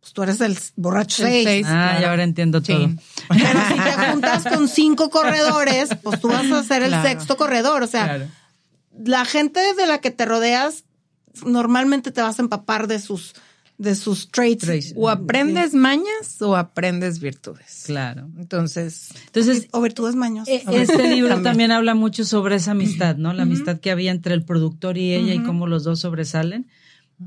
pues 0.00 0.12
tú 0.12 0.22
eres 0.22 0.40
el 0.40 0.56
borracho 0.76 1.26
El 1.26 1.32
seis. 1.32 1.44
seis. 1.44 1.66
Ah, 1.68 1.70
claro. 1.90 2.00
ya 2.00 2.10
ahora 2.10 2.24
entiendo 2.24 2.62
todo. 2.62 2.90
Pero 3.28 3.60
si 3.68 3.74
te 3.74 3.92
juntas 4.10 4.44
con 4.44 4.68
cinco 4.68 5.10
corredores, 5.10 5.90
pues 6.02 6.20
tú 6.20 6.28
vas 6.28 6.50
a 6.50 6.62
ser 6.64 6.82
el 6.82 6.88
Claro. 6.88 7.08
sexto 7.08 7.36
corredor. 7.36 7.82
O 7.82 7.86
sea, 7.86 8.04
Claro. 8.04 8.26
la 9.04 9.24
gente 9.24 9.60
de 9.74 9.86
la 9.86 9.98
que 10.00 10.10
te 10.10 10.24
rodeas, 10.24 10.84
normalmente 11.44 12.10
te 12.10 12.22
vas 12.22 12.38
a 12.38 12.42
empapar 12.42 12.86
de 12.86 12.98
sus, 12.98 13.34
de 13.78 13.94
sus 13.94 14.30
traits. 14.30 14.64
Traits. 14.64 14.92
O 14.96 15.08
aprendes 15.08 15.74
mañas 15.74 16.40
o 16.40 16.56
aprendes 16.56 17.20
virtudes. 17.20 17.84
Claro. 17.86 18.28
Entonces, 18.38 19.10
Entonces, 19.26 19.68
O 19.70 19.80
virtudes 19.80 20.16
mañosas. 20.16 20.48
e- 20.48 20.62
este 20.66 21.08
libro 21.08 21.28
También. 21.34 21.42
también 21.52 21.72
habla 21.72 21.94
mucho 21.94 22.24
sobre 22.24 22.56
esa 22.56 22.72
amistad, 22.72 23.16
¿no? 23.16 23.32
La 23.32 23.42
amistad 23.44 23.78
que 23.80 23.90
había 23.90 24.10
entre 24.10 24.34
el 24.34 24.44
productor 24.44 24.98
y 24.98 25.14
ella 25.14 25.34
y 25.34 25.42
cómo 25.42 25.66
los 25.66 25.84
dos 25.84 26.00
sobresalen. 26.00 26.68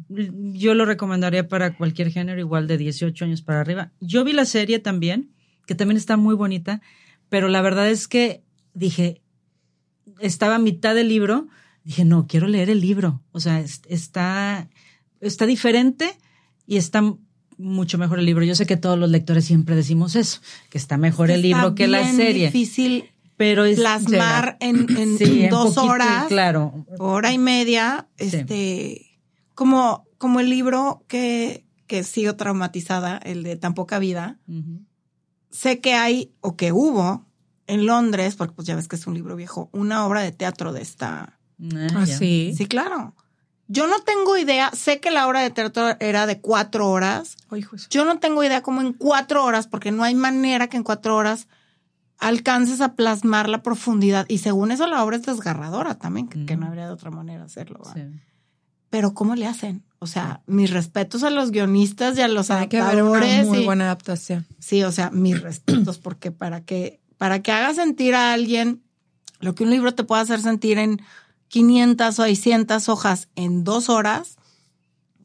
Yo 0.10 0.74
lo 0.74 0.86
recomendaría 0.86 1.48
para 1.48 1.76
cualquier 1.78 2.12
género, 2.12 2.40
igual 2.40 2.68
de 2.68 2.78
18 2.78 3.26
años 3.26 3.42
para 3.42 3.62
arriba. 3.62 3.92
Yo 4.00 4.24
vi 4.24 4.34
la 4.34 4.46
serie 4.46 4.80
también, 4.80 5.32
que 5.68 5.76
también 5.76 5.98
está 5.98 6.18
muy 6.18 6.36
bonita, 6.36 6.82
pero 7.30 7.48
la 7.48 7.62
verdad 7.62 7.90
es 7.90 8.08
que 8.08 8.44
dije, 8.74 9.22
estaba 10.20 10.56
a 10.56 10.60
mitad 10.60 10.96
del 10.96 11.10
libro, 11.10 11.48
dije, 11.84 12.06
no, 12.06 12.28
quiero 12.28 12.48
leer 12.48 12.70
el 12.70 12.80
libro. 12.82 13.22
O 13.32 13.40
sea, 13.40 13.60
es- 13.60 13.82
está, 13.88 14.70
está 15.22 15.46
diferente 15.46 16.18
y 16.66 16.78
está 16.78 17.04
mucho 17.58 17.98
mejor 17.98 18.20
el 18.20 18.26
libro. 18.26 18.44
Yo 18.44 18.56
sé 18.56 18.66
que 18.66 18.78
todos 18.78 18.98
los 18.98 19.10
lectores 19.10 19.46
siempre 19.46 19.76
decimos 19.76 20.16
eso, 20.16 20.42
que 20.70 20.78
está 20.78 20.98
mejor 20.98 21.30
el 21.30 21.42
libro 21.44 21.76
que 21.76 21.88
la 21.88 22.12
serie. 22.12 22.48
difícil 22.48 23.06
Pero 23.38 23.66
es 23.66 23.80
plasmar 23.80 24.58
en, 24.60 24.88
en 24.98 25.18
Sí, 25.18 25.48
dos 25.50 25.76
poquito, 25.76 25.92
horas, 25.94 26.28
Claro. 26.28 26.86
hora 27.00 27.32
y 27.34 27.38
media, 27.38 28.08
este, 28.18 29.13
como, 29.56 30.08
como 30.18 30.40
el 30.40 30.50
libro 30.50 31.04
que, 31.08 31.66
que 31.88 32.04
sigo 32.04 32.36
traumatizada, 32.36 33.18
el 33.18 33.44
de 33.44 33.56
Tan 33.56 33.74
poca 33.74 34.00
vida. 34.00 34.40
Sé 35.50 35.80
que 35.80 35.94
hay, 35.94 36.34
o 36.42 36.56
que 36.56 36.72
hubo, 36.72 37.26
en 37.68 37.86
Londres, 37.86 38.36
porque 38.36 38.54
pues 38.54 38.68
ya 38.68 38.76
ves 38.76 38.88
que 38.88 38.96
es 38.96 39.08
un 39.08 39.14
libro 39.14 39.36
viejo, 39.36 39.70
una 39.72 40.06
obra 40.06 40.22
de 40.22 40.32
teatro 40.32 40.74
de 40.74 40.82
esta. 40.82 41.40
Ah. 41.62 41.88
Así. 41.98 42.54
Sí, 42.56 42.66
claro. 42.66 43.16
Yo 43.68 43.88
no 43.88 44.00
tengo 44.02 44.38
idea, 44.38 44.72
sé 44.72 45.00
que 45.00 45.10
la 45.10 45.28
obra 45.28 45.42
de 45.42 45.50
teatro 45.50 45.96
era 46.00 46.26
de 46.26 46.42
cuatro 46.42 46.90
horas. 46.90 47.38
Ay, 47.50 47.60
hijo 47.60 47.78
Yo 47.90 48.06
no 48.06 48.20
tengo 48.20 48.44
idea 48.44 48.62
cómo 48.62 48.82
en 48.82 48.94
cuatro 48.94 49.44
horas, 49.46 49.68
porque 49.68 49.92
no 49.92 50.04
hay 50.04 50.16
manera 50.16 50.68
que 50.68 50.78
en 50.78 50.84
cuatro 50.84 51.16
horas 51.16 51.48
alcances 52.20 52.82
a 52.82 52.96
plasmar 52.96 53.50
la 53.50 53.64
profundidad. 53.64 54.26
Y 54.28 54.40
según 54.40 54.72
eso, 54.72 54.86
la 54.88 55.04
obra 55.04 55.18
es 55.18 55.24
desgarradora 55.24 55.96
también, 55.96 56.28
que, 56.28 56.46
que 56.46 56.58
no 56.58 56.68
habría 56.68 56.88
de 56.88 56.94
otra 56.94 57.10
manera 57.10 57.46
hacerlo. 57.46 57.80
Sí. 57.94 58.02
Pero 58.94 59.16
¿cómo 59.16 59.34
le 59.34 59.48
hacen? 59.48 59.82
O 59.98 60.06
sea, 60.06 60.44
mis 60.46 60.70
respetos 60.70 61.24
a 61.24 61.32
los 61.32 61.50
guionistas 61.50 62.16
y 62.16 62.22
a 62.22 62.28
los 62.28 62.52
Hay 62.52 62.68
que 62.68 62.78
haber 62.78 63.02
una 63.02 63.18
adaptadores. 63.18 63.48
muy 63.48 63.58
y- 63.58 63.66
buena 63.66 63.86
adaptación. 63.86 64.46
Sí, 64.60 64.84
o 64.84 64.92
sea, 64.92 65.10
mis 65.10 65.42
respetos, 65.42 65.98
porque 65.98 66.32
para 66.32 66.62
que, 66.64 67.00
para 67.18 67.42
que 67.42 67.52
haga 67.52 67.74
sentir 67.74 68.14
a 68.14 68.34
alguien 68.34 68.84
lo 69.40 69.56
que 69.56 69.64
un 69.64 69.72
libro 69.72 69.96
te 69.96 70.04
puede 70.04 70.22
hacer 70.22 70.42
sentir 70.42 70.78
en 70.78 71.02
500 71.48 72.20
o 72.20 72.24
600 72.24 72.88
hojas 72.88 73.30
en 73.36 73.64
dos 73.64 73.90
horas, 73.90 74.38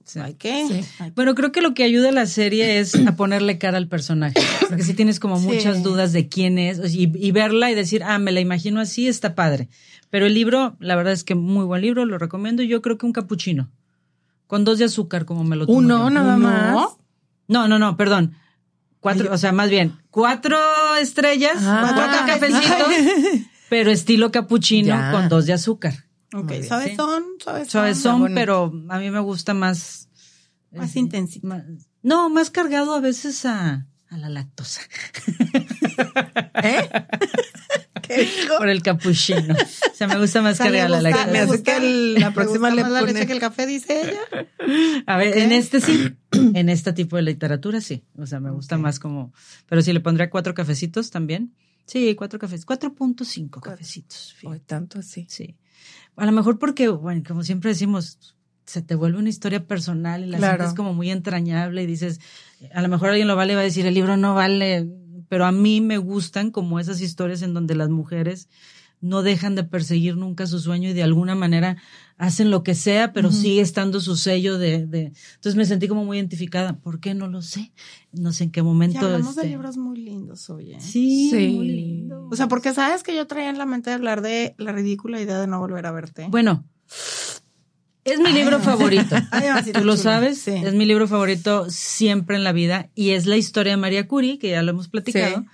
Sí. 0.08 0.18
hay 0.20 0.34
que. 0.34 0.66
Sí. 0.66 0.80
hay- 0.98 1.10
Bueno, 1.10 1.34
creo 1.34 1.52
que 1.52 1.60
lo 1.60 1.74
que 1.74 1.84
ayuda 1.84 2.08
a 2.08 2.12
la 2.12 2.26
serie 2.26 2.80
es 2.80 2.94
a 3.06 3.14
ponerle 3.14 3.58
cara 3.58 3.76
al 3.78 3.86
personaje. 3.88 4.34
Porque 4.68 4.82
si 4.82 4.94
tienes 4.94 5.20
como 5.20 5.38
muchas 5.38 5.82
dudas 5.82 6.12
de 6.12 6.28
quién 6.28 6.58
es 6.58 6.94
y, 6.94 7.12
y 7.14 7.30
verla 7.30 7.70
y 7.70 7.74
decir, 7.74 8.02
ah, 8.02 8.18
me 8.18 8.32
la 8.32 8.40
imagino 8.40 8.80
así, 8.80 9.06
está 9.06 9.34
padre. 9.34 9.68
Pero 10.10 10.24
el 10.26 10.32
libro, 10.34 10.76
la 10.80 10.96
verdad 10.96 11.12
es 11.12 11.22
que 11.24 11.34
muy 11.34 11.64
buen 11.66 11.82
libro, 11.82 12.06
lo 12.06 12.16
recomiendo. 12.18 12.62
Yo 12.62 12.80
creo 12.82 12.96
que 12.96 13.04
un 13.06 13.12
capuchino. 13.12 13.70
Con 14.46 14.64
dos 14.64 14.78
de 14.78 14.86
azúcar, 14.86 15.26
como 15.26 15.44
me 15.44 15.56
lo 15.56 15.66
tomo 15.66 15.76
Uno, 15.76 15.98
yo. 16.04 16.10
nada 16.10 16.36
Uno. 16.36 16.48
más. 16.48 16.88
No, 17.46 17.68
no, 17.68 17.78
no, 17.78 17.96
perdón. 17.98 18.32
Cuatro, 19.00 19.28
Ay, 19.28 19.34
o 19.34 19.38
sea, 19.38 19.52
más 19.52 19.68
bien, 19.70 19.92
cuatro 20.10 20.56
estrellas, 21.00 21.58
Ah. 21.60 21.92
cuatro 21.94 22.26
cafecitos, 22.26 22.88
pero 23.68 23.90
estilo 23.90 24.32
capuchino 24.32 24.88
Ya. 24.88 25.12
con 25.12 25.28
dos 25.28 25.44
de 25.46 25.52
azúcar. 25.52 26.06
Ok, 26.34 26.52
suavezón, 26.66 27.24
suavezón. 27.42 27.68
Suavezón, 27.70 28.34
pero 28.34 28.72
a 28.90 28.98
mí 28.98 29.10
me 29.10 29.20
gusta 29.20 29.54
más. 29.54 30.08
Más 30.70 30.94
eh, 30.96 30.98
intensito. 31.00 31.46
más- 31.46 31.64
no, 32.02 32.28
más 32.30 32.50
cargado 32.50 32.94
a 32.94 33.00
veces 33.00 33.44
a, 33.46 33.86
a 34.10 34.16
la 34.18 34.28
lactosa. 34.28 34.82
¿Eh? 36.62 36.88
¿Qué 38.02 38.18
dijo? 38.22 38.56
Por 38.58 38.68
el 38.68 38.82
capuchino. 38.82 39.54
O 39.54 39.94
sea, 39.94 40.06
me 40.08 40.18
gusta 40.18 40.40
más 40.42 40.54
O 40.54 40.56
sea, 40.56 40.66
cargado 40.66 40.94
a 40.96 41.00
la 41.02 41.10
Me 41.10 41.14
me 41.16 41.16
lactosa. 41.16 41.38
hace 41.42 41.46
gusta- 41.46 41.72
que 41.72 41.76
el- 41.86 42.14
la 42.14 42.28
me 42.30 42.34
próxima 42.34 42.68
gusta 42.68 42.74
le 42.74 42.82
más 42.82 42.92
la 42.92 43.02
leche 43.02 43.26
que 43.26 43.32
el 43.32 43.40
café, 43.40 43.66
dice 43.66 44.00
ella. 44.02 45.02
A 45.06 45.16
ver, 45.16 45.28
Ok. 45.30 45.36
en 45.36 45.52
este 45.52 45.80
sí. 45.80 46.14
En 46.54 46.68
este 46.68 46.92
tipo 46.92 47.16
de 47.16 47.22
literatura 47.22 47.80
sí. 47.80 48.04
O 48.16 48.26
sea, 48.26 48.38
me 48.40 48.50
gusta 48.50 48.76
más 48.78 48.98
como. 48.98 49.32
Pero 49.66 49.82
sí 49.82 49.92
le 49.92 50.00
pondría 50.00 50.30
cuatro 50.30 50.54
cafecitos 50.54 51.10
también. 51.10 51.54
Sí, 51.86 52.14
cuatro 52.14 52.38
cafecitos. 52.38 52.66
4.5 52.78 53.60
cafecitos. 53.62 54.36
Hoy 54.44 54.60
tanto 54.60 54.98
así. 54.98 55.26
Sí. 55.28 55.56
A 56.16 56.26
lo 56.26 56.32
mejor 56.32 56.58
porque, 56.58 56.88
bueno, 56.88 57.22
como 57.26 57.44
siempre 57.44 57.70
decimos, 57.70 58.34
se 58.64 58.82
te 58.82 58.94
vuelve 58.94 59.18
una 59.18 59.28
historia 59.28 59.66
personal 59.66 60.24
y 60.24 60.26
la 60.26 60.38
Claro. 60.38 60.58
sientes 60.58 60.76
como 60.76 60.92
muy 60.94 61.10
entrañable 61.10 61.82
y 61.82 61.86
dices, 61.86 62.20
a 62.74 62.82
lo 62.82 62.88
mejor 62.88 63.10
alguien 63.10 63.28
lo 63.28 63.36
vale 63.36 63.52
y 63.52 63.56
va 63.56 63.62
a 63.62 63.64
decir, 63.64 63.86
el 63.86 63.94
libro 63.94 64.16
no 64.16 64.34
vale, 64.34 64.88
pero 65.28 65.46
a 65.46 65.52
mí 65.52 65.80
me 65.80 65.98
gustan 65.98 66.50
como 66.50 66.78
esas 66.80 67.00
historias 67.00 67.42
en 67.42 67.54
donde 67.54 67.74
las 67.74 67.88
mujeres 67.88 68.48
no 69.00 69.22
dejan 69.22 69.54
de 69.54 69.62
perseguir 69.64 70.16
nunca 70.16 70.46
su 70.46 70.58
sueño 70.58 70.88
y 70.90 70.92
de 70.92 71.02
alguna 71.04 71.34
manera 71.34 71.76
hacen 72.16 72.50
lo 72.50 72.64
que 72.64 72.74
sea, 72.74 73.12
pero 73.12 73.30
sigue 73.30 73.60
estando 73.60 74.00
su 74.00 74.16
sello 74.16 74.58
de, 74.58 74.86
de... 74.86 75.12
Entonces 75.36 75.54
me 75.54 75.64
sentí 75.64 75.86
como 75.86 76.04
muy 76.04 76.16
identificada. 76.16 76.78
¿Por 76.78 76.98
qué? 76.98 77.14
No 77.14 77.28
lo 77.28 77.40
sé. 77.42 77.72
No 78.12 78.32
sé 78.32 78.44
en 78.44 78.50
qué 78.50 78.58
Ya 78.60 78.64
momento. 78.64 78.98
hablamos 78.98 79.36
de 79.36 79.42
este- 79.42 79.50
libros 79.50 79.76
muy 79.76 79.98
lindos, 79.98 80.50
oye. 80.50 80.80
Sí, 80.80 81.30
Sí. 81.30 81.48
muy 81.54 81.68
lindo. 81.68 82.28
O 82.30 82.34
sea, 82.34 82.48
porque 82.48 82.74
sabes 82.74 83.02
que 83.04 83.14
yo 83.14 83.26
traía 83.28 83.50
en 83.50 83.58
la 83.58 83.66
mente 83.66 83.90
de 83.90 83.94
hablar 83.94 84.20
de 84.20 84.54
la 84.58 84.72
ridícula 84.72 85.20
idea 85.20 85.38
de 85.40 85.46
no 85.46 85.60
volver 85.60 85.86
a 85.86 85.92
verte. 85.92 86.26
Bueno, 86.28 86.64
es 88.04 88.18
mi 88.20 88.32
libro 88.32 88.58
favorito. 88.60 89.14
Ay, 89.30 89.48
Tú 89.72 89.80
lo 89.84 89.92
chula. 89.92 89.96
sabes, 89.96 90.38
Sí. 90.40 90.52
es 90.52 90.74
mi 90.74 90.86
libro 90.86 91.06
favorito 91.06 91.68
siempre 91.70 92.36
en 92.36 92.44
la 92.44 92.52
vida 92.52 92.90
y 92.94 93.10
es 93.10 93.26
la 93.26 93.36
historia 93.36 93.72
de 93.72 93.76
María 93.76 94.08
Curie, 94.08 94.38
que 94.38 94.50
ya 94.50 94.62
lo 94.62 94.70
hemos 94.70 94.88
platicado. 94.88 95.40
Sí. 95.42 95.46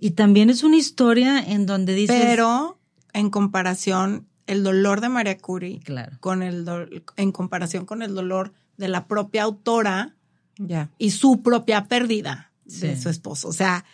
Y 0.00 0.12
también 0.12 0.50
es 0.50 0.62
una 0.64 0.76
historia 0.76 1.38
en 1.40 1.66
donde 1.66 1.94
dices... 1.94 2.16
Pero 2.20 2.78
en 3.12 3.28
comparación, 3.30 4.26
el 4.46 4.62
dolor 4.64 5.00
de 5.00 5.08
María 5.10 5.36
Curie 5.38 5.80
Claro. 5.84 6.16
con 6.20 6.42
el 6.42 6.64
do- 6.64 6.86
en 7.16 7.32
comparación 7.32 7.84
con 7.86 8.02
el 8.02 8.14
dolor 8.14 8.52
de 8.78 8.88
la 8.88 9.06
propia 9.06 9.42
autora 9.42 10.16
Ya. 10.58 10.90
y 10.98 11.10
su 11.10 11.42
propia 11.42 11.84
pérdida 11.86 12.50
de 12.64 12.96
su 12.98 13.08
esposo. 13.10 13.48
O 13.48 13.52
sea, 13.52 13.84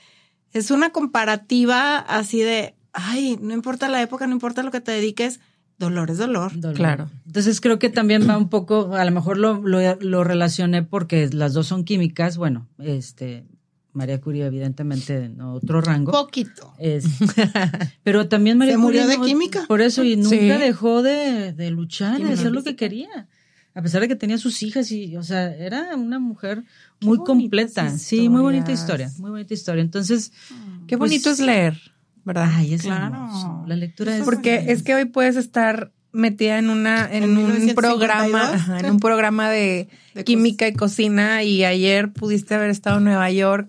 es 0.53 0.71
una 0.71 0.91
comparativa 0.91 1.99
así 1.99 2.41
de, 2.41 2.75
ay, 2.93 3.39
no 3.41 3.53
importa 3.55 3.89
la 3.89 4.01
época, 4.03 4.27
no 4.27 4.33
importa 4.35 4.63
lo 4.63 4.71
que 4.71 4.81
te 4.81 4.93
dediques, 4.93 5.41
dolor 5.79 6.11
es 6.11 6.19
dolor. 6.19 6.53
Dolor. 6.59 6.77
Claro. 6.77 7.11
Entonces 7.27 7.61
creo 7.61 7.79
que 7.79 7.91
también 7.91 8.29
va 8.29 8.37
un 8.39 8.49
poco, 8.49 8.95
a 8.95 9.05
lo 9.05 9.11
mejor 9.11 9.39
lo, 9.39 9.61
lo, 9.63 9.79
lo 9.97 10.25
relacioné 10.25 10.83
porque 10.83 11.29
las 11.33 11.53
dos 11.53 11.67
son 11.67 11.85
químicas, 11.85 12.37
bueno, 12.37 12.69
este, 12.79 13.45
María 13.97 14.21
Curie 14.21 14.45
evidentemente 14.47 15.25
en 15.25 15.41
otro 15.41 15.81
rango. 15.81 16.13
Poquito. 16.13 16.73
Es- 16.79 17.07
pero 18.05 18.29
también 18.29 18.59
María 18.59 18.75
Se 18.75 18.79
murió 18.79 19.03
Curie 19.03 19.17
de 19.17 19.19
no- 19.21 19.25
química. 19.27 19.65
Por 19.67 19.81
eso, 19.81 20.05
y 20.05 20.17
nunca 20.17 20.29
Sí. 20.37 20.47
dejó 20.47 21.03
de, 21.03 21.53
de 21.53 21.71
luchar, 21.71 22.21
de 22.21 22.33
hacer 22.33 22.53
lo 22.53 22.63
que 22.63 22.77
quería. 22.77 23.27
A 23.75 23.83
pesar 23.83 24.01
de 24.01 24.09
que 24.09 24.17
tenía 24.17 24.39
sus 24.39 24.63
hijas 24.63 24.91
y, 24.91 25.17
o 25.17 25.23
sea, 25.23 25.55
era 25.55 25.95
una 25.97 26.19
mujer 26.19 26.63
muy 27.01 27.19
completa. 27.19 27.91
Sí, 27.99 28.29
muy 28.29 28.41
bonita 28.41 28.73
historia, 28.73 29.11
muy 29.19 29.31
bonita 29.31 29.53
historia. 29.55 29.83
Entonces, 29.83 30.33
Qué 30.87 30.97
Pues- 30.97 31.11
bonito 31.11 31.31
es 31.31 31.41
leer, 31.41 31.77
¿verdad? 32.25 32.49
ay, 32.55 32.75
es 32.75 32.83
Claro. 32.83 33.07
hermoso. 33.07 33.65
La 33.67 33.75
lectura 33.77 34.13
Eso 34.13 34.21
es... 34.23 34.25
Porque 34.25 34.67
es 34.73 34.83
que 34.85 34.95
hoy 34.95 35.05
puedes 35.07 35.35
estar 35.37 35.91
metida 36.17 36.59
en 36.59 36.71
una 36.71 37.05
en, 37.13 37.23
¿En 37.25 37.31
un 37.31 37.37
1952? 37.47 37.75
programa 37.99 38.53
ajá, 38.55 38.81
en 38.81 38.91
un 38.91 38.99
programa 39.01 39.51
de, 39.51 39.89
De 40.15 40.25
química 40.25 40.67
y 40.67 40.73
cocina 40.75 41.43
y 41.43 41.65
ayer 41.65 42.13
pudiste 42.13 42.55
haber 42.55 42.71
estado 42.71 42.99
en 42.99 43.05
Nueva 43.05 43.31
York. 43.31 43.69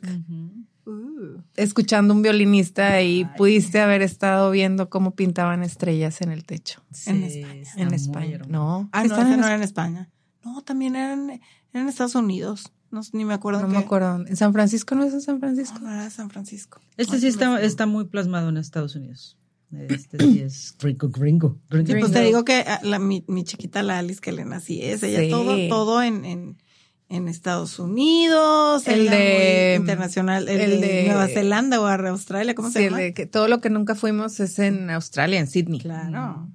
Uh. 0.87 1.41
escuchando 1.55 2.13
un 2.13 2.21
violinista 2.21 3.01
y 3.01 3.25
pudiste 3.37 3.81
haber 3.81 4.01
estado 4.01 4.49
viendo 4.51 4.89
cómo 4.89 5.11
pintaban 5.15 5.61
estrellas 5.63 6.21
en 6.21 6.31
el 6.31 6.45
techo 6.45 6.81
En 7.05 7.23
España. 7.23 7.63
en 7.75 7.93
España 7.93 8.39
no 8.47 8.89
Ah, 8.93 9.03
no, 9.03 9.05
Están 9.05 9.27
ese 9.27 9.33
en 9.33 9.39
no 9.39 9.45
Es- 9.45 9.47
era 9.47 9.55
en 9.55 9.63
España. 9.63 10.09
No, 10.45 10.61
también 10.61 10.95
eran, 10.95 11.29
eran 11.29 11.41
en 11.73 11.89
Estados 11.89 12.15
Unidos. 12.15 12.71
No, 12.89 13.01
ni 13.11 13.25
me 13.25 13.33
acuerdo. 13.33 13.59
no 13.61 13.67
me 13.67 13.79
acuerdo 13.79 14.25
en 14.25 14.37
San 14.37 14.53
Francisco 14.53 14.95
no 14.95 15.03
es 15.03 15.11
en 15.13 15.19
San 15.19 15.39
Francisco 15.41 15.77
No, 15.79 15.89
no 15.89 15.93
era 15.95 16.09
San 16.09 16.29
Francisco. 16.29 16.79
Este 16.95 17.15
Ay, 17.15 17.21
sí 17.21 17.27
está, 17.27 17.61
está 17.61 17.85
muy 17.85 18.05
plasmado 18.05 18.47
en 18.47 18.55
Estados 18.55 18.95
Unidos. 18.95 19.37
Este 19.89 20.18
sí 20.18 20.39
es 20.39 20.76
gringo, 20.80 21.09
gringo. 21.09 21.59
gringo. 21.70 21.88
Sí, 21.91 21.99
pues 21.99 22.11
te 22.13 22.22
digo 22.22 22.45
que 22.45 22.63
ah, 22.68 22.80
la, 22.84 22.99
mi, 22.99 23.24
mi 23.28 23.43
chiquita, 23.43 23.84
la 23.84 23.99
Alice, 23.99 24.22
que 24.22 24.30
Elena, 24.30 24.57
así 24.57 24.82
es. 24.82 25.03
Ella 25.03 25.20
Sí. 25.22 25.30
todo, 25.30 25.57
todo 25.68 26.01
en, 26.01 26.24
en, 26.24 26.57
en 27.09 27.28
Estados 27.28 27.78
Unidos. 27.78 28.88
El 28.88 29.09
de- 29.09 29.76
internacional. 29.78 30.47
El, 30.47 30.61
el 30.61 30.82
de, 30.82 30.88
de- 30.88 31.03
Nueva 31.07 31.28
Zelanda 31.28 31.82
o 31.82 31.86
Australia, 31.88 32.55
¿cómo 32.55 32.72
se 32.72 32.80
Sí, 32.80 32.86
llama? 32.86 32.99
de 32.99 33.13
que 33.13 33.26
todo 33.26 33.47
lo 33.49 33.59
que 33.59 33.70
nunca 33.70 33.93
fuimos 33.95 34.39
es 34.39 34.57
en 34.59 34.89
Australia 34.89 35.39
en 35.39 35.47
Sydney 35.47 35.80
Claro. 35.80 36.49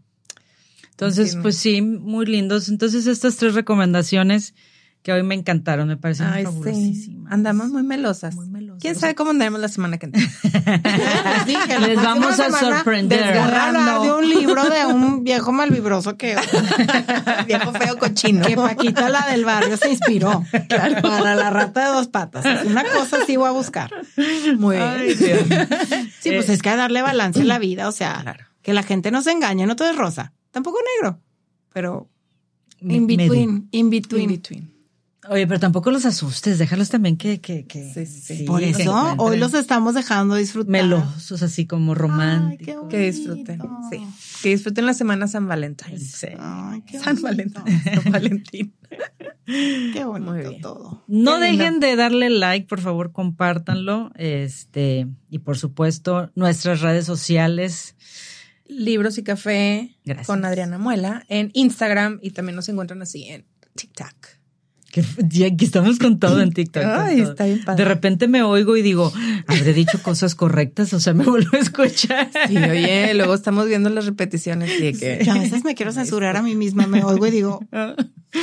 Entonces, 0.91 1.21
Entiendo. 1.29 1.43
pues 1.43 1.57
sí, 1.57 1.83
muy 1.83 2.27
lindos. 2.27 2.69
Entonces, 2.69 3.07
estas 3.07 3.37
tres 3.37 3.55
recomendaciones 3.55 4.55
que 5.03 5.13
hoy 5.13 5.23
me 5.25 5.35
encantaron, 5.35 5.89
me 5.89 5.97
parecen 5.97 6.27
Ay, 6.29 6.43
sí. 6.43 6.53
fabulosísimas. 6.53 7.33
Andamos 7.33 7.71
muy 7.71 7.83
melosas. 7.83 8.35
Muy 8.37 8.47
melosas. 8.47 8.51
¿Quién 8.83 8.97
sabe 8.97 9.14
cómo 9.14 9.30
andaremos 9.30 9.61
la 9.61 9.68
semana 9.68 9.97
que 9.97 10.07
entra? 10.07 10.20
Les 10.43 11.47
dije, 11.47 11.78
Les 11.78 12.03
vamos 12.03 12.41
a 12.41 12.51
sorprender. 12.51 13.20
Voy 13.28 13.39
a 13.39 13.45
hablar 13.45 14.03
de 14.03 14.12
un 14.12 14.28
libro 14.28 14.68
de 14.68 14.87
un 14.87 15.22
viejo 15.22 15.53
malvibroso 15.53 16.16
que, 16.16 16.35
Viejo 17.47 17.72
feo 17.72 17.97
cochino. 17.97 18.45
que 18.45 18.57
Paquita, 18.57 19.09
la 19.09 19.28
del 19.28 19.45
barrio, 19.45 19.76
se 19.76 19.89
inspiró 19.89 20.45
para 21.01 21.37
la 21.37 21.51
rata 21.51 21.87
de 21.87 21.93
dos 21.93 22.09
patas. 22.09 22.45
Una 22.66 22.83
cosa 22.83 23.18
sí 23.24 23.37
voy 23.37 23.47
a 23.47 23.53
buscar. 23.53 23.89
Muy 24.59 24.74
Ay, 24.74 25.14
bien. 25.14 25.68
Sí, 26.18 26.33
pues 26.33 26.49
es 26.49 26.61
que 26.61 26.72
que 26.72 26.76
darle 26.76 27.03
balance 27.03 27.41
a 27.41 27.45
la 27.45 27.61
vida, 27.61 27.87
o 27.87 27.93
sea, 27.93 28.18
Claro. 28.22 28.45
que 28.62 28.72
la 28.72 28.83
gente 28.83 29.12
no 29.12 29.22
se 29.22 29.30
engañe, 29.30 29.64
no 29.66 29.76
todo 29.76 29.91
es 29.91 29.97
rosa, 29.97 30.33
tampoco 30.51 30.78
negro, 30.97 31.20
pero 31.72 32.09
in 32.80 33.07
between, 33.07 33.68
in 33.70 33.91
between. 33.91 34.22
In 34.22 34.28
between. 34.30 34.72
Oye, 35.29 35.47
pero 35.47 35.61
tampoco 35.61 35.93
los 35.93 36.05
asustes, 36.05 36.59
déjalos 36.59 36.89
también 36.89 37.16
que, 37.16 37.41
que, 37.41 37.64
que 37.64 37.93
Sí, 37.95 38.07
sí, 38.07 38.39
sí. 38.39 38.45
Por 38.45 38.61
eso 38.62 38.93
hoy 39.18 39.39
los 39.39 39.55
estamos 39.55 39.95
dejando 39.95 40.35
disfrutar. 40.35 40.73
melosos, 40.73 41.43
así 41.45 41.64
como 41.64 41.93
Ay, 41.93 41.99
románticos. 41.99 42.89
Que 42.91 42.99
disfruten. 43.11 43.61
Sí. 43.89 44.05
Que 44.43 44.49
disfruten 44.49 44.85
la 44.85 44.95
semana 44.95 45.29
San 45.29 45.47
Valentín. 45.47 45.97
Sí. 46.01 46.27
Ay, 46.41 46.83
qué 46.83 46.99
San. 46.99 47.23
Valentín. 47.23 47.62
San 48.03 48.12
Valentín. 48.12 48.75
Qué 49.47 50.05
Muy 50.05 50.20
bonito 50.20 50.49
bien. 50.51 50.61
todo. 50.61 51.05
No 51.07 51.39
Qué 51.39 51.51
lindo. 51.51 51.64
dejen 51.64 51.81
de 51.81 51.95
darle 51.97 52.29
like, 52.29 52.66
por 52.66 52.81
favor, 52.81 53.12
compártanlo. 53.12 54.11
Este, 54.16 55.07
y 55.31 55.39
por 55.39 55.57
supuesto, 55.57 56.33
nuestras 56.35 56.81
redes 56.81 57.07
sociales. 57.07 57.95
Libros 58.66 59.18
y 59.18 59.23
café 59.23 59.97
Gracias. 60.05 60.27
con 60.27 60.45
Adriana 60.45 60.79
Muela 60.79 61.25
en 61.29 61.51
Instagram 61.55 62.18
y 62.23 62.31
también 62.31 62.57
nos 62.57 62.68
encuentran 62.68 63.03
así 63.03 63.29
en 63.29 63.45
TikTok. 63.77 64.41
Que 64.93 65.03
ya 65.28 65.47
aquí 65.47 65.64
estamos 65.64 65.99
con 65.99 66.20
todo 66.20 66.40
en 66.43 66.53
TikTok. 66.53 66.82
con 66.82 66.93
Ay, 66.93 67.22
todo. 67.22 67.30
está 67.32 67.45
bien 67.47 67.64
padre. 67.64 67.82
De 67.82 67.88
repente 67.88 68.28
me 68.28 68.43
oigo 68.43 68.76
y 68.76 68.82
digo, 68.82 69.11
habré 69.47 69.72
dicho 69.72 70.01
cosas 70.03 70.34
correctas, 70.34 70.93
o 70.93 71.01
sea, 71.01 71.14
me 71.14 71.24
vuelvo 71.32 71.57
a 71.57 71.59
escuchar. 71.61 72.28
Sí, 72.47 72.57
oye, 72.59 73.14
luego 73.14 73.34
estamos 73.34 73.66
viendo 73.66 73.88
las 73.90 74.05
repeticiones 74.07 74.70
y 74.80 74.93
que 74.93 75.20
Yo 75.24 75.32
a 75.32 75.38
veces 75.38 75.64
me 75.64 75.74
quiero 75.74 75.93
censurar 75.93 76.36
a 76.36 76.43
mí 76.43 76.55
misma, 76.55 76.86
me 76.86 77.03
oigo 77.03 77.26
y 77.26 77.30
digo, 77.30 77.61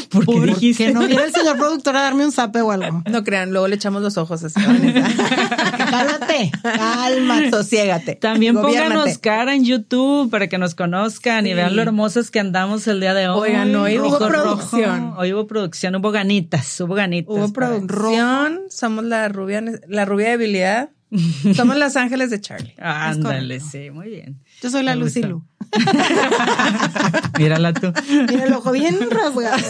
¿Por 0.10 0.26
qué 0.26 0.32
¿por 0.34 0.60
qué 0.60 0.91
no 0.93 1.00
viene 1.08 1.24
el 1.24 1.34
señor 1.34 1.58
productor 1.58 1.95
a 1.95 2.02
darme 2.02 2.24
un 2.26 2.32
zape 2.32 2.62
o 2.62 2.72
algo? 2.72 3.04
no 3.10 3.24
crean, 3.24 3.52
luego 3.52 3.68
le 3.68 3.76
echamos 3.76 4.02
los 4.04 4.18
ojos 4.18 4.43
así. 4.43 4.60
Cálmate, 4.60 6.52
calma. 6.62 7.50
Sosiégate. 7.50 8.16
También 8.16 8.56
Gobiérnate. 8.56 8.93
pónganos 8.93 9.18
cara 9.18 9.56
en 9.56 9.66
YouTube 9.66 10.30
para 10.30 10.47
que 10.47 10.58
nos 10.58 10.76
conozcan 10.76 11.47
y 11.47 11.54
vean 11.54 11.76
lo 11.76 11.82
hermosas 11.82 12.30
que 12.32 12.39
andamos 12.39 12.88
el 12.88 13.00
día 13.00 13.14
de 13.14 13.30
hoy. 13.30 13.50
Oigan, 13.50 13.76
hoy 13.76 13.97
hubo 14.00 14.20
Rojo, 14.20 14.28
producción. 14.28 15.14
Hoy 15.18 15.34
hubo 15.34 15.47
producción, 15.47 15.95
hubo 15.95 16.12
ganitas, 16.40 16.82
hubo 16.82 16.94
ganitas. 16.96 17.36
Hubo 17.36 17.54
producción, 17.54 18.62
somos 18.70 19.04
la 19.04 19.28
rubia, 19.30 19.64
la 19.88 20.06
rubia 20.06 20.28
de 20.28 20.34
habilidad. 20.34 20.90
Somos 21.56 21.76
las 21.76 21.96
ángeles 21.96 22.30
de 22.30 22.40
Charlie. 22.40 22.76
Ándale, 22.78 23.60
sí, 23.60 23.90
muy 23.90 24.10
bien. 24.10 24.44
Yo 24.62 24.70
soy 24.70 24.84
la 24.84 24.95
Me 24.95 25.01
Lucy 25.01 25.22
gusta. 25.22 25.28
Lu. 25.30 25.43
Mírala 27.39 27.74
tú. 27.74 27.93
Mira 28.30 28.45
el 28.45 28.53
ojo 28.53 28.72
bien 28.72 28.97
rasgado. 29.10 29.57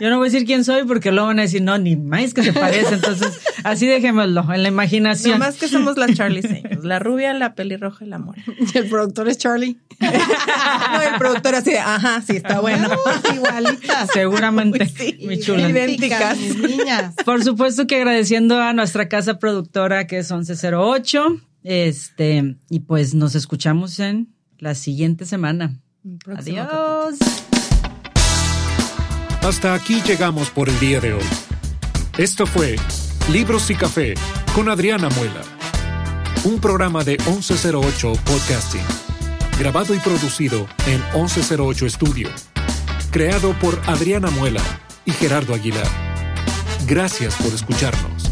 Yo 0.00 0.10
no 0.10 0.18
voy 0.18 0.28
a 0.28 0.30
decir 0.30 0.46
quién 0.46 0.64
soy 0.64 0.84
porque 0.84 1.10
luego 1.10 1.28
van 1.28 1.38
a 1.40 1.42
decir, 1.42 1.62
no, 1.62 1.76
ni 1.78 1.96
más 1.96 2.34
que 2.34 2.42
se 2.44 2.52
parece. 2.52 2.94
Entonces, 2.94 3.40
así 3.64 3.86
dejémoslo, 3.86 4.52
en 4.52 4.62
la 4.62 4.68
imaginación. 4.68 5.38
Nomás 5.40 5.56
que 5.56 5.66
somos 5.68 5.96
las 5.96 6.12
Charlie 6.14 6.42
la 6.82 6.98
rubia, 7.00 7.32
la 7.34 7.54
pelirroja 7.54 8.04
y 8.04 8.08
la 8.08 8.18
mora. 8.18 8.40
El 8.74 8.88
productor 8.88 9.28
es 9.28 9.38
Charlie. 9.38 9.78
No, 10.92 11.02
el 11.02 11.18
productor 11.18 11.54
así 11.54 11.70
de, 11.72 11.78
ajá, 11.78 12.22
sí, 12.22 12.36
está 12.36 12.60
bueno. 12.60 12.88
Vamos, 12.88 13.20
igualitas. 13.34 14.08
Seguramente, 14.12 14.86
Sí, 14.86 15.18
mi 15.26 15.38
chula. 15.40 15.68
idénticas. 15.68 16.36
mis 16.38 16.56
niñas. 16.58 17.14
Por 17.24 17.42
supuesto 17.42 17.86
que 17.86 17.96
agradeciendo 17.96 18.60
a 18.60 18.72
nuestra 18.72 19.08
casa 19.08 19.38
productora 19.38 20.06
que 20.06 20.18
es 20.18 20.30
1108. 20.30 21.40
Este, 21.68 22.58
y 22.70 22.80
pues 22.80 23.12
nos 23.12 23.34
escuchamos 23.34 23.98
en 23.98 24.32
la 24.56 24.76
siguiente 24.76 25.26
semana. 25.26 25.80
Adiós. 26.36 27.16
Hasta 29.42 29.74
aquí 29.74 30.00
llegamos 30.02 30.48
por 30.50 30.68
el 30.68 30.78
día 30.78 31.00
de 31.00 31.14
hoy. 31.14 31.24
Esto 32.18 32.46
fue 32.46 32.76
Libros 33.32 33.68
y 33.70 33.74
Café 33.74 34.14
con 34.54 34.68
Adriana 34.68 35.08
Muela, 35.08 35.42
un 36.44 36.60
programa 36.60 37.02
de 37.02 37.18
1108 37.26 38.12
Podcasting, 38.12 38.86
grabado 39.58 39.92
y 39.92 39.98
producido 39.98 40.68
en 40.86 41.00
1108 41.20 41.90
Studio, 41.90 42.28
creado 43.10 43.58
por 43.58 43.76
Adriana 43.86 44.30
Muela 44.30 44.62
y 45.04 45.10
Gerardo 45.10 45.52
Aguilar. 45.52 45.88
Gracias 46.86 47.34
por 47.34 47.52
escucharnos. 47.52 48.25